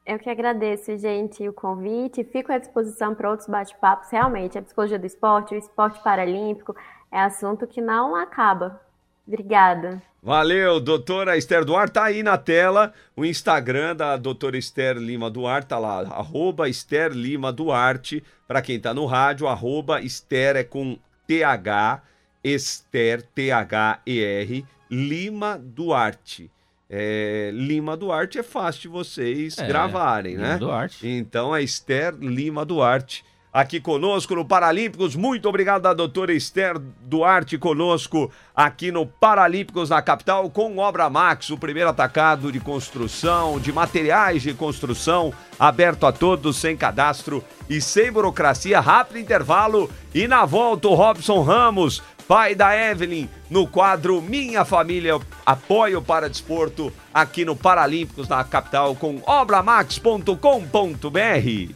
Eu 0.10 0.18
que 0.18 0.28
agradeço, 0.28 0.98
gente, 0.98 1.48
o 1.48 1.54
convite. 1.54 2.24
Fico 2.24 2.52
à 2.52 2.58
disposição 2.58 3.14
para 3.14 3.30
outros 3.30 3.48
bate-papos. 3.48 4.10
Realmente, 4.10 4.58
a 4.58 4.62
psicologia 4.64 4.98
do 4.98 5.06
esporte, 5.06 5.54
o 5.54 5.58
esporte 5.60 6.02
paralímpico, 6.02 6.76
é 7.12 7.20
assunto 7.20 7.68
que 7.68 7.80
não 7.80 8.16
acaba. 8.16 8.82
Obrigada. 9.28 10.02
Valeu, 10.24 10.80
doutora 10.80 11.38
Esther 11.38 11.64
Duarte. 11.64 11.94
Tá 11.94 12.06
aí 12.06 12.24
na 12.24 12.40
tela 12.40 12.92
o 13.16 13.24
Instagram 13.24 13.96
da 13.96 14.18
doutora 14.18 14.58
Esther 14.58 14.98
Lima 14.98 15.30
Duarte, 15.30 15.68
tá 15.68 15.78
lá, 15.78 16.00
arroba 16.00 16.68
Esther 16.68 17.12
Lima 17.12 17.54
Duarte. 17.54 18.24
Para 18.48 18.64
quem 18.64 18.80
tá 18.80 18.96
no 18.96 19.06
rádio, 19.06 19.48
arroba 19.48 20.02
Esther 20.02 20.56
é 20.56 20.64
com 20.64 20.98
TH, 21.28 22.02
Esther, 22.44 23.22
T-H-E-R, 23.22 24.66
Lima 24.90 25.56
Duarte 25.56 26.50
é, 26.90 27.52
Lima 27.54 27.96
Duarte 27.96 28.40
é 28.40 28.44
fácil 28.44 28.82
de 28.82 28.88
vocês 28.88 29.58
é, 29.58 29.68
gravarem, 29.68 30.36
Lima 30.36 30.48
né? 30.48 30.58
Duarte. 30.58 31.08
Então 31.08 31.54
a 31.54 31.62
Esther 31.62 32.16
Lima 32.20 32.66
Duarte 32.66 33.24
aqui 33.54 33.80
conosco 33.80 34.36
no 34.36 34.46
Paralímpicos. 34.46 35.16
Muito 35.16 35.48
obrigado 35.48 35.86
a 35.86 35.94
doutora 35.94 36.34
Esther 36.34 36.80
Duarte 36.80 37.58
conosco 37.58 38.32
aqui 38.56 38.92
no 38.92 39.06
Paralímpicos 39.06 39.90
na 39.90 40.02
capital 40.02 40.50
com 40.50 40.78
Obra 40.78 41.10
Max, 41.10 41.50
o 41.50 41.58
primeiro 41.58 41.90
atacado 41.90 42.52
de 42.52 42.60
construção, 42.60 43.60
de 43.60 43.72
materiais 43.72 44.42
de 44.42 44.54
construção, 44.54 45.34
aberto 45.60 46.06
a 46.06 46.12
todos, 46.12 46.58
sem 46.58 46.76
cadastro 46.76 47.44
e 47.70 47.82
sem 47.82 48.12
burocracia. 48.12 48.80
Rápido 48.80 49.20
intervalo 49.20 49.90
e 50.14 50.28
na 50.28 50.46
volta 50.46 50.88
o 50.88 50.96
Robson 50.96 51.42
Ramos 51.42 52.02
pai 52.30 52.54
da 52.54 52.78
Evelyn, 52.78 53.28
no 53.50 53.66
quadro 53.66 54.22
Minha 54.22 54.64
Família 54.64 55.20
Apoio 55.44 56.00
para 56.00 56.30
Desporto, 56.30 56.94
aqui 57.12 57.44
no 57.44 57.56
Paralímpicos 57.56 58.28
na 58.28 58.44
capital, 58.44 58.96
com 58.96 59.20
obramax.com.br. 59.26 61.74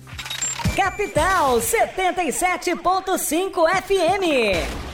Capital 0.75 1.57
77.5 1.57 3.81
FM. 3.81 4.92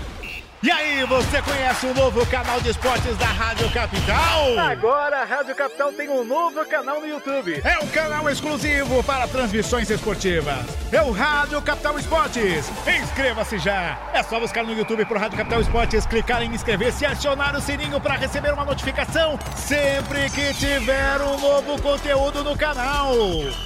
E 0.62 0.70
aí, 0.70 1.06
você 1.06 1.42
conhece 1.42 1.86
o 1.86 1.94
novo 1.94 2.26
canal 2.26 2.60
de 2.60 2.72
esportes 2.72 3.16
da 3.16 3.28
Rádio 3.28 3.72
Capital? 3.72 4.60
Agora 4.60 5.22
a 5.22 5.24
Rádio 5.24 5.56
Capital 5.56 5.94
tem 5.94 6.10
um 6.10 6.26
novo 6.26 6.66
canal 6.66 7.00
no 7.00 7.08
YouTube. 7.08 7.62
É 7.64 7.82
um 7.82 7.88
canal 7.88 8.30
exclusivo 8.30 9.02
para 9.04 9.26
transmissões 9.26 9.90
esportivas. 9.90 10.66
É 10.92 11.02
o 11.02 11.12
Rádio 11.12 11.62
Capital 11.62 11.98
Esportes. 11.98 12.70
Inscreva-se 12.86 13.58
já. 13.58 13.98
É 14.12 14.22
só 14.22 14.38
buscar 14.38 14.66
no 14.66 14.74
YouTube 14.74 15.06
por 15.06 15.16
Rádio 15.16 15.38
Capital 15.38 15.62
Esportes, 15.62 16.06
clicar 16.06 16.44
em 16.44 16.54
inscrever-se 16.54 17.06
e 17.06 17.08
acionar 17.08 17.56
o 17.56 17.62
sininho 17.62 18.02
para 18.02 18.16
receber 18.16 18.54
uma 18.54 18.66
notificação 18.66 19.40
sempre 19.56 20.30
que 20.32 20.54
tiver 20.56 21.22
um 21.22 21.40
novo 21.40 21.82
conteúdo 21.82 22.44
no 22.44 22.58
canal. 22.58 23.14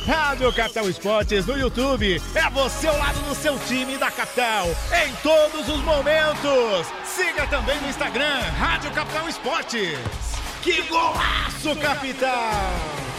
Rádio 0.06 0.54
Capital 0.54 0.88
Esportes 0.88 1.48
no 1.48 1.58
YouTube. 1.58 2.22
É 2.36 2.50
você 2.52 2.86
ao 2.86 3.00
lado 3.00 3.20
do 3.22 3.34
seu 3.34 3.58
time 3.68 3.98
da 3.98 4.12
capital 4.12 4.68
em 5.08 5.12
todos 5.24 5.68
os 5.68 5.82
momentos. 5.84 6.83
Siga 7.06 7.48
também 7.48 7.80
no 7.82 7.90
Instagram, 7.90 8.40
Rádio 8.58 8.92
Capital 8.92 9.30
Esportes. 9.30 10.00
Que 10.62 10.82
golaço, 10.84 11.76
capitão! 11.82 13.13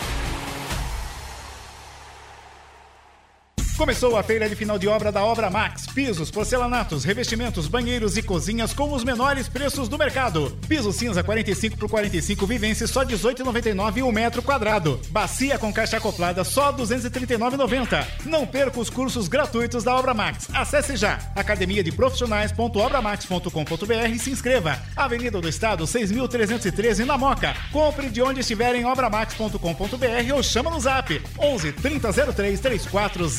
Começou 3.77 4.17
a 4.17 4.23
feira 4.23 4.49
de 4.49 4.55
final 4.55 4.79
de 4.79 4.87
obra 4.87 5.11
da 5.11 5.25
Obra 5.25 5.51
Max. 5.51 5.89
Pisos, 5.89 6.31
porcelanatos, 6.31 7.03
revestimentos, 7.03 7.67
banheiros 7.67 8.17
e 8.17 8.23
cozinhas 8.23 8.73
com 8.73 8.93
os 8.93 9.03
menores 9.03 9.49
preços 9.49 9.89
do 9.89 9.99
mercado. 9.99 10.57
Piso 10.69 10.93
cinza 10.93 11.25
45 11.25 11.77
por 11.77 11.91
45 11.91 12.47
vivência 12.47 12.87
só 12.87 13.05
18,99 13.05 14.05
o 14.05 14.13
metro 14.13 14.41
quadrado. 14.43 15.01
Bacia 15.11 15.59
com 15.59 15.73
caixa 15.73 15.97
acoplada 15.97 16.45
só 16.45 16.73
239,90. 16.73 18.07
Não 18.27 18.47
perca 18.47 18.79
os 18.79 18.89
cursos 18.89 19.27
gratuitos 19.27 19.83
da 19.83 19.97
Obra 19.97 20.15
Max. 20.15 20.47
Acesse 20.55 20.97
já 20.97 21.19
academia 21.35 21.83
de 21.83 21.91
profissionais.obramax.com.br 21.91 24.09
e 24.09 24.21
se 24.21 24.31
inscreva. 24.31 24.79
Avenida 24.95 25.41
do 25.41 25.49
Estado 25.49 25.83
6.313 25.83 27.05
na 27.05 27.19
Moca. 27.19 27.57
Compre 27.73 28.09
de 28.09 28.23
onde 28.23 28.39
estiver 28.39 28.77
em 28.77 28.87
obramax.com.br 28.87 30.33
ou 30.33 30.45
chama 30.45 30.71
no 30.71 30.79
Zap 30.79 31.21
11 31.41 31.73
3003 31.73 32.61
3400 32.61 33.33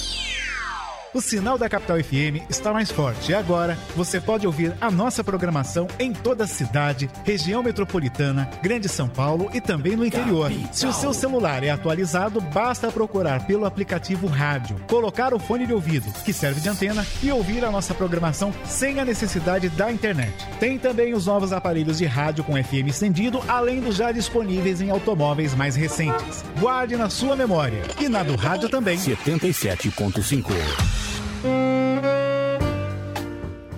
O 1.16 1.20
sinal 1.22 1.56
da 1.56 1.66
Capital 1.66 1.96
FM 1.96 2.44
está 2.50 2.74
mais 2.74 2.90
forte 2.90 3.32
agora 3.32 3.78
você 3.96 4.20
pode 4.20 4.46
ouvir 4.46 4.74
a 4.82 4.90
nossa 4.90 5.24
programação 5.24 5.88
em 5.98 6.12
toda 6.12 6.44
a 6.44 6.46
cidade, 6.46 7.08
região 7.24 7.62
metropolitana, 7.62 8.50
Grande 8.62 8.86
São 8.86 9.08
Paulo 9.08 9.48
e 9.54 9.58
também 9.58 9.96
no 9.96 10.04
interior. 10.04 10.52
Se 10.70 10.86
o 10.86 10.92
seu 10.92 11.14
celular 11.14 11.64
é 11.64 11.70
atualizado, 11.70 12.38
basta 12.38 12.92
procurar 12.92 13.46
pelo 13.46 13.64
aplicativo 13.64 14.26
Rádio, 14.26 14.76
colocar 14.86 15.32
o 15.32 15.38
fone 15.38 15.66
de 15.66 15.72
ouvido, 15.72 16.12
que 16.22 16.34
serve 16.34 16.60
de 16.60 16.68
antena, 16.68 17.06
e 17.22 17.32
ouvir 17.32 17.64
a 17.64 17.70
nossa 17.70 17.94
programação 17.94 18.52
sem 18.66 19.00
a 19.00 19.04
necessidade 19.04 19.70
da 19.70 19.90
internet. 19.90 20.34
Tem 20.60 20.78
também 20.78 21.14
os 21.14 21.24
novos 21.24 21.50
aparelhos 21.50 21.96
de 21.96 22.04
rádio 22.04 22.44
com 22.44 22.62
FM 22.62 22.88
estendido, 22.88 23.42
além 23.48 23.80
dos 23.80 23.96
já 23.96 24.12
disponíveis 24.12 24.82
em 24.82 24.90
automóveis 24.90 25.54
mais 25.54 25.76
recentes. 25.76 26.44
Guarde 26.60 26.94
na 26.94 27.08
sua 27.08 27.34
memória. 27.34 27.80
E 27.98 28.06
na 28.06 28.22
do 28.22 28.36
rádio 28.36 28.68
também. 28.68 28.98
77.5. 28.98 31.05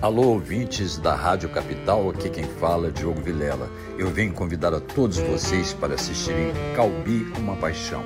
Alô, 0.01 0.29
ouvintes 0.29 0.97
da 0.97 1.13
Rádio 1.13 1.49
Capital, 1.49 2.09
aqui 2.09 2.29
quem 2.29 2.45
fala 2.45 2.87
é 2.87 2.89
Diogo 2.89 3.21
Vilela. 3.21 3.69
Eu 3.97 4.09
venho 4.09 4.33
convidar 4.33 4.73
a 4.73 4.79
todos 4.79 5.17
vocês 5.17 5.73
para 5.73 5.95
assistirem 5.95 6.53
Calbi 6.75 7.31
Uma 7.37 7.55
Paixão, 7.57 8.01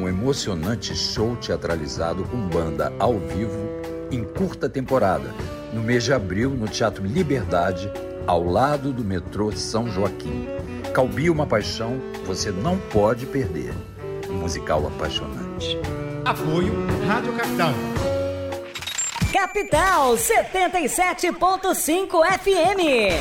um 0.00 0.08
emocionante 0.08 0.94
show 0.94 1.36
teatralizado 1.36 2.22
com 2.24 2.48
banda 2.48 2.92
ao 2.98 3.18
vivo 3.18 3.58
em 4.10 4.22
curta 4.22 4.68
temporada, 4.68 5.34
no 5.72 5.82
mês 5.82 6.04
de 6.04 6.12
abril 6.12 6.50
no 6.50 6.68
Teatro 6.68 7.04
Liberdade, 7.04 7.90
ao 8.26 8.44
lado 8.44 8.92
do 8.92 9.04
metrô 9.04 9.50
São 9.52 9.90
Joaquim. 9.90 10.46
Calbi 10.94 11.28
Uma 11.28 11.46
Paixão, 11.46 12.00
você 12.24 12.50
não 12.50 12.78
pode 12.78 13.26
perder. 13.26 13.74
Um 14.30 14.34
musical 14.34 14.86
apaixonante. 14.86 15.76
Apoio 16.24 16.72
Rádio 17.06 17.32
Capital. 17.32 17.72
Capital 19.32 20.12
77.5 20.12 22.20
FM. 22.38 23.16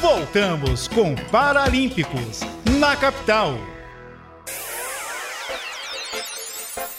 Voltamos 0.00 0.88
com 0.88 1.14
Paralímpicos 1.30 2.40
na 2.80 2.96
capital. 2.96 3.58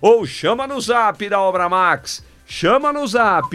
ou 0.00 0.26
chama 0.26 0.66
no 0.66 0.80
zap 0.80 1.28
da 1.28 1.40
Obra 1.40 1.68
Max. 1.68 2.24
Chama 2.44 2.92
no 2.92 3.06
zap. 3.06 3.46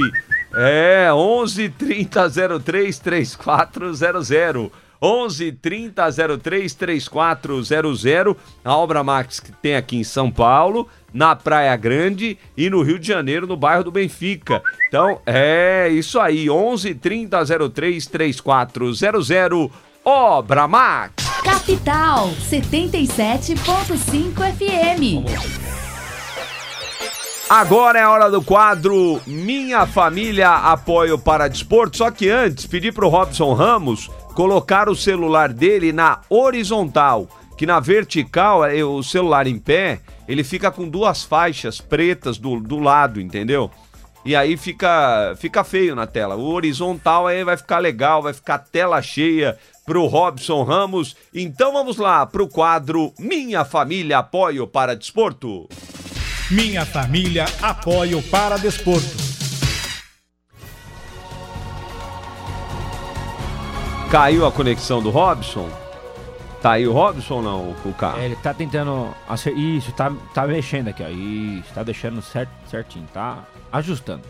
É, 0.55 1.11
11 1.11 1.67
30 1.69 2.29
03 2.63 2.99
3400. 2.99 4.71
11 5.01 5.51
30 5.53 6.03
03 6.41 6.73
3400. 6.73 8.35
A 8.63 8.75
Obra 8.75 9.03
Max 9.03 9.39
que 9.39 9.51
tem 9.51 9.75
aqui 9.75 9.97
em 9.97 10.03
São 10.03 10.31
Paulo, 10.31 10.87
na 11.13 11.35
Praia 11.35 11.75
Grande 11.75 12.37
e 12.55 12.69
no 12.69 12.81
Rio 12.81 12.99
de 12.99 13.07
Janeiro, 13.07 13.47
no 13.47 13.57
bairro 13.57 13.83
do 13.83 13.91
Benfica. 13.91 14.61
Então, 14.87 15.21
é 15.25 15.89
isso 15.89 16.19
aí. 16.19 16.49
11 16.49 16.95
30 16.95 17.69
03 17.69 18.05
3400. 18.07 19.69
Obra 20.03 20.67
Max. 20.67 21.27
Capital 21.43 22.29
77.5 22.49 24.37
FM. 24.55 25.25
Agora 27.49 27.99
é 27.99 28.01
a 28.03 28.09
hora 28.09 28.29
do 28.29 28.41
quadro 28.41 29.21
Minha 29.25 29.85
Família 29.85 30.49
Apoio 30.49 31.17
para 31.17 31.47
Desporto. 31.47 31.95
Só 31.97 32.11
que 32.11 32.29
antes, 32.29 32.65
pedi 32.65 32.91
pro 32.91 33.07
Robson 33.07 33.53
Ramos 33.53 34.09
colocar 34.37 34.87
o 34.87 34.95
celular 34.95 35.51
dele 35.51 35.91
na 35.91 36.21
horizontal, 36.29 37.27
que 37.57 37.65
na 37.65 37.79
vertical, 37.79 38.63
é, 38.63 38.83
o 38.83 39.01
celular 39.01 39.47
em 39.47 39.57
pé, 39.57 39.99
ele 40.27 40.43
fica 40.43 40.69
com 40.69 40.87
duas 40.87 41.23
faixas 41.23 41.81
pretas 41.81 42.37
do, 42.37 42.59
do 42.59 42.77
lado, 42.77 43.19
entendeu? 43.19 43.71
E 44.23 44.35
aí 44.35 44.55
fica, 44.55 45.35
fica 45.39 45.63
feio 45.63 45.95
na 45.95 46.05
tela. 46.05 46.35
O 46.35 46.51
horizontal 46.51 47.25
aí 47.25 47.43
vai 47.43 47.57
ficar 47.57 47.79
legal, 47.79 48.21
vai 48.21 48.31
ficar 48.31 48.59
tela 48.59 49.01
cheia 49.01 49.57
pro 49.87 50.05
Robson 50.05 50.61
Ramos. 50.61 51.15
Então 51.33 51.73
vamos 51.73 51.97
lá 51.97 52.23
pro 52.23 52.47
quadro 52.47 53.11
Minha 53.17 53.65
Família 53.65 54.19
Apoio 54.19 54.67
para 54.67 54.95
Desporto. 54.95 55.67
Minha 56.51 56.85
família 56.85 57.45
apoio 57.59 58.21
para 58.21 58.57
desporto. 58.57 59.36
Caiu 64.09 64.45
a 64.45 64.51
conexão 64.51 65.01
do 65.01 65.09
Robson? 65.09 65.69
Tá 66.61 66.71
aí 66.73 66.87
o 66.87 66.93
Robson 66.93 67.35
ou 67.35 67.41
não, 67.41 67.75
o 67.85 67.93
carro? 67.93 68.19
É, 68.19 68.25
ele 68.25 68.35
tá 68.37 68.53
tentando. 68.53 69.09
acer- 69.27 69.53
Isso, 69.55 69.91
tá, 69.91 70.11
tá 70.33 70.47
mexendo 70.47 70.87
aqui, 70.87 71.03
ó. 71.03 71.07
Isso, 71.07 71.71
tá 71.73 71.83
deixando 71.83 72.21
certo, 72.21 72.49
certinho, 72.69 73.05
tá 73.13 73.39
ajustando. 73.71 74.21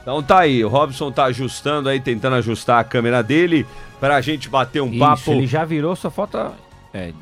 Então 0.00 0.20
tá 0.22 0.40
aí, 0.40 0.64
o 0.64 0.68
Robson 0.68 1.12
tá 1.12 1.24
ajustando 1.26 1.88
aí, 1.88 2.00
tentando 2.00 2.34
ajustar 2.36 2.80
a 2.80 2.84
câmera 2.84 3.22
dele 3.22 3.64
pra 4.00 4.20
gente 4.20 4.48
bater 4.48 4.82
um 4.82 4.88
Isso, 4.90 4.98
papo. 4.98 5.30
ele 5.30 5.46
já 5.46 5.64
virou, 5.64 5.94
só 5.94 6.10
falta. 6.10 6.52
É, 6.92 7.12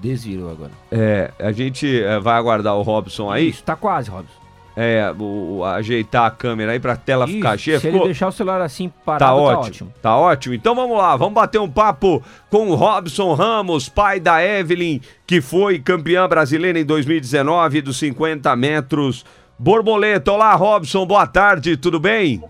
desvirou 0.00 0.50
agora. 0.50 0.72
É, 0.90 1.30
a 1.38 1.52
gente 1.52 2.02
é, 2.02 2.18
vai 2.18 2.34
aguardar 2.36 2.74
o 2.74 2.82
Robson 2.82 3.30
aí, 3.30 3.50
Isso, 3.50 3.62
tá 3.62 3.76
quase, 3.76 4.10
Robson. 4.10 4.34
É, 4.80 5.12
o- 5.18 5.64
ajeitar 5.64 6.26
a 6.26 6.30
câmera 6.30 6.70
aí 6.70 6.78
pra 6.78 6.94
tela 6.94 7.24
Isso, 7.24 7.34
ficar 7.34 7.58
cheia. 7.58 7.80
se 7.80 7.86
Ficou- 7.86 7.98
ele 8.02 8.04
deixar 8.10 8.28
o 8.28 8.32
celular 8.32 8.60
assim 8.60 8.88
parado, 9.04 9.18
Tá 9.24 9.26
tá 9.26 9.34
ótimo, 9.34 9.66
ótimo. 9.66 9.92
tá 10.00 10.16
ótimo. 10.16 10.54
Então 10.54 10.74
vamos 10.74 10.96
lá, 10.96 11.16
vamos 11.16 11.34
bater 11.34 11.58
um 11.58 11.68
papo 11.68 12.22
com 12.48 12.68
o 12.68 12.74
Robson 12.76 13.34
Ramos, 13.34 13.88
pai 13.88 14.20
da 14.20 14.40
Evelyn, 14.44 15.00
que 15.26 15.40
foi 15.40 15.80
campeã 15.80 16.28
brasileira 16.28 16.78
em 16.78 16.84
2019 16.84 17.80
dos 17.82 17.98
50 17.98 18.54
metros 18.54 19.26
borboleta. 19.58 20.30
Olá, 20.30 20.54
Robson, 20.54 21.04
boa 21.04 21.26
tarde, 21.26 21.76
tudo 21.76 21.98
bem? 21.98 22.40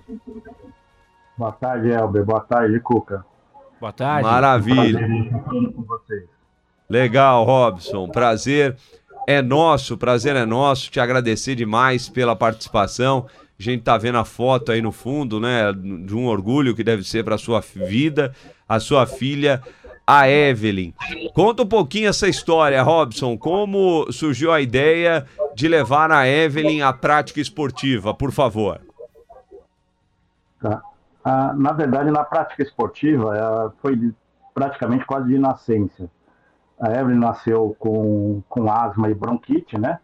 Boa 1.37 1.53
tarde, 1.53 1.89
Elber. 1.91 2.25
Boa 2.25 2.41
tarde, 2.41 2.79
Cuca. 2.81 3.25
Boa 3.81 3.93
tarde. 3.93 4.29
Maravilha. 4.29 4.99
Prazer. 4.99 6.29
Legal, 6.91 7.45
Robson. 7.45 8.09
Prazer 8.09 8.77
é 9.29 9.43
nosso, 9.43 9.99
prazer 9.99 10.35
é 10.37 10.47
nosso. 10.47 10.91
Te 10.91 10.99
agradecer 10.99 11.55
demais 11.55 12.09
pela 12.09 12.35
participação. 12.35 13.27
A 13.61 13.63
gente 13.63 13.83
tá 13.83 13.99
vendo 13.99 14.17
a 14.17 14.25
foto 14.25 14.73
aí 14.73 14.81
no 14.81 14.91
fundo, 14.91 15.39
né? 15.39 15.71
De 15.71 16.17
um 16.17 16.25
orgulho 16.25 16.75
que 16.75 16.83
deve 16.83 17.05
ser 17.05 17.23
para 17.27 17.37
sua 17.37 17.61
vida, 17.61 18.33
a 18.67 18.81
sua 18.81 19.05
filha, 19.05 19.63
a 20.07 20.27
Evelyn. 20.31 20.95
Conta 21.35 21.63
um 21.63 21.67
pouquinho 21.67 22.09
essa 22.09 22.27
história, 22.27 22.83
Robson. 22.83 23.37
Como 23.37 24.11
surgiu 24.11 24.51
a 24.51 24.63
ideia 24.63 25.27
de 25.55 25.69
levar 25.69 26.11
a 26.11 26.27
Evelyn 26.27 26.81
à 26.81 26.91
prática 26.95 27.39
esportiva, 27.39 28.15
por 28.15 28.33
favor? 28.33 28.81
Tá. 30.59 30.81
Ah, 31.23 31.53
na 31.53 31.73
verdade, 31.73 32.11
na 32.11 32.25
prática 32.25 32.63
esportiva, 32.63 33.75
foi 33.83 34.11
praticamente 34.55 35.05
quase 35.05 35.29
de 35.29 35.39
nascença. 35.39 36.09
A 36.81 36.93
Evelyn 36.93 37.19
nasceu 37.19 37.75
com, 37.79 38.43
com 38.49 38.71
asma 38.71 39.11
e 39.11 39.15
bronquite, 39.15 39.79
né? 39.79 39.99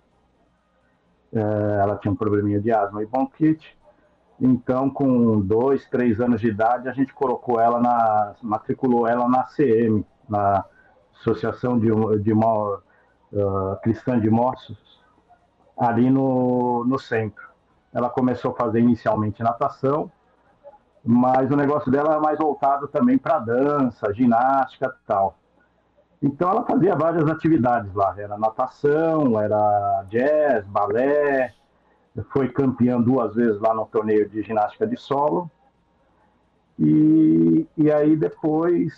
Eh, 1.33 1.79
ela 1.81 1.97
tinha 1.97 2.13
um 2.13 2.17
probleminha 2.17 2.61
de 2.61 2.73
asma 2.73 3.03
e 3.03 3.07
bronquite. 3.07 3.77
Então, 4.41 4.91
com 4.91 5.41
dois, 5.41 5.89
três 5.89 6.21
anos 6.21 6.41
de 6.41 6.49
idade, 6.49 6.89
a 6.89 6.93
gente 6.93 7.15
colocou 7.15 7.61
ela 7.61 7.81
na, 7.81 8.35
matriculou 8.43 9.07
ela 9.07 9.29
na 9.29 9.45
CM, 9.45 10.05
na 10.29 10.65
Associação 11.15 11.79
de, 11.79 11.89
de 12.21 12.33
ah, 12.33 13.79
Cristã 13.83 14.19
de 14.19 14.29
Moços, 14.29 15.01
ali 15.77 16.11
no, 16.11 16.85
no 16.85 16.99
centro. 16.99 17.49
Ela 17.93 18.11
começou 18.11 18.53
a 18.53 18.57
fazer 18.57 18.81
inicialmente 18.81 19.43
natação, 19.43 20.11
mas 21.05 21.51
o 21.51 21.57
negócio 21.57 21.91
dela 21.91 22.17
é 22.17 22.21
mais 22.21 22.39
voltado 22.39 22.89
também 22.89 23.17
para 23.17 23.39
dança, 23.39 24.13
ginástica 24.13 24.95
tal. 25.07 25.37
Então 26.23 26.51
ela 26.51 26.65
fazia 26.65 26.95
várias 26.95 27.29
atividades 27.29 27.93
lá, 27.95 28.15
era 28.17 28.39
natação, 28.39 29.39
era 29.41 30.05
jazz, 30.09 30.67
balé, 30.67 31.55
foi 32.31 32.49
campeã 32.49 33.01
duas 33.01 33.35
vezes 33.35 33.61
lá 33.61 33.75
no 33.75 33.87
torneio 33.87 34.29
de 34.29 34.43
ginástica 34.43 34.87
de 34.87 34.97
solo. 34.97 35.51
E, 36.79 37.67
e 37.77 37.91
aí 37.91 38.17
depois, 38.17 38.93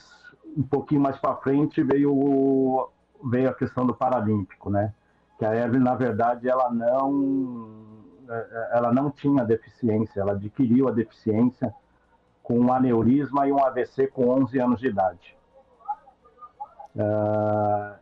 um 0.57 0.63
pouquinho 0.63 1.01
mais 1.01 1.17
para 1.19 1.37
frente, 1.37 1.83
veio, 1.83 2.89
veio 3.25 3.51
a 3.51 3.55
questão 3.55 3.87
do 3.87 3.95
Paralímpico, 3.95 4.71
né? 4.71 4.93
Que 5.39 5.45
a 5.45 5.55
Evelyn, 5.55 5.83
na 5.83 5.95
verdade, 5.95 6.49
ela 6.49 6.71
não, 6.71 7.69
eh, 8.29 8.71
ela 8.73 8.93
não 8.93 9.11
tinha 9.11 9.45
deficiência, 9.45 10.21
ela 10.21 10.33
adquiriu 10.33 10.89
a 10.89 10.93
deficiência 10.93 11.75
com 12.43 12.59
um 12.59 12.73
aneurisma 12.73 13.47
e 13.47 13.53
um 13.53 13.63
AVC 13.63 14.07
com 14.07 14.29
11 14.29 14.59
anos 14.59 14.81
de 14.81 14.87
idade. 14.87 15.36
Ah, 16.99 17.97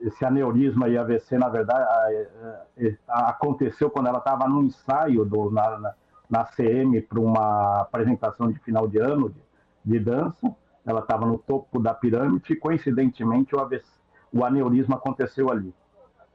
esse 0.00 0.24
aneurisma 0.24 0.88
e 0.88 0.96
AVC, 0.96 1.36
na 1.36 1.48
verdade, 1.48 1.82
ah, 1.82 2.62
eh, 2.76 2.96
aconteceu 3.08 3.90
quando 3.90 4.06
ela 4.06 4.18
estava 4.18 4.46
num 4.48 4.62
ensaio 4.62 5.24
do, 5.24 5.50
na, 5.50 5.94
na 6.30 6.44
CM 6.44 7.00
para 7.02 7.18
uma 7.18 7.80
apresentação 7.80 8.50
de 8.50 8.58
final 8.60 8.86
de 8.86 8.98
ano 8.98 9.30
de, 9.30 9.40
de 9.84 9.98
dança. 9.98 10.54
Ela 10.86 11.00
estava 11.00 11.26
no 11.26 11.36
topo 11.36 11.80
da 11.80 11.92
pirâmide 11.92 12.52
e, 12.52 12.56
coincidentemente, 12.56 13.54
o, 13.54 13.60
AVC, 13.60 13.84
o 14.32 14.44
aneurisma 14.44 14.96
aconteceu 14.96 15.50
ali. 15.50 15.74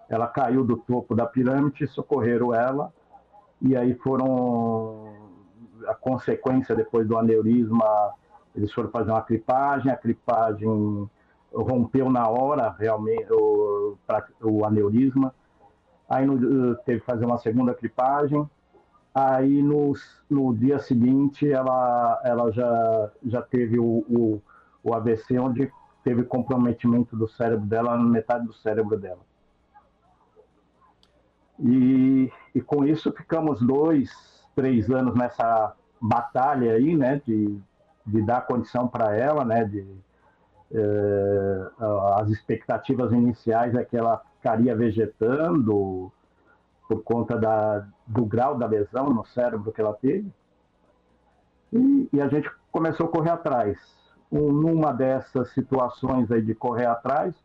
Ela 0.10 0.28
caiu 0.28 0.64
do 0.64 0.78
topo 0.78 1.16
da 1.16 1.26
pirâmide, 1.26 1.88
socorreram 1.88 2.54
ela, 2.54 2.94
e 3.62 3.76
aí 3.76 3.96
foram 3.96 5.14
a 5.88 5.96
consequência 5.96 6.76
depois 6.76 7.08
do 7.08 7.18
aneurisma, 7.18 8.14
eles 8.54 8.72
foram 8.72 8.90
fazer 8.90 9.12
uma 9.12 9.22
clipagem, 9.22 9.92
a 9.92 9.96
clipagem 9.96 11.10
rompeu 11.54 12.10
na 12.10 12.28
hora 12.28 12.76
realmente 12.78 13.32
o, 13.32 13.98
pra- 14.08 14.28
o 14.42 14.66
aneurisma, 14.66 15.34
aí 16.10 16.26
no- 16.26 16.76
teve 16.78 17.00
que 17.02 17.06
fazer 17.06 17.26
uma 17.26 17.38
segunda 17.38 17.74
clipagem, 17.74 18.48
aí 19.14 19.62
no, 19.62 19.94
no 20.30 20.56
dia 20.56 20.80
seguinte 20.80 21.50
ela, 21.50 22.22
ela 22.24 22.52
já, 22.52 23.12
já 23.26 23.42
teve 23.42 23.80
o, 23.80 23.86
o, 24.10 24.42
o 24.84 24.94
AVC, 24.96 25.38
onde 25.40 25.72
teve 26.04 26.24
comprometimento 26.24 27.16
do 27.16 27.28
cérebro 27.28 27.66
dela, 27.66 27.98
metade 27.98 28.46
do 28.46 28.54
cérebro 28.54 28.98
dela. 29.00 29.22
E, 31.60 32.32
e 32.56 32.62
com 32.62 32.84
isso 32.86 33.12
ficamos 33.12 33.62
dois, 33.62 34.10
três 34.56 34.90
anos 34.90 35.16
nessa 35.16 35.74
batalha 36.02 36.74
aí, 36.74 36.96
né, 36.96 37.22
de, 37.26 37.58
de 38.06 38.22
dar 38.22 38.42
condição 38.46 38.88
para 38.88 39.16
ela, 39.16 39.46
né, 39.46 39.64
de 39.64 39.80
eh, 39.80 40.13
as 42.18 42.30
expectativas 42.30 43.12
iniciais 43.12 43.76
é 43.76 43.84
que 43.84 43.96
ela 43.96 44.22
ficaria 44.38 44.76
vegetando 44.76 46.12
por 46.88 47.04
conta 47.04 47.38
da, 47.38 47.86
do 48.08 48.26
grau 48.26 48.58
da 48.58 48.66
lesão 48.66 49.06
no 49.06 49.26
cérebro 49.26 49.72
que 49.72 49.82
ela 49.82 49.94
teve. 49.94 50.32
E, 51.72 52.10
e 52.14 52.22
a 52.22 52.28
gente 52.28 52.50
começou 52.72 53.08
a 53.08 53.10
correr 53.10 53.32
atrás. 53.32 53.78
Um, 54.32 54.52
numa 54.52 54.92
dessas 54.92 55.52
situações 55.54 56.32
aí 56.32 56.42
de 56.42 56.56
correr 56.56 56.88
atrás, 56.88 57.36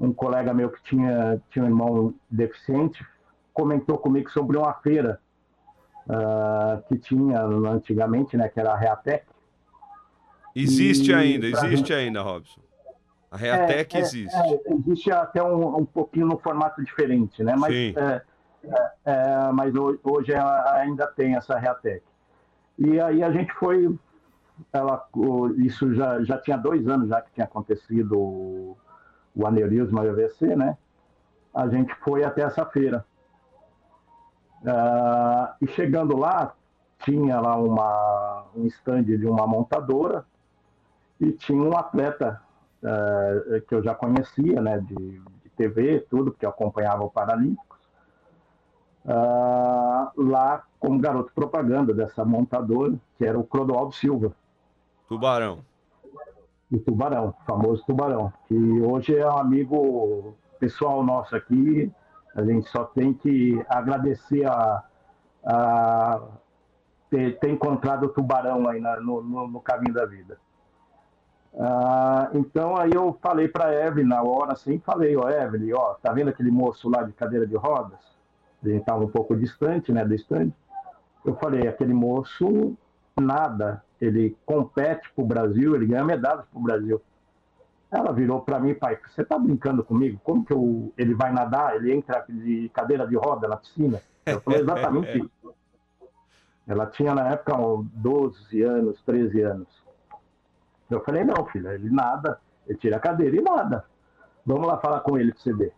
um 0.00 0.12
colega 0.12 0.54
meu 0.54 0.70
que 0.70 0.82
tinha, 0.82 1.40
tinha 1.50 1.64
um 1.64 1.68
irmão 1.68 2.14
deficiente 2.30 3.04
comentou 3.54 3.96
comigo 3.96 4.28
sobre 4.30 4.58
uma 4.58 4.74
feira 4.74 5.20
ah, 6.10 6.82
que 6.88 6.98
tinha 6.98 7.40
antigamente, 7.42 8.36
né, 8.36 8.48
que 8.48 8.58
era 8.58 8.72
a 8.72 8.76
Reatec. 8.76 9.24
Existe 10.54 11.10
E 11.10 11.14
ainda, 11.14 11.46
existe 11.46 11.92
ainda, 11.92 12.22
Robson. 12.22 12.60
A 13.30 13.36
Reatec 13.36 13.96
É, 13.96 13.98
é, 13.98 14.02
existe. 14.02 14.36
é, 14.36 14.60
existe 14.74 15.10
até 15.10 15.42
um, 15.42 15.78
um 15.78 15.84
pouquinho 15.84 16.26
no 16.26 16.38
formato 16.38 16.82
diferente, 16.84 17.42
né? 17.42 17.54
Mas, 17.58 17.74
Sim. 17.74 17.92
é, 17.96 18.22
é, 18.64 18.92
é, 19.04 19.52
mas 19.52 19.74
ho- 19.74 19.98
hoje 20.04 20.32
ela 20.32 20.76
ainda 20.76 21.06
tem 21.08 21.34
essa 21.34 21.58
Reatec. 21.58 22.02
E 22.78 23.00
aí 23.00 23.22
a 23.24 23.32
gente 23.32 23.52
foi, 23.54 23.92
ela, 24.72 25.04
isso 25.58 25.92
já, 25.94 26.22
já 26.22 26.38
tinha 26.38 26.56
dois 26.56 26.86
anos 26.86 27.08
já 27.08 27.20
que 27.20 27.32
tinha 27.32 27.44
acontecido 27.44 28.16
o, 28.18 28.76
o 29.34 29.46
aneurisma 29.46 30.04
e 30.04 30.08
o 30.08 30.10
AVC, 30.12 30.54
né? 30.54 30.78
A 31.52 31.68
gente 31.68 31.92
foi 31.96 32.22
até 32.22 32.42
essa 32.42 32.64
feira. 32.66 33.04
Ah, 34.66 35.56
e 35.60 35.66
chegando 35.68 36.16
lá, 36.16 36.54
tinha 37.04 37.40
lá 37.40 37.56
uma, 37.56 38.44
um 38.56 38.66
stand 38.66 39.02
de 39.04 39.26
uma 39.26 39.46
montadora 39.46 40.24
e 41.24 41.32
tinha 41.32 41.62
um 41.62 41.76
atleta 41.76 42.40
eh, 42.82 43.62
que 43.66 43.74
eu 43.74 43.82
já 43.82 43.94
conhecia, 43.94 44.60
né, 44.60 44.78
de, 44.80 44.94
de 44.94 45.50
TV, 45.56 46.00
tudo, 46.10 46.30
porque 46.32 46.44
eu 46.46 46.50
acompanhava 46.50 47.04
o 47.04 47.10
Paralímpicos, 47.10 47.78
ah, 49.06 50.10
lá 50.16 50.64
como 50.78 50.98
garoto 50.98 51.32
propaganda 51.34 51.92
dessa 51.94 52.24
montadora, 52.24 52.94
que 53.18 53.24
era 53.24 53.38
o 53.38 53.44
Clodoaldo 53.44 53.92
Silva, 53.94 54.32
Tubarão. 55.08 55.64
o 56.72 56.78
Tubarão, 56.78 57.28
o 57.28 57.44
famoso 57.44 57.84
Tubarão, 57.86 58.32
que 58.48 58.54
hoje 58.80 59.16
é 59.16 59.26
um 59.26 59.38
amigo 59.38 60.34
pessoal 60.58 61.04
nosso 61.04 61.36
aqui, 61.36 61.92
a 62.34 62.42
gente 62.44 62.68
só 62.68 62.84
tem 62.84 63.12
que 63.14 63.62
agradecer 63.68 64.44
a, 64.46 64.82
a 65.44 66.20
ter, 67.10 67.38
ter 67.38 67.50
encontrado 67.50 68.04
o 68.06 68.08
Tubarão 68.08 68.66
aí 68.68 68.80
na- 68.80 68.98
no- 69.00 69.22
no 69.22 69.60
caminho 69.60 69.94
da 69.94 70.04
vida. 70.06 70.38
Ah, 71.58 72.30
então 72.34 72.76
aí 72.76 72.90
eu 72.92 73.16
falei 73.22 73.46
para 73.46 73.72
Evelyn 73.86 74.08
na 74.08 74.22
hora 74.22 74.52
assim, 74.52 74.78
falei, 74.80 75.16
ó 75.16 75.28
Evelyn, 75.28 75.72
ó, 75.72 75.94
tá 75.94 76.12
vendo 76.12 76.28
aquele 76.28 76.50
moço 76.50 76.88
lá 76.88 77.02
de 77.02 77.12
cadeira 77.12 77.46
de 77.46 77.54
rodas? 77.56 78.00
Gente 78.62 78.80
estava 78.80 79.04
um 79.04 79.08
pouco 79.08 79.36
distante, 79.36 79.92
né, 79.92 80.04
do 80.04 80.14
stand. 80.14 80.50
Eu 81.24 81.36
falei, 81.36 81.68
aquele 81.68 81.94
moço 81.94 82.76
nada, 83.20 83.82
ele 84.00 84.36
compete 84.44 85.10
pro 85.14 85.24
Brasil, 85.24 85.74
ele 85.76 85.86
ganha 85.86 86.04
medalhas 86.04 86.44
pro 86.46 86.60
Brasil. 86.60 87.00
Ela 87.90 88.12
virou 88.12 88.40
para 88.40 88.58
mim, 88.58 88.74
pai, 88.74 88.98
você 89.06 89.22
está 89.22 89.38
brincando 89.38 89.84
comigo? 89.84 90.20
Como 90.24 90.44
que 90.44 90.52
eu, 90.52 90.92
ele 90.98 91.14
vai 91.14 91.32
nadar? 91.32 91.76
Ele 91.76 91.92
entra 91.92 92.24
de 92.28 92.68
cadeira 92.70 93.06
de 93.06 93.14
roda 93.14 93.46
na 93.46 93.56
piscina? 93.56 94.02
Eu 94.26 94.40
falei 94.40 94.60
exatamente 94.60 95.18
isso. 95.18 95.54
Ela 96.66 96.86
tinha 96.86 97.14
na 97.14 97.28
época 97.28 97.56
uns 97.56 97.86
12 97.92 98.62
anos, 98.62 99.00
13 99.02 99.42
anos. 99.42 99.83
Eu 100.90 101.00
falei, 101.02 101.24
não, 101.24 101.46
filha, 101.46 101.70
ele 101.70 101.90
nada, 101.90 102.38
ele 102.66 102.78
tira 102.78 102.96
a 102.96 103.00
cadeira 103.00 103.36
e 103.36 103.40
nada. 103.40 103.84
Vamos 104.44 104.66
lá 104.66 104.78
falar 104.78 105.00
com 105.00 105.18
ele 105.18 105.32
para 105.32 105.42
você 105.42 105.52
ver. 105.52 105.72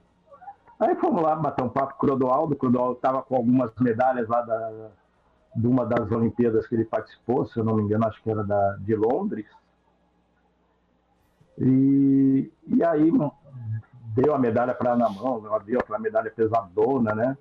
Aí 0.78 0.94
fomos 0.96 1.22
lá 1.22 1.34
bater 1.36 1.64
um 1.64 1.68
papo 1.68 1.94
com 1.94 2.06
o 2.06 2.08
Clodoaldo. 2.08 2.54
O 2.54 2.56
Clodoaldo 2.56 2.94
estava 2.94 3.22
com 3.22 3.36
algumas 3.36 3.70
medalhas 3.80 4.28
lá 4.28 4.42
da, 4.42 4.90
de 5.54 5.66
uma 5.66 5.86
das 5.86 6.10
Olimpíadas 6.10 6.66
que 6.66 6.74
ele 6.74 6.84
participou, 6.84 7.46
se 7.46 7.58
eu 7.58 7.64
não 7.64 7.76
me 7.76 7.82
engano, 7.82 8.06
acho 8.06 8.22
que 8.22 8.30
era 8.30 8.44
da, 8.44 8.76
de 8.80 8.94
Londres. 8.94 9.46
E, 11.58 12.52
e 12.66 12.84
aí 12.84 13.10
deu 14.14 14.34
a 14.34 14.38
medalha 14.38 14.74
para 14.74 14.96
na 14.96 15.08
mão, 15.08 15.40
deu 15.64 15.80
aquela 15.80 15.98
medalha 15.98 16.30
pesadona, 16.30 17.14
né? 17.14 17.38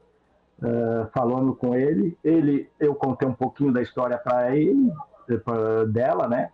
Eh, 0.64 1.08
falando 1.14 1.54
com 1.54 1.76
ele, 1.76 2.18
ele, 2.24 2.70
eu 2.80 2.96
contei 2.96 3.28
um 3.28 3.34
pouquinho 3.34 3.74
da 3.74 3.82
história 3.82 4.18
para 4.18 4.56
ele, 4.56 4.90
eh, 5.30 5.86
dela, 5.88 6.30
né? 6.30 6.50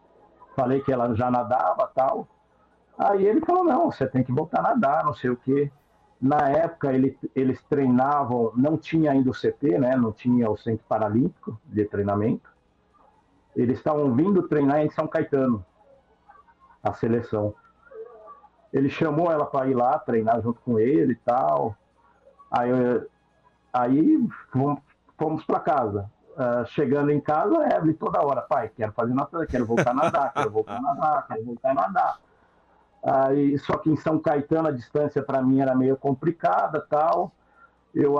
Falei 0.56 0.82
que 0.82 0.92
ela 0.92 1.14
já 1.16 1.32
nadava 1.32 1.92
tal. 1.96 2.28
Aí 2.98 3.26
ele 3.26 3.42
falou, 3.42 3.64
não, 3.64 3.92
você 3.92 4.06
tem 4.06 4.24
que 4.24 4.32
voltar 4.32 4.60
a 4.60 4.64
nadar, 4.74 5.04
não 5.04 5.14
sei 5.14 5.30
o 5.30 5.38
quê. 5.38 5.72
Na 6.22 6.50
época 6.50 6.94
ele, 6.94 7.18
eles 7.36 7.62
treinavam, 7.64 8.52
não 8.56 8.78
tinha 8.78 9.12
ainda 9.12 9.32
o 9.32 9.34
CT, 9.34 9.80
né? 9.80 9.96
Não 9.96 10.12
tinha 10.12 10.50
o 10.50 10.58
Centro 10.58 10.86
Paralímpico 10.88 11.60
de 11.66 11.84
treinamento. 11.86 12.50
Eles 13.56 13.80
estavam 13.80 14.14
vindo 14.14 14.48
treinar 14.48 14.82
em 14.82 14.90
São 14.92 15.08
Caetano, 15.08 15.66
a 16.84 16.94
seleção. 16.94 17.54
Ele 18.72 18.90
chamou 18.90 19.32
ela 19.32 19.46
para 19.46 19.68
ir 19.68 19.74
lá 19.74 19.98
treinar 20.00 20.42
junto 20.42 20.62
com 20.62 20.80
ele 20.80 21.14
e 21.14 21.18
tal. 21.18 21.76
Aí, 22.52 22.70
aí 23.74 24.28
fomos, 25.18 25.44
para 25.46 25.60
casa. 25.60 26.10
Uh, 26.32 26.66
chegando 26.68 27.12
em 27.12 27.20
casa, 27.20 27.60
a 27.60 27.78
Evelyn 27.78 27.94
toda 27.94 28.22
hora, 28.26 28.42
pai, 28.42 28.72
quero 28.74 28.94
fazer 28.94 29.14
natação, 29.14 29.46
quero 29.46 29.66
voltar 29.66 29.92
a 29.92 29.94
nadar, 29.94 30.34
quero 30.34 30.50
voltar 30.50 30.78
a 30.78 30.82
nadar, 30.82 31.28
quero 31.28 31.44
voltar 31.44 31.72
a 31.72 31.74
nadar. 31.74 32.20
Aí, 33.04 33.58
só 33.58 33.78
que 33.78 33.90
em 33.90 33.98
São 33.98 34.20
Caetano 34.20 34.68
a 34.68 34.72
distância 34.72 35.22
para 35.24 35.42
mim 35.42 35.60
era 35.60 35.76
meio 35.76 35.98
complicada 35.98 36.80
tal. 36.90 37.34
Eu, 37.94 38.16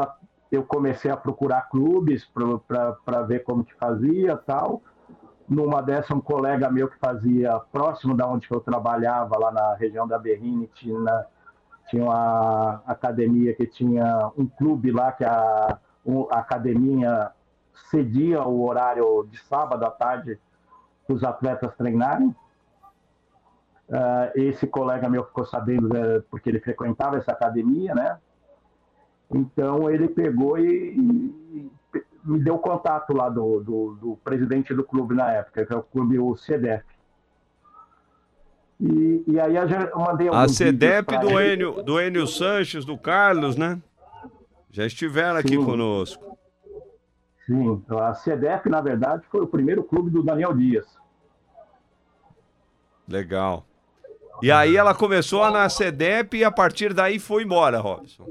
eu 0.52 0.64
comecei 0.64 1.10
a 1.10 1.16
procurar 1.16 1.70
clubes 1.70 2.26
para 2.26 3.22
ver 3.22 3.44
como 3.44 3.64
que 3.64 3.74
fazia 3.76 4.36
tal. 4.36 4.82
Numa 5.48 5.82
dessa, 5.82 6.14
um 6.14 6.22
colega 6.22 6.70
meu 6.70 6.90
que 6.90 6.98
fazia 6.98 7.60
próximo 7.72 8.16
da 8.16 8.28
onde 8.28 8.48
eu 8.50 8.60
trabalhava, 8.60 9.38
lá 9.38 9.52
na 9.52 9.76
região 9.76 10.08
da 10.08 10.18
Berrine, 10.18 10.70
tinha, 10.74 11.26
tinha 11.90 12.04
uma 12.04 12.82
academia 12.86 13.54
que 13.54 13.68
tinha 13.68 14.32
um 14.38 14.48
clube 14.48 14.92
lá 14.92 15.12
que 15.12 15.24
a, 15.24 15.78
a 16.32 16.40
academia 16.40 17.32
cedia 17.90 18.44
o 18.44 18.68
horário 18.68 19.28
de 19.30 19.38
sábado 19.40 19.86
à 19.86 19.92
tarde 19.92 20.40
para 21.06 21.16
os 21.16 21.24
atletas 21.24 21.76
treinarem. 21.76 22.36
Uh, 23.90 24.32
esse 24.36 24.66
colega 24.68 25.10
meu 25.10 25.26
ficou 25.26 25.46
sabendo 25.46 25.90
né, 25.90 26.24
porque 26.30 26.50
ele 26.50 26.62
frequentava 26.62 27.18
essa 27.18 27.32
academia, 27.32 27.94
né? 27.94 28.18
Então 29.30 29.90
ele 29.90 30.08
pegou 30.08 30.58
e, 30.58 30.96
e 30.96 31.72
me 32.24 32.40
deu 32.40 32.58
contato 32.58 33.14
lá 33.14 33.28
do, 33.28 33.60
do, 33.60 33.98
do, 34.00 34.20
presidente 34.24 34.74
do 34.74 34.84
clube 34.84 35.16
na 35.16 35.32
época, 35.32 35.66
que 35.66 35.74
é 35.74 35.76
o 35.76 35.84
clube 35.84 36.20
o 36.20 36.36
CEDEP. 36.38 36.86
E, 38.80 39.24
e 39.28 39.40
aí 39.40 39.56
eu 39.56 40.00
mandei 40.00 40.30
A 40.30 40.48
CEDEP 40.48 41.18
do 41.20 41.40
Enio, 41.40 41.84
do 41.84 42.00
Enio 42.00 42.28
Sanches, 42.28 42.86
do 42.86 42.98
Carlos, 42.98 43.56
né? 43.56 43.80
Já 44.72 44.86
estiveram 44.86 45.38
aqui 45.38 45.58
Sim. 45.58 45.66
conosco. 45.66 46.38
Sim, 47.52 47.84
a 48.00 48.14
CEDEP, 48.14 48.70
na 48.70 48.80
verdade, 48.80 49.24
foi 49.30 49.42
o 49.42 49.48
primeiro 49.48 49.84
clube 49.84 50.10
do 50.10 50.24
Daniel 50.24 50.54
Dias. 50.54 50.88
Legal. 53.06 53.66
E 54.42 54.50
aí 54.50 54.78
ela 54.78 54.96
começou 54.96 55.52
na 55.52 55.68
CEDEP 55.68 56.38
e 56.38 56.44
a 56.46 56.52
partir 56.52 56.94
daí 56.94 57.20
foi 57.20 57.44
embora, 57.44 57.80
Robson. 57.80 58.26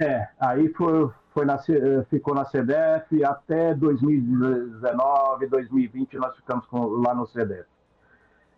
É, 0.00 0.28
aí 0.38 0.68
foi, 0.68 1.10
foi 1.34 1.44
na, 1.44 1.56
eh, 1.56 2.04
ficou 2.08 2.34
na 2.34 2.44
CDF 2.44 3.22
até 3.24 3.74
2019, 3.74 5.46
2020 5.48 6.16
nós 6.16 6.36
ficamos 6.36 6.64
com, 6.66 6.86
lá 6.86 7.12
no 7.12 7.26
CDF. 7.26 7.68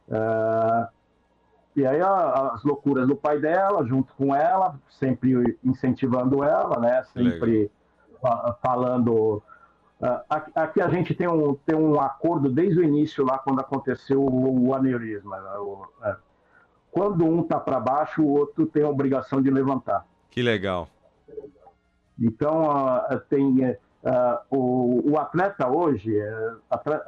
Uh, 0.07 0.15
eh, 0.15 0.89
e 1.77 1.87
aí 1.87 2.01
a, 2.01 2.53
as 2.55 2.63
loucuras 2.63 3.09
do 3.09 3.17
pai 3.17 3.41
dela, 3.41 3.85
junto 3.87 4.13
com 4.15 4.37
ela, 4.37 4.79
sempre 4.91 5.59
incentivando 5.65 6.45
ela, 6.45 6.79
né? 6.79 7.03
Sempre 7.05 7.71
falando. 8.63 9.43
Uh, 10.03 10.51
aqui 10.57 10.81
a 10.81 10.89
gente 10.89 11.15
tem 11.15 11.29
um, 11.29 11.55
tem 11.55 11.77
um 11.77 12.01
acordo 12.01 12.51
desde 12.51 12.81
o 12.81 12.83
início 12.83 13.25
lá 13.25 13.39
quando 13.39 13.61
aconteceu 13.61 14.21
o, 14.21 14.69
o 14.69 14.75
aneurisma. 14.75 15.41
Né? 15.41 15.51
O, 15.59 15.87
é. 16.03 16.17
Quando 16.91 17.25
um 17.25 17.43
está 17.43 17.61
para 17.61 17.79
baixo, 17.79 18.21
o 18.21 18.39
outro 18.39 18.67
tem 18.67 18.83
a 18.83 18.89
obrigação 18.89 19.41
de 19.41 19.49
levantar. 19.49 20.05
Que 20.29 20.43
legal. 20.43 20.89
Então, 22.21 22.65
uh, 22.65 23.21
tem 23.29 23.71
uh, 23.71 23.77
o, 24.51 25.13
o, 25.13 25.19
atleta 25.19 25.69
hoje, 25.69 26.11
uh, 26.21 26.59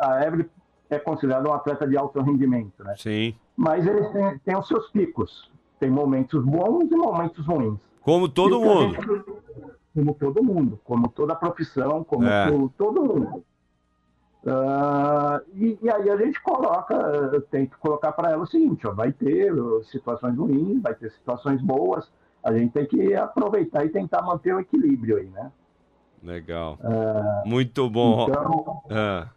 a 0.00 0.24
Evelyn 0.24 0.46
é 0.88 0.98
considerado 0.98 1.48
um 1.48 1.52
atleta 1.52 1.86
de 1.86 1.96
alto 1.96 2.20
rendimento, 2.20 2.84
né? 2.84 2.94
Sim. 2.96 3.34
Mas 3.56 3.86
ele 3.86 4.04
tem, 4.08 4.38
tem 4.38 4.56
os 4.56 4.68
seus 4.68 4.88
picos. 4.90 5.50
Tem 5.80 5.90
momentos 5.90 6.44
bons 6.44 6.90
e 6.90 6.96
momentos 6.96 7.44
ruins. 7.44 7.78
Como 8.00 8.28
todo 8.28 8.60
mundo. 8.60 8.94
Gente, 8.94 9.34
como 9.94 10.14
todo 10.14 10.42
mundo, 10.42 10.80
como 10.84 11.08
toda 11.08 11.34
profissão, 11.34 12.02
como 12.02 12.26
é. 12.26 12.50
todo, 12.50 12.68
todo 12.76 13.04
mundo. 13.04 13.44
Uh, 14.44 15.40
e, 15.54 15.78
e, 15.80 15.90
aí 15.90 16.10
a 16.10 16.16
gente 16.18 16.38
coloca, 16.42 17.40
tem 17.50 17.66
que 17.66 17.76
colocar 17.78 18.12
para 18.12 18.32
ela 18.32 18.42
o 18.42 18.46
seguinte: 18.46 18.86
ó, 18.86 18.92
vai 18.92 19.12
ter 19.12 19.50
situações 19.84 20.36
ruins, 20.36 20.82
vai 20.82 20.94
ter 20.94 21.10
situações 21.12 21.62
boas, 21.62 22.10
a 22.42 22.52
gente 22.52 22.72
tem 22.72 22.84
que 22.84 23.14
aproveitar 23.14 23.86
e 23.86 23.88
tentar 23.88 24.20
manter 24.22 24.54
o 24.54 24.60
equilíbrio 24.60 25.16
aí, 25.16 25.26
né? 25.28 25.50
Legal. 26.22 26.78
Uh, 26.82 27.48
Muito 27.48 27.88
bom. 27.88 28.26
Então, 28.28 28.82
uh. 28.86 29.28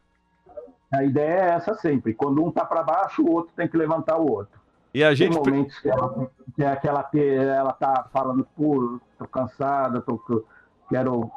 A 0.91 1.03
ideia 1.03 1.39
é 1.41 1.49
essa 1.49 1.73
sempre. 1.75 2.13
Quando 2.13 2.43
um 2.43 2.49
tá 2.49 2.65
para 2.65 2.81
baixo, 2.81 3.21
o 3.21 3.31
outro 3.31 3.53
tem 3.55 3.67
que 3.67 3.77
levantar 3.77 4.17
o 4.17 4.29
outro. 4.29 4.59
E 4.97 5.03
a 5.03 5.13
gente... 5.13 5.39
Tem 5.39 5.53
momentos 5.53 5.79
que 5.79 5.89
ela, 5.89 6.31
que 6.55 6.63
aquela, 6.63 7.09
ela 7.13 7.71
tá 7.71 8.09
falando, 8.11 8.47
pô, 8.55 8.99
tô 9.19 9.27
cansada, 9.27 10.01
tô, 10.01 10.43
quero... 10.89 11.31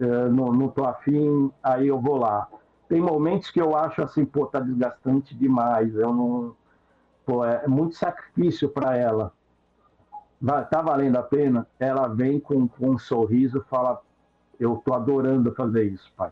Uh, 0.00 0.30
não, 0.30 0.50
não 0.50 0.68
tô 0.68 0.86
afim, 0.86 1.52
aí 1.62 1.88
eu 1.88 2.00
vou 2.00 2.16
lá. 2.16 2.48
Tem 2.88 2.98
momentos 2.98 3.50
que 3.50 3.60
eu 3.60 3.76
acho 3.76 4.00
assim, 4.02 4.24
pô, 4.24 4.46
tá 4.46 4.58
desgastante 4.58 5.34
demais. 5.34 5.94
Eu 5.94 6.14
não... 6.14 6.56
Pô, 7.26 7.44
é 7.44 7.68
muito 7.68 7.96
sacrifício 7.96 8.70
para 8.70 8.96
ela 8.96 9.34
tá 10.70 10.80
valendo 10.80 11.16
a 11.16 11.22
pena, 11.22 11.66
ela 11.78 12.08
vem 12.08 12.40
com, 12.40 12.66
com 12.66 12.92
um 12.92 12.98
sorriso 12.98 13.58
e 13.58 13.68
fala: 13.68 14.00
Eu 14.58 14.80
tô 14.82 14.94
adorando 14.94 15.54
fazer 15.54 15.84
isso, 15.84 16.10
pai. 16.16 16.30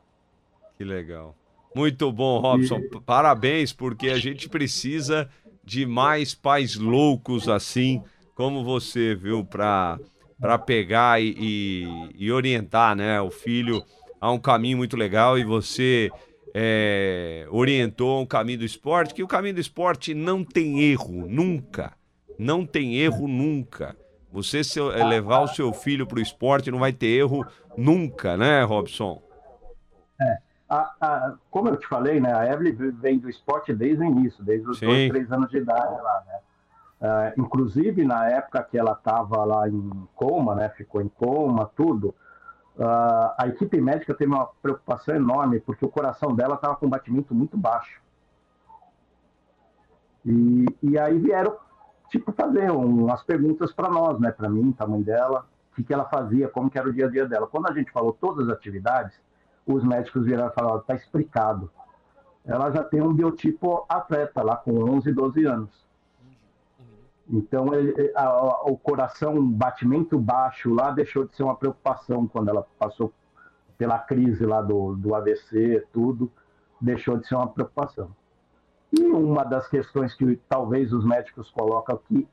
Que 0.78 0.84
legal. 0.84 1.36
Muito 1.74 2.10
bom, 2.10 2.40
Robson. 2.40 2.78
E... 2.78 3.00
Parabéns, 3.00 3.74
porque 3.74 4.08
a 4.08 4.18
gente 4.18 4.48
precisa 4.48 5.28
de 5.68 5.84
mais 5.84 6.34
pais 6.34 6.76
loucos 6.76 7.48
assim 7.48 8.02
como 8.34 8.64
você, 8.64 9.14
viu, 9.14 9.44
para 9.44 9.98
para 10.40 10.56
pegar 10.56 11.20
e, 11.20 11.84
e, 12.16 12.30
orientar, 12.30 12.94
né, 12.94 13.20
o 13.20 13.28
filho 13.28 13.82
a 14.20 14.30
um 14.30 14.38
caminho 14.38 14.78
muito 14.78 14.96
legal 14.96 15.36
e 15.36 15.42
você 15.42 16.12
é, 16.54 17.44
orientou 17.50 18.22
um 18.22 18.26
caminho 18.26 18.60
do 18.60 18.64
esporte, 18.64 19.12
que 19.14 19.22
o 19.22 19.26
caminho 19.26 19.54
do 19.54 19.60
esporte 19.60 20.14
não 20.14 20.44
tem 20.44 20.80
erro, 20.80 21.26
nunca. 21.28 21.92
Não 22.38 22.64
tem 22.64 22.98
erro 22.98 23.26
nunca. 23.26 23.96
Você 24.30 24.60
eh, 24.60 25.04
levar 25.04 25.40
o 25.40 25.48
seu 25.48 25.72
filho 25.72 26.06
para 26.06 26.20
o 26.20 26.22
esporte 26.22 26.70
não 26.70 26.78
vai 26.78 26.92
ter 26.92 27.08
erro 27.08 27.44
nunca, 27.76 28.36
né, 28.36 28.62
Robson? 28.62 29.20
É. 30.20 30.47
A, 30.68 30.94
a, 31.00 31.34
como 31.50 31.68
eu 31.68 31.76
te 31.76 31.86
falei, 31.86 32.20
né, 32.20 32.32
a 32.34 32.46
Evelyn 32.52 32.74
vem 32.92 33.18
do 33.18 33.28
esporte 33.28 33.72
desde 33.72 34.02
o 34.02 34.06
início, 34.06 34.44
desde 34.44 34.68
os 34.68 34.78
Sim. 34.78 34.86
dois, 34.86 35.08
três 35.08 35.32
anos 35.32 35.48
de 35.50 35.58
idade 35.58 35.94
lá, 36.02 36.24
né? 36.26 36.40
Uh, 37.00 37.40
inclusive 37.40 38.04
na 38.04 38.26
época 38.28 38.60
que 38.64 38.76
ela 38.76 38.92
estava 38.92 39.44
lá 39.44 39.68
em 39.68 40.08
coma, 40.16 40.56
né, 40.56 40.68
ficou 40.70 41.00
em 41.00 41.08
coma, 41.08 41.70
tudo, 41.76 42.08
uh, 42.76 43.34
a 43.38 43.44
equipe 43.46 43.80
médica 43.80 44.12
teve 44.14 44.32
uma 44.32 44.46
preocupação 44.60 45.14
enorme 45.14 45.60
porque 45.60 45.84
o 45.84 45.88
coração 45.88 46.34
dela 46.34 46.56
estava 46.56 46.74
com 46.74 46.86
um 46.86 46.90
batimento 46.90 47.34
muito 47.34 47.56
baixo. 47.56 48.02
E, 50.26 50.66
e 50.82 50.98
aí 50.98 51.18
vieram 51.18 51.56
tipo, 52.10 52.32
fazer 52.32 52.70
umas 52.70 53.22
perguntas 53.22 53.72
para 53.72 53.88
nós, 53.88 54.18
né? 54.18 54.30
Para 54.30 54.48
mim, 54.48 54.72
para 54.72 54.86
a 54.86 54.88
mãe 54.88 55.02
dela, 55.02 55.46
o 55.72 55.76
que, 55.76 55.84
que 55.84 55.92
ela 55.92 56.04
fazia, 56.06 56.48
como 56.48 56.70
que 56.70 56.78
era 56.78 56.88
o 56.88 56.92
dia 56.92 57.06
a 57.06 57.10
dia 57.10 57.26
dela. 57.26 57.46
Quando 57.46 57.68
a 57.68 57.72
gente 57.72 57.90
falou 57.92 58.12
todas 58.12 58.48
as 58.48 58.54
atividades, 58.54 59.18
os 59.74 59.84
médicos 59.84 60.24
vieram 60.24 60.48
e 60.48 60.52
falaram, 60.52 60.78
está 60.78 60.94
explicado. 60.94 61.70
Ela 62.44 62.70
já 62.70 62.82
tem 62.82 63.02
um 63.02 63.12
biotipo 63.12 63.84
atleta 63.88 64.42
lá 64.42 64.56
com 64.56 64.72
11, 64.72 65.12
12 65.12 65.44
anos. 65.44 65.88
Então, 67.30 67.74
ele, 67.74 68.10
a, 68.14 68.24
a, 68.24 68.62
o 68.64 68.76
coração, 68.78 69.46
batimento 69.46 70.18
baixo 70.18 70.72
lá, 70.72 70.90
deixou 70.90 71.26
de 71.26 71.36
ser 71.36 71.42
uma 71.42 71.56
preocupação 71.56 72.26
quando 72.26 72.48
ela 72.48 72.66
passou 72.78 73.12
pela 73.76 73.98
crise 73.98 74.44
lá 74.46 74.62
do, 74.62 74.96
do 74.96 75.14
AVC, 75.14 75.86
tudo, 75.92 76.32
deixou 76.80 77.18
de 77.18 77.26
ser 77.26 77.34
uma 77.34 77.48
preocupação. 77.48 78.10
E 78.90 79.02
uma 79.02 79.44
das 79.44 79.68
questões 79.68 80.14
que 80.14 80.36
talvez 80.48 80.92
os 80.92 81.04
médicos 81.04 81.50
colocam 81.50 82.00
que 82.08 82.26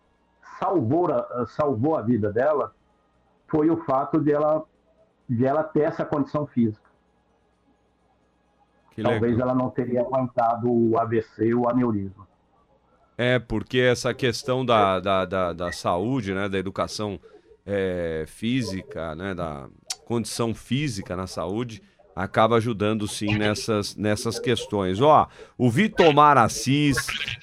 salvou 0.59 1.11
a, 1.11 1.45
salvou 1.47 1.97
a 1.97 2.01
vida 2.01 2.31
dela 2.31 2.73
foi 3.47 3.69
o 3.69 3.77
fato 3.83 4.19
de 4.19 4.31
ela, 4.31 4.63
de 5.27 5.45
ela 5.45 5.63
ter 5.63 5.81
essa 5.81 6.05
condição 6.05 6.47
física. 6.47 6.84
Que 8.95 9.03
talvez 9.03 9.33
legal. 9.33 9.49
ela 9.49 9.57
não 9.57 9.69
teria 9.69 10.01
aguentado 10.01 10.71
o 10.71 10.97
AVC, 10.97 11.53
o 11.53 11.69
aneurisma. 11.69 12.27
É, 13.17 13.39
porque 13.39 13.79
essa 13.79 14.13
questão 14.13 14.65
da, 14.65 14.99
da, 14.99 15.25
da, 15.25 15.53
da 15.53 15.71
saúde, 15.71 16.33
né, 16.33 16.49
da 16.49 16.57
educação 16.57 17.19
é, 17.65 18.25
física, 18.27 19.15
né, 19.15 19.33
da 19.33 19.67
condição 20.05 20.53
física 20.53 21.15
na 21.15 21.27
saúde, 21.27 21.81
acaba 22.15 22.55
ajudando 22.55 23.07
sim 23.07 23.35
nessas, 23.37 23.95
nessas 23.95 24.39
questões. 24.39 25.01
Ó, 25.01 25.27
o 25.57 25.69
Vitomar 25.69 26.37
Assis, 26.37 26.97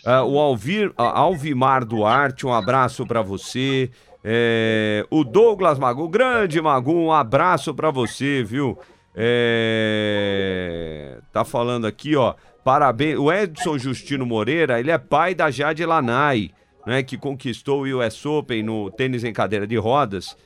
uh, 0.06 0.24
o 0.26 0.38
Alvir, 0.38 0.90
uh, 0.90 1.02
Alvimar 1.02 1.84
Duarte, 1.84 2.46
um 2.46 2.54
abraço 2.54 3.06
para 3.06 3.20
você. 3.20 3.90
É, 4.24 5.04
o 5.10 5.24
Douglas 5.24 5.78
Magu, 5.78 6.08
grande 6.08 6.60
Magu, 6.60 6.94
um 6.94 7.12
abraço 7.12 7.74
para 7.74 7.90
você, 7.90 8.42
viu? 8.42 8.78
É, 9.14 11.08
tá 11.32 11.44
falando 11.44 11.86
aqui, 11.86 12.16
ó. 12.16 12.34
Parabéns. 12.64 13.18
O 13.18 13.32
Edson 13.32 13.76
Justino 13.78 14.24
Moreira, 14.24 14.80
ele 14.80 14.90
é 14.90 14.98
pai 14.98 15.34
da 15.34 15.50
Jade 15.50 15.84
Lanai, 15.84 16.50
né, 16.86 17.02
que 17.02 17.18
conquistou 17.18 17.82
o 17.82 17.98
US 17.98 18.24
Open 18.24 18.62
no 18.62 18.90
tênis 18.90 19.24
em 19.24 19.32
cadeira 19.32 19.66
de 19.66 19.76
rodas. 19.76 20.36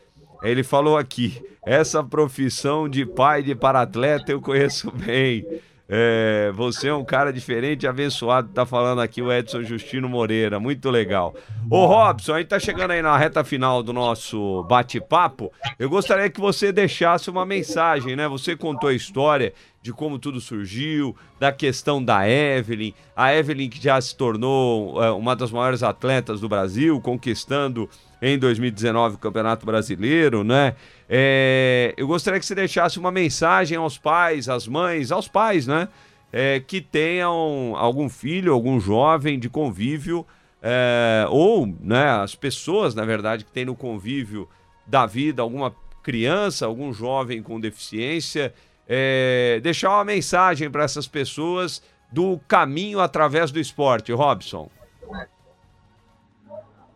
Ele 0.42 0.62
falou 0.62 0.96
aqui: 0.96 1.42
essa 1.64 2.02
profissão 2.02 2.88
de 2.88 3.04
pai 3.04 3.42
de 3.42 3.54
para-atleta 3.54 4.32
eu 4.32 4.40
conheço 4.40 4.90
bem. 4.90 5.44
É, 5.88 6.50
você 6.52 6.88
é 6.88 6.94
um 6.94 7.04
cara 7.04 7.32
diferente, 7.32 7.86
abençoado, 7.86 8.48
tá 8.48 8.66
falando 8.66 9.00
aqui 9.00 9.22
o 9.22 9.32
Edson 9.32 9.62
Justino 9.62 10.08
Moreira, 10.08 10.58
muito 10.58 10.90
legal. 10.90 11.34
Ô 11.70 11.86
Robson, 11.86 12.34
a 12.34 12.38
gente 12.38 12.48
tá 12.48 12.58
chegando 12.58 12.90
aí 12.90 13.00
na 13.00 13.16
reta 13.16 13.44
final 13.44 13.84
do 13.84 13.92
nosso 13.92 14.64
bate-papo. 14.64 15.52
Eu 15.78 15.88
gostaria 15.88 16.28
que 16.28 16.40
você 16.40 16.72
deixasse 16.72 17.30
uma 17.30 17.46
mensagem, 17.46 18.16
né? 18.16 18.26
Você 18.26 18.56
contou 18.56 18.90
a 18.90 18.94
história 18.94 19.52
de 19.80 19.92
como 19.92 20.18
tudo 20.18 20.40
surgiu, 20.40 21.14
da 21.38 21.52
questão 21.52 22.02
da 22.02 22.28
Evelyn, 22.28 22.92
a 23.14 23.32
Evelyn 23.32 23.68
que 23.68 23.80
já 23.80 24.00
se 24.00 24.16
tornou 24.16 25.00
é, 25.00 25.12
uma 25.12 25.36
das 25.36 25.52
maiores 25.52 25.84
atletas 25.84 26.40
do 26.40 26.48
Brasil, 26.48 27.00
conquistando 27.00 27.88
em 28.20 28.38
2019 28.38 29.16
o 29.16 29.18
Campeonato 29.18 29.66
Brasileiro, 29.66 30.42
né? 30.42 30.74
É, 31.08 31.94
eu 31.96 32.06
gostaria 32.06 32.40
que 32.40 32.46
você 32.46 32.54
deixasse 32.54 32.98
uma 32.98 33.10
mensagem 33.10 33.76
aos 33.76 33.98
pais, 33.98 34.48
às 34.48 34.66
mães, 34.66 35.12
aos 35.12 35.28
pais, 35.28 35.66
né? 35.66 35.88
É, 36.32 36.60
que 36.60 36.80
tenham 36.80 37.74
algum 37.76 38.08
filho, 38.08 38.52
algum 38.52 38.80
jovem 38.80 39.38
de 39.38 39.48
convívio, 39.48 40.26
é, 40.62 41.26
ou 41.30 41.66
né, 41.80 42.10
as 42.10 42.34
pessoas, 42.34 42.94
na 42.94 43.04
verdade, 43.04 43.44
que 43.44 43.52
têm 43.52 43.64
no 43.64 43.76
convívio 43.76 44.48
da 44.86 45.06
vida 45.06 45.40
alguma 45.40 45.74
criança, 46.02 46.66
algum 46.66 46.92
jovem 46.92 47.42
com 47.42 47.60
deficiência, 47.60 48.52
é, 48.88 49.60
deixar 49.62 49.90
uma 49.90 50.04
mensagem 50.04 50.70
para 50.70 50.84
essas 50.84 51.06
pessoas 51.06 51.82
do 52.10 52.38
caminho 52.46 53.00
através 53.00 53.50
do 53.50 53.58
esporte, 53.58 54.12
Robson. 54.12 54.70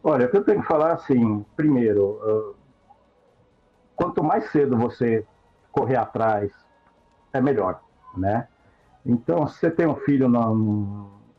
Olha, 0.03 0.27
o 0.27 0.31
que 0.31 0.37
eu 0.37 0.45
tenho 0.45 0.63
que 0.63 0.67
falar 0.67 0.93
assim, 0.93 1.45
primeiro, 1.57 2.19
uh, 2.23 2.55
quanto 3.95 4.25
mais 4.25 4.51
cedo 4.51 4.77
você 4.77 5.27
correr 5.71 5.97
atrás, 5.97 6.51
é 7.33 7.41
melhor, 7.41 7.83
né? 8.17 8.49
Então, 9.05 9.47
se 9.47 9.59
você 9.59 9.71
tem 9.71 9.87
um 9.87 9.97
filho 9.97 10.31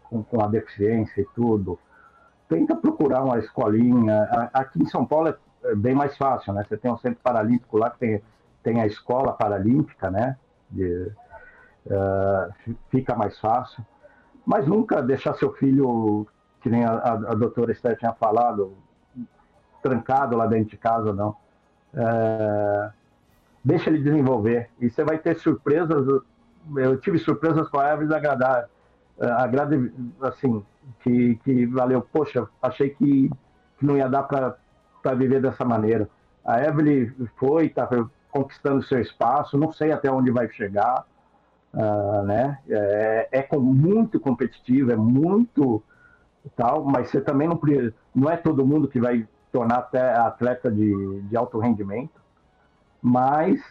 com, 0.09 0.23
com 0.23 0.43
a 0.43 0.47
deficiência 0.47 1.21
e 1.21 1.25
tudo, 1.35 1.79
tenta 2.47 2.75
procurar 2.75 3.23
uma 3.23 3.39
escolinha. 3.39 4.23
Aqui 4.53 4.81
em 4.81 4.85
São 4.85 5.05
Paulo 5.05 5.29
é, 5.29 5.37
é 5.63 5.75
bem 5.75 5.95
mais 5.95 6.17
fácil, 6.17 6.53
né? 6.53 6.63
Você 6.67 6.77
tem 6.77 6.91
um 6.91 6.97
centro 6.97 7.19
paralímpico 7.23 7.77
lá 7.77 7.89
que 7.89 7.99
tem, 7.99 8.21
tem 8.61 8.81
a 8.81 8.85
escola 8.85 9.33
paralímpica, 9.33 10.11
né? 10.11 10.37
De, 10.69 11.11
uh, 11.87 12.75
fica 12.89 13.15
mais 13.15 13.39
fácil. 13.39 13.85
Mas 14.45 14.67
nunca 14.67 15.01
deixar 15.01 15.33
seu 15.35 15.53
filho, 15.53 16.27
que 16.61 16.69
nem 16.69 16.85
a, 16.85 16.91
a, 16.91 17.13
a 17.13 17.35
doutora 17.35 17.71
Esther 17.71 17.97
tinha 17.97 18.13
falado, 18.13 18.77
trancado 19.81 20.37
lá 20.37 20.45
dentro 20.45 20.69
de 20.69 20.77
casa, 20.77 21.11
não. 21.11 21.35
É, 21.93 22.91
deixa 23.63 23.89
ele 23.89 24.01
desenvolver. 24.01 24.69
E 24.79 24.89
você 24.89 25.03
vai 25.03 25.17
ter 25.17 25.35
surpresas. 25.37 26.05
Eu 26.75 26.97
tive 26.99 27.17
surpresas 27.17 27.67
com 27.69 27.79
a 27.79 27.93
Evelyn 27.93 28.15
agradáveis. 28.15 28.69
É, 29.19 29.25
agrade, 29.25 29.91
assim, 30.21 30.63
que, 31.01 31.35
que 31.43 31.65
valeu. 31.65 32.01
Poxa, 32.01 32.47
achei 32.61 32.89
que, 32.89 33.29
que 33.77 33.85
não 33.85 33.97
ia 33.97 34.07
dar 34.07 34.23
para 34.23 35.15
viver 35.15 35.41
dessa 35.41 35.65
maneira. 35.65 36.09
A 36.45 36.61
Evelyn 36.63 37.11
foi, 37.35 37.67
está 37.67 37.87
conquistando 38.31 38.81
seu 38.83 38.99
espaço, 38.99 39.57
não 39.57 39.71
sei 39.71 39.91
até 39.91 40.09
onde 40.09 40.31
vai 40.31 40.49
chegar, 40.49 41.05
uh, 41.73 42.23
né? 42.23 42.57
É, 42.69 43.27
é 43.31 43.57
muito 43.57 44.19
competitivo, 44.19 44.91
é 44.91 44.95
muito 44.95 45.83
tal, 46.49 46.83
mas 46.83 47.09
você 47.09 47.21
também 47.21 47.47
não, 47.47 47.59
não 48.13 48.29
é 48.29 48.37
todo 48.37 48.65
mundo 48.65 48.87
que 48.87 48.99
vai 48.99 49.27
tornar 49.51 49.79
até 49.79 50.13
atleta 50.17 50.71
de, 50.71 51.21
de 51.21 51.37
alto 51.37 51.59
rendimento, 51.59 52.21
mas 53.01 53.61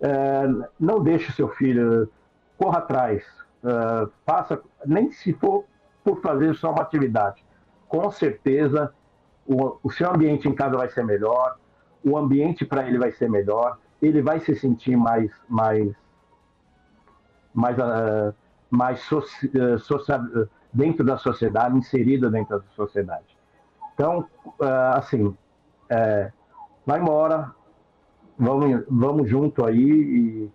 é, 0.00 0.42
não 0.78 1.02
deixe 1.02 1.32
seu 1.32 1.48
filho, 1.48 2.10
corra 2.58 2.78
atrás, 2.78 3.24
é, 3.64 4.08
faça, 4.26 4.60
nem 4.84 5.10
se 5.12 5.32
for 5.32 5.64
por 6.04 6.20
fazer 6.20 6.54
só 6.54 6.70
uma 6.70 6.82
atividade, 6.82 7.44
com 7.88 8.10
certeza 8.10 8.92
o, 9.46 9.78
o 9.82 9.90
seu 9.90 10.10
ambiente 10.10 10.48
em 10.48 10.54
casa 10.54 10.76
vai 10.76 10.88
ser 10.88 11.04
melhor, 11.04 11.58
o 12.04 12.18
ambiente 12.18 12.64
para 12.64 12.86
ele 12.86 12.98
vai 12.98 13.12
ser 13.12 13.30
melhor, 13.30 13.78
ele 14.02 14.20
vai 14.20 14.40
se 14.40 14.54
sentir 14.54 14.96
mais 14.96 15.30
mais 15.48 15.94
mais 17.54 17.78
uh, 17.78 18.34
mais 18.70 19.00
soci, 19.00 19.50
uh, 19.56 19.78
social, 19.78 20.20
dentro 20.74 21.04
da 21.04 21.16
sociedade, 21.16 21.78
inserido 21.78 22.28
dentro 22.28 22.58
da 22.58 22.64
sociedade. 22.74 23.24
Então, 23.94 24.26
uh, 24.44 24.96
assim, 24.96 25.34
é, 25.88 26.32
vai 26.84 27.00
embora, 27.00 27.52
vamos, 28.36 28.84
vamos 28.88 29.30
junto 29.30 29.64
aí 29.64 29.80
e, 29.80 30.50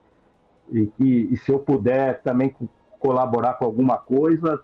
e, 0.70 0.94
e, 1.00 1.34
e, 1.34 1.38
se 1.38 1.52
eu 1.52 1.60
puder 1.60 2.22
também 2.22 2.54
colaborar 3.00 3.54
com 3.54 3.64
alguma 3.64 3.98
coisa, 3.98 4.62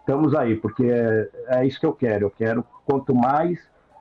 estamos 0.00 0.34
aí, 0.34 0.56
porque 0.56 0.84
é, 0.84 1.30
é 1.46 1.66
isso 1.66 1.78
que 1.78 1.86
eu 1.86 1.92
quero. 1.92 2.26
Eu 2.26 2.30
quero 2.30 2.64
quanto 2.84 3.14
mais 3.14 3.58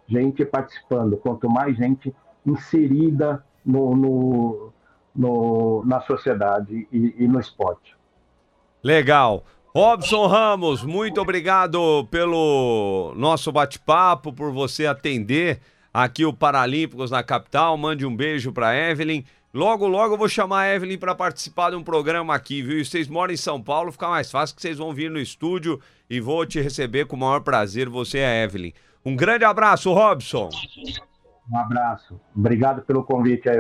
gente 0.08 0.44
participando, 0.44 1.16
quanto 1.18 1.48
mais 1.50 1.78
gente 1.78 2.14
inserida 2.46 3.44
no, 3.64 3.96
no, 3.96 4.74
no 5.14 5.86
na 5.86 6.02
sociedade 6.02 6.88
e, 6.92 7.16
e 7.20 7.28
no 7.28 7.40
esporte. 7.40 7.96
Legal. 8.82 9.44
Robson 9.78 10.26
Ramos, 10.26 10.84
muito 10.84 11.22
obrigado 11.22 12.08
pelo 12.10 13.14
nosso 13.16 13.52
bate-papo, 13.52 14.34
por 14.34 14.52
você 14.52 14.88
atender 14.88 15.60
aqui 15.94 16.26
o 16.26 16.34
Paralímpicos 16.34 17.12
na 17.12 17.22
capital. 17.22 17.78
Mande 17.78 18.04
um 18.04 18.16
beijo 18.16 18.52
para 18.52 18.76
Evelyn. 18.76 19.24
Logo, 19.54 19.88
logo 19.88 20.16
eu 20.16 20.18
vou 20.18 20.28
chamar 20.28 20.62
a 20.62 20.74
Evelyn 20.74 20.98
para 20.98 21.14
participar 21.14 21.70
de 21.70 21.76
um 21.76 21.84
programa 21.84 22.34
aqui, 22.34 22.64
viu? 22.64 22.80
E 22.80 22.86
vocês 22.86 23.08
moram 23.08 23.32
em 23.32 23.38
São 23.38 23.62
Paulo, 23.62 23.92
fica 23.92 24.10
mais 24.10 24.32
fácil 24.32 24.56
que 24.56 24.64
vocês 24.64 24.80
vão 24.80 24.96
vir 24.96 25.12
no 25.12 25.20
estúdio 25.20 25.80
e 26.10 26.20
vou 26.20 26.44
te 26.44 26.60
receber 26.60 27.06
com 27.06 27.16
o 27.16 27.20
maior 27.20 27.42
prazer, 27.42 27.88
você 27.88 28.18
e 28.18 28.26
a 28.26 28.44
Evelyn. 28.46 28.74
Um 29.06 29.16
grande 29.16 29.46
abraço, 29.46 29.94
Robson. 29.94 30.50
Um 31.52 31.56
abraço. 31.56 32.20
Obrigado 32.36 32.82
pelo 32.82 33.04
convite 33.04 33.48
aí. 33.48 33.60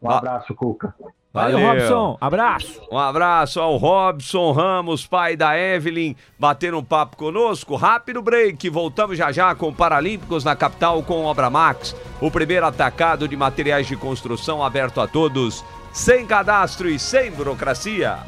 Um 0.00 0.10
abraço, 0.10 0.54
Cuca. 0.54 0.94
Valeu, 1.32 1.60
Valeu, 1.60 1.80
Robson. 1.80 2.18
Abraço. 2.20 2.80
Um 2.90 2.98
abraço 2.98 3.60
ao 3.60 3.76
Robson 3.76 4.52
Ramos, 4.52 5.06
pai 5.06 5.36
da 5.36 5.58
Evelyn, 5.58 6.16
batendo 6.38 6.78
um 6.78 6.84
papo 6.84 7.16
conosco. 7.16 7.76
Rápido 7.76 8.22
break. 8.22 8.68
Voltamos 8.70 9.18
já 9.18 9.30
já 9.30 9.54
com 9.54 9.72
Paralímpicos 9.72 10.42
na 10.42 10.56
capital 10.56 11.02
com 11.02 11.24
Obra 11.24 11.50
Max. 11.50 11.94
O 12.20 12.30
primeiro 12.30 12.66
atacado 12.66 13.28
de 13.28 13.36
materiais 13.36 13.86
de 13.86 13.96
construção 13.96 14.64
aberto 14.64 15.00
a 15.00 15.06
todos, 15.06 15.64
sem 15.92 16.26
cadastro 16.26 16.88
e 16.88 16.98
sem 16.98 17.30
burocracia. 17.30 18.18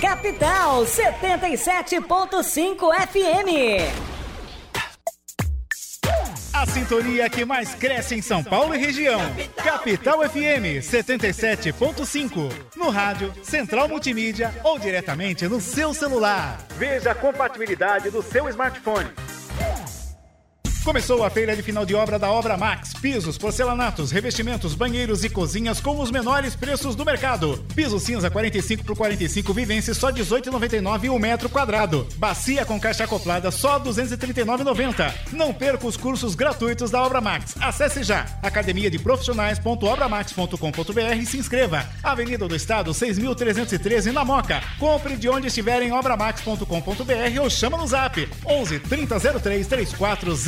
Capital 0.00 0.82
77.5 0.82 2.76
FM. 3.06 4.19
A 6.60 6.66
sintonia 6.66 7.26
que 7.30 7.42
mais 7.42 7.74
cresce 7.74 8.14
em 8.14 8.20
São 8.20 8.44
Paulo 8.44 8.74
e 8.74 8.78
região. 8.78 9.18
Capital 9.64 10.20
FM 10.28 10.76
77.5. 10.82 12.52
No 12.76 12.90
rádio, 12.90 13.32
Central 13.42 13.88
Multimídia 13.88 14.54
ou 14.62 14.78
diretamente 14.78 15.48
no 15.48 15.58
seu 15.58 15.94
celular. 15.94 16.58
Veja 16.76 17.12
a 17.12 17.14
compatibilidade 17.14 18.10
do 18.10 18.22
seu 18.22 18.46
smartphone. 18.50 19.08
Começou 20.84 21.22
a 21.22 21.28
feira 21.28 21.54
de 21.54 21.62
final 21.62 21.84
de 21.84 21.94
obra 21.94 22.18
da 22.18 22.30
Obra 22.30 22.56
Max. 22.56 22.94
Pisos, 22.94 23.36
porcelanatos, 23.36 24.10
revestimentos, 24.10 24.74
banheiros 24.74 25.22
e 25.22 25.28
cozinhas 25.28 25.78
com 25.78 26.00
os 26.00 26.10
menores 26.10 26.56
preços 26.56 26.96
do 26.96 27.04
mercado. 27.04 27.62
Piso 27.74 28.00
cinza 28.00 28.30
45 28.30 28.82
por 28.84 28.96
45 28.96 29.52
vivência 29.52 29.92
só 29.92 30.10
18,99 30.10 31.10
o 31.10 31.18
metro 31.18 31.50
quadrado. 31.50 32.08
Bacia 32.16 32.64
com 32.64 32.80
caixa 32.80 33.04
acoplada 33.04 33.50
só 33.50 33.78
239,90. 33.78 35.12
Não 35.32 35.52
perca 35.52 35.86
os 35.86 35.98
cursos 35.98 36.34
gratuitos 36.34 36.90
da 36.90 37.02
Obra 37.02 37.20
Max. 37.20 37.56
Acesse 37.60 38.02
já 38.02 38.24
academia 38.42 38.90
de 38.90 38.98
profissionais.obramax.com.br 38.98 41.16
e 41.20 41.26
se 41.26 41.36
inscreva. 41.36 41.86
Avenida 42.02 42.48
do 42.48 42.56
Estado 42.56 42.92
6.313 42.92 44.12
na 44.12 44.24
Moca. 44.24 44.62
Compre 44.78 45.16
de 45.16 45.28
onde 45.28 45.48
estiver 45.48 45.82
em 45.82 45.92
obramax.com.br 45.92 47.40
ou 47.42 47.50
chama 47.50 47.76
no 47.76 47.86
Zap 47.86 48.26
11 48.46 48.78
3003 48.80 49.66
3400 49.66 50.40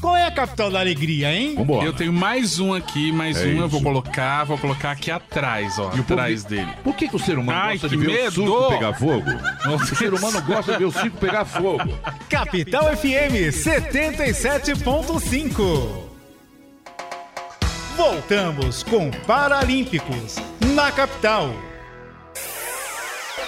qual 0.00 0.16
é 0.16 0.26
a 0.26 0.30
capital 0.30 0.70
da 0.70 0.78
alegria, 0.80 1.32
hein? 1.34 1.56
Eu 1.82 1.92
tenho 1.94 2.12
mais 2.12 2.58
um 2.60 2.74
aqui, 2.74 3.10
mais 3.10 3.40
É 3.40 3.46
um 3.46 3.60
eu 3.62 3.68
vou 3.68 3.80
isso. 3.80 3.88
colocar, 3.88 4.44
vou 4.44 4.58
colocar 4.58 4.90
aqui 4.90 5.10
atrás, 5.10 5.78
ó, 5.78 5.86
E 5.88 5.92
povo 6.02 6.12
atrás 6.12 6.44
dele. 6.44 6.68
Por 6.84 6.94
que, 6.94 7.08
que 7.08 7.16
o 7.16 7.18
ser 7.18 7.38
humano 7.38 7.58
Ai, 7.58 7.72
gosta 7.78 7.88
de 7.88 7.96
ver 7.96 8.06
medo! 8.06 8.44
o 8.44 8.46
circo 8.46 8.68
pegar 8.68 8.92
fogo? 8.92 9.30
O 9.74 9.78
ser 9.96 10.12
humano 10.12 10.42
gosta 10.42 10.72
de 10.72 10.78
ver 10.78 10.84
o 10.84 10.92
circo 10.92 11.16
pegar 11.16 11.46
fogo. 11.46 11.88
Capital 12.28 12.94
FM 12.96 13.48
77.5. 13.50 16.04
Voltamos 17.96 18.82
com 18.82 19.10
Paralímpicos 19.26 20.36
na 20.74 20.92
capital. 20.92 21.48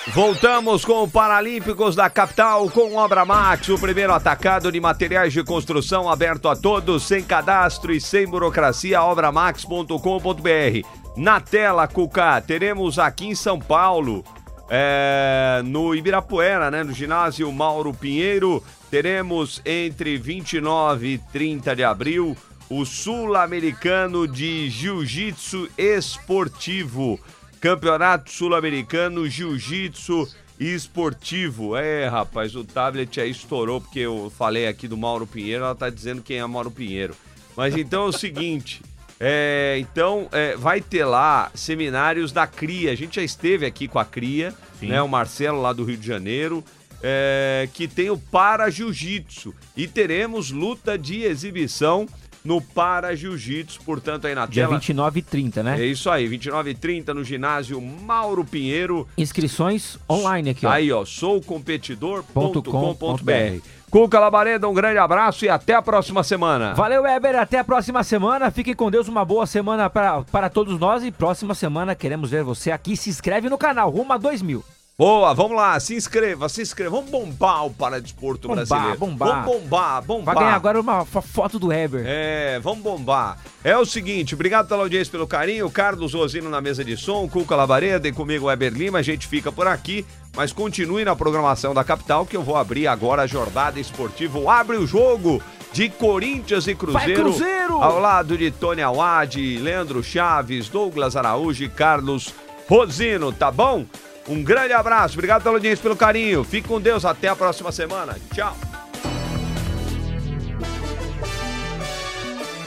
Voltamos 0.09 0.85
com 0.85 1.03
o 1.03 1.11
Paralímpicos 1.11 1.97
da 1.97 2.09
capital 2.09 2.71
com 2.71 2.95
Obra 2.95 3.25
Max, 3.25 3.69
o 3.69 3.79
primeiro 3.79 4.13
atacado 4.13 4.71
de 4.71 4.81
materiais 4.81 5.33
de 5.33 5.43
construção 5.43 6.09
aberto 6.09 6.49
a 6.49 6.55
todos, 6.55 7.03
sem 7.03 7.25
cadastro 7.25 7.93
e 7.93 8.01
sem 8.01 8.25
burocracia, 8.27 9.03
obramax.com.br. 9.03 10.87
Na 11.17 11.41
tela, 11.41 11.89
Cuca, 11.89 12.41
teremos 12.41 13.01
aqui 13.01 13.27
em 13.27 13.35
São 13.35 13.59
Paulo, 13.59 14.25
é, 14.71 15.61
no 15.65 15.93
Ibirapuera, 15.93 16.71
né, 16.71 16.85
no 16.85 16.93
ginásio 16.93 17.51
Mauro 17.51 17.93
Pinheiro, 17.93 18.63
teremos 18.89 19.61
entre 19.67 20.17
29 20.17 21.15
e 21.15 21.19
30 21.19 21.75
de 21.75 21.83
abril 21.83 22.37
o 22.69 22.85
Sul-Americano 22.85 24.27
de 24.27 24.69
Jiu-Jitsu 24.71 25.69
Esportivo. 25.77 27.19
Campeonato 27.67 28.31
Sul-Americano 28.31 29.29
Jiu-Jitsu 29.29 30.29
Esportivo. 30.57 31.77
É, 31.77 32.07
rapaz, 32.07 32.55
o 32.55 32.63
tablet 32.63 33.21
aí 33.21 33.33
estourou 33.33 33.81
porque 33.81 33.99
eu 33.99 34.33
falei 34.39 34.69
aqui 34.69 34.87
do 34.87 34.97
Mauro 34.97 35.27
Pinheiro, 35.27 35.65
ela 35.65 35.75
tá 35.75 35.91
dizendo 35.91 36.23
quem 36.23 36.39
é 36.39 36.47
Mauro 36.47 36.71
Pinheiro. 36.71 37.17
Mas 37.57 37.77
então 37.77 38.05
é 38.05 38.07
o 38.07 38.13
seguinte, 38.13 38.83
é, 39.19 39.79
então 39.81 40.29
é, 40.31 40.55
vai 40.57 40.81
ter 40.81 41.05
lá 41.05 41.51
seminários 41.57 42.31
da 42.31 42.47
CRIA. 42.47 42.93
A 42.93 42.95
gente 42.95 43.17
já 43.17 43.23
esteve 43.25 43.67
aqui 43.67 43.89
com 43.89 43.99
a 43.99 44.05
CRIA, 44.05 44.55
né? 44.81 45.03
O 45.03 45.09
Marcelo 45.09 45.61
lá 45.61 45.73
do 45.73 45.83
Rio 45.83 45.97
de 45.97 46.07
Janeiro. 46.07 46.63
é, 47.03 47.69
que 47.73 47.87
tem 47.87 48.11
o 48.11 48.19
Para 48.19 48.71
Jiu-Jitsu. 48.71 49.55
E 49.77 49.87
teremos 49.87 50.51
luta 50.51 50.99
de 50.99 51.23
exibição 51.23 52.09
no 52.47 52.61
Para 52.61 53.17
Jiu-Jitsu, 53.17 53.81
portanto, 53.85 54.27
aí 54.27 54.35
na 54.35 54.47
Dia 54.47 54.65
tela. 54.65 54.77
29 54.77 55.19
e 55.19 55.23
30, 55.23 55.63
né? 55.63 55.81
É 55.81 55.85
isso 55.85 56.09
aí, 56.09 56.29
29 56.29 56.71
e 56.71 56.75
30 56.75 57.13
no 57.13 57.25
ginásio 57.25 57.81
Mauro 57.81 58.45
Pinheiro. 58.45 59.07
Inscrições 59.19 59.99
online 60.09 60.51
aqui, 60.51 60.65
ó. 60.65 60.71
Aí, 60.71 60.93
ó, 60.93 61.05
soucompetidor.com.br. 61.05 63.77
Cuca 63.91 64.19
Labareda, 64.19 64.69
um 64.69 64.75
grande 64.75 64.99
abraço 64.99 65.45
e 65.45 65.49
até 65.49 65.75
a 65.75 65.83
próxima 65.83 66.23
semana. 66.23 66.75
Valeu, 66.75 67.03
Weber. 67.03 67.37
Até 67.37 67.59
a 67.59 67.65
próxima 67.65 68.03
semana. 68.03 68.51
Fiquem 68.51 68.75
com 68.75 68.91
Deus. 68.91 69.09
Uma 69.09 69.25
boa 69.25 69.47
semana 69.47 69.89
para 69.89 70.51
todos 70.51 70.79
nós. 70.79 71.05
E 71.05 71.13
próxima 71.13 71.55
semana 71.55 71.95
queremos 71.95 72.31
ver 72.31 72.43
você 72.43 72.71
aqui. 72.71 72.97
Se 72.97 73.09
inscreve 73.09 73.49
no 73.49 73.57
canal. 73.57 73.91
Rumo 73.91 74.13
a 74.13 74.19
2 74.19 74.43
mil. 74.43 74.65
Boa, 74.99 75.35
vamos 75.35 75.55
lá, 75.59 75.79
se 75.79 75.95
inscreva, 75.95 76.49
se 76.49 76.63
inscreva. 76.63 76.97
Vamos 76.97 77.11
bombar 77.11 77.67
o 77.67 77.71
Paradesporto 77.71 78.49
Bombar, 78.49 78.65
brasileiro. 78.67 78.99
bombar. 78.99 79.29
Vamos 79.45 79.45
bombar, 79.61 80.03
bombar. 80.03 80.35
Vai 80.35 80.45
ganhar 80.45 80.57
agora 80.57 80.81
uma 80.81 81.05
fo- 81.05 81.21
foto 81.21 81.59
do 81.59 81.67
Weber. 81.67 82.03
É, 82.07 82.59
vamos 82.63 82.83
bombar. 82.83 83.37
É 83.63 83.77
o 83.77 83.85
seguinte, 83.85 84.33
obrigado 84.35 84.69
pela 84.69 84.85
audiência, 84.85 85.11
pelo 85.11 85.27
carinho. 85.27 85.69
Carlos 85.71 86.15
Rosino 86.15 86.49
na 86.49 86.63
mesa 86.63 86.83
de 86.83 86.97
som, 86.97 87.29
Cuca 87.29 87.55
Labareda 87.55 88.09
e 88.09 88.13
comigo 88.13 88.47
Weber 88.47 88.73
Lima. 88.73 89.01
A 89.01 89.03
gente 89.03 89.27
fica 89.27 89.53
por 89.53 89.67
aqui, 89.67 90.03
mas 90.35 90.51
continue 90.51 91.05
na 91.05 91.15
programação 91.15 91.75
da 91.75 91.85
capital 91.85 92.25
que 92.25 92.35
eu 92.35 92.43
vou 92.43 92.57
abrir 92.57 92.87
agora 92.87 93.21
a 93.21 93.27
jornada 93.27 93.79
esportiva. 93.79 94.51
Abre 94.51 94.79
o 94.79 94.87
jogo 94.87 95.43
de 95.75 95.91
Corinthians 95.91 96.67
e 96.69 96.75
Cruzeiro. 96.75 97.23
Cruzeiro! 97.23 97.83
Ao 97.83 98.01
lado 98.01 98.39
de 98.39 98.51
Tony 98.51 98.81
Awad, 98.81 99.37
Leandro 99.59 100.03
Chaves, 100.03 100.71
Douglas 100.71 101.17
Araújo 101.17 101.63
e 101.65 101.69
Carlos 101.69 102.33
Rosino, 102.67 103.31
tá 103.31 103.51
bom? 103.51 103.85
Um 104.29 104.43
grande 104.43 104.73
abraço, 104.73 105.15
obrigado 105.15 105.43
pela 105.43 105.57
audiência, 105.57 105.83
pelo 105.83 105.97
carinho. 105.97 106.43
Fique 106.43 106.67
com 106.67 106.81
Deus, 106.81 107.05
até 107.05 107.29
a 107.29 107.37
próxima 107.37 107.71
semana. 107.71 108.17
Tchau. 108.35 108.57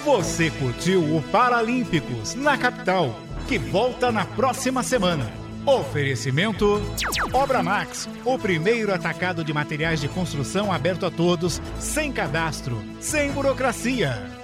Você 0.05 0.49
curtiu 0.51 1.01
o 1.15 1.21
Paralímpicos 1.23 2.33
na 2.33 2.57
capital, 2.57 3.13
que 3.47 3.57
volta 3.57 4.11
na 4.11 4.25
próxima 4.25 4.81
semana. 4.81 5.29
Oferecimento 5.65 6.81
Obra 7.33 7.61
Max, 7.61 8.09
o 8.25 8.39
primeiro 8.39 8.93
atacado 8.93 9.43
de 9.43 9.53
materiais 9.53 9.99
de 9.99 10.07
construção 10.07 10.71
aberto 10.71 11.05
a 11.05 11.11
todos, 11.11 11.61
sem 11.77 12.11
cadastro, 12.11 12.81
sem 12.99 13.31
burocracia. 13.31 14.38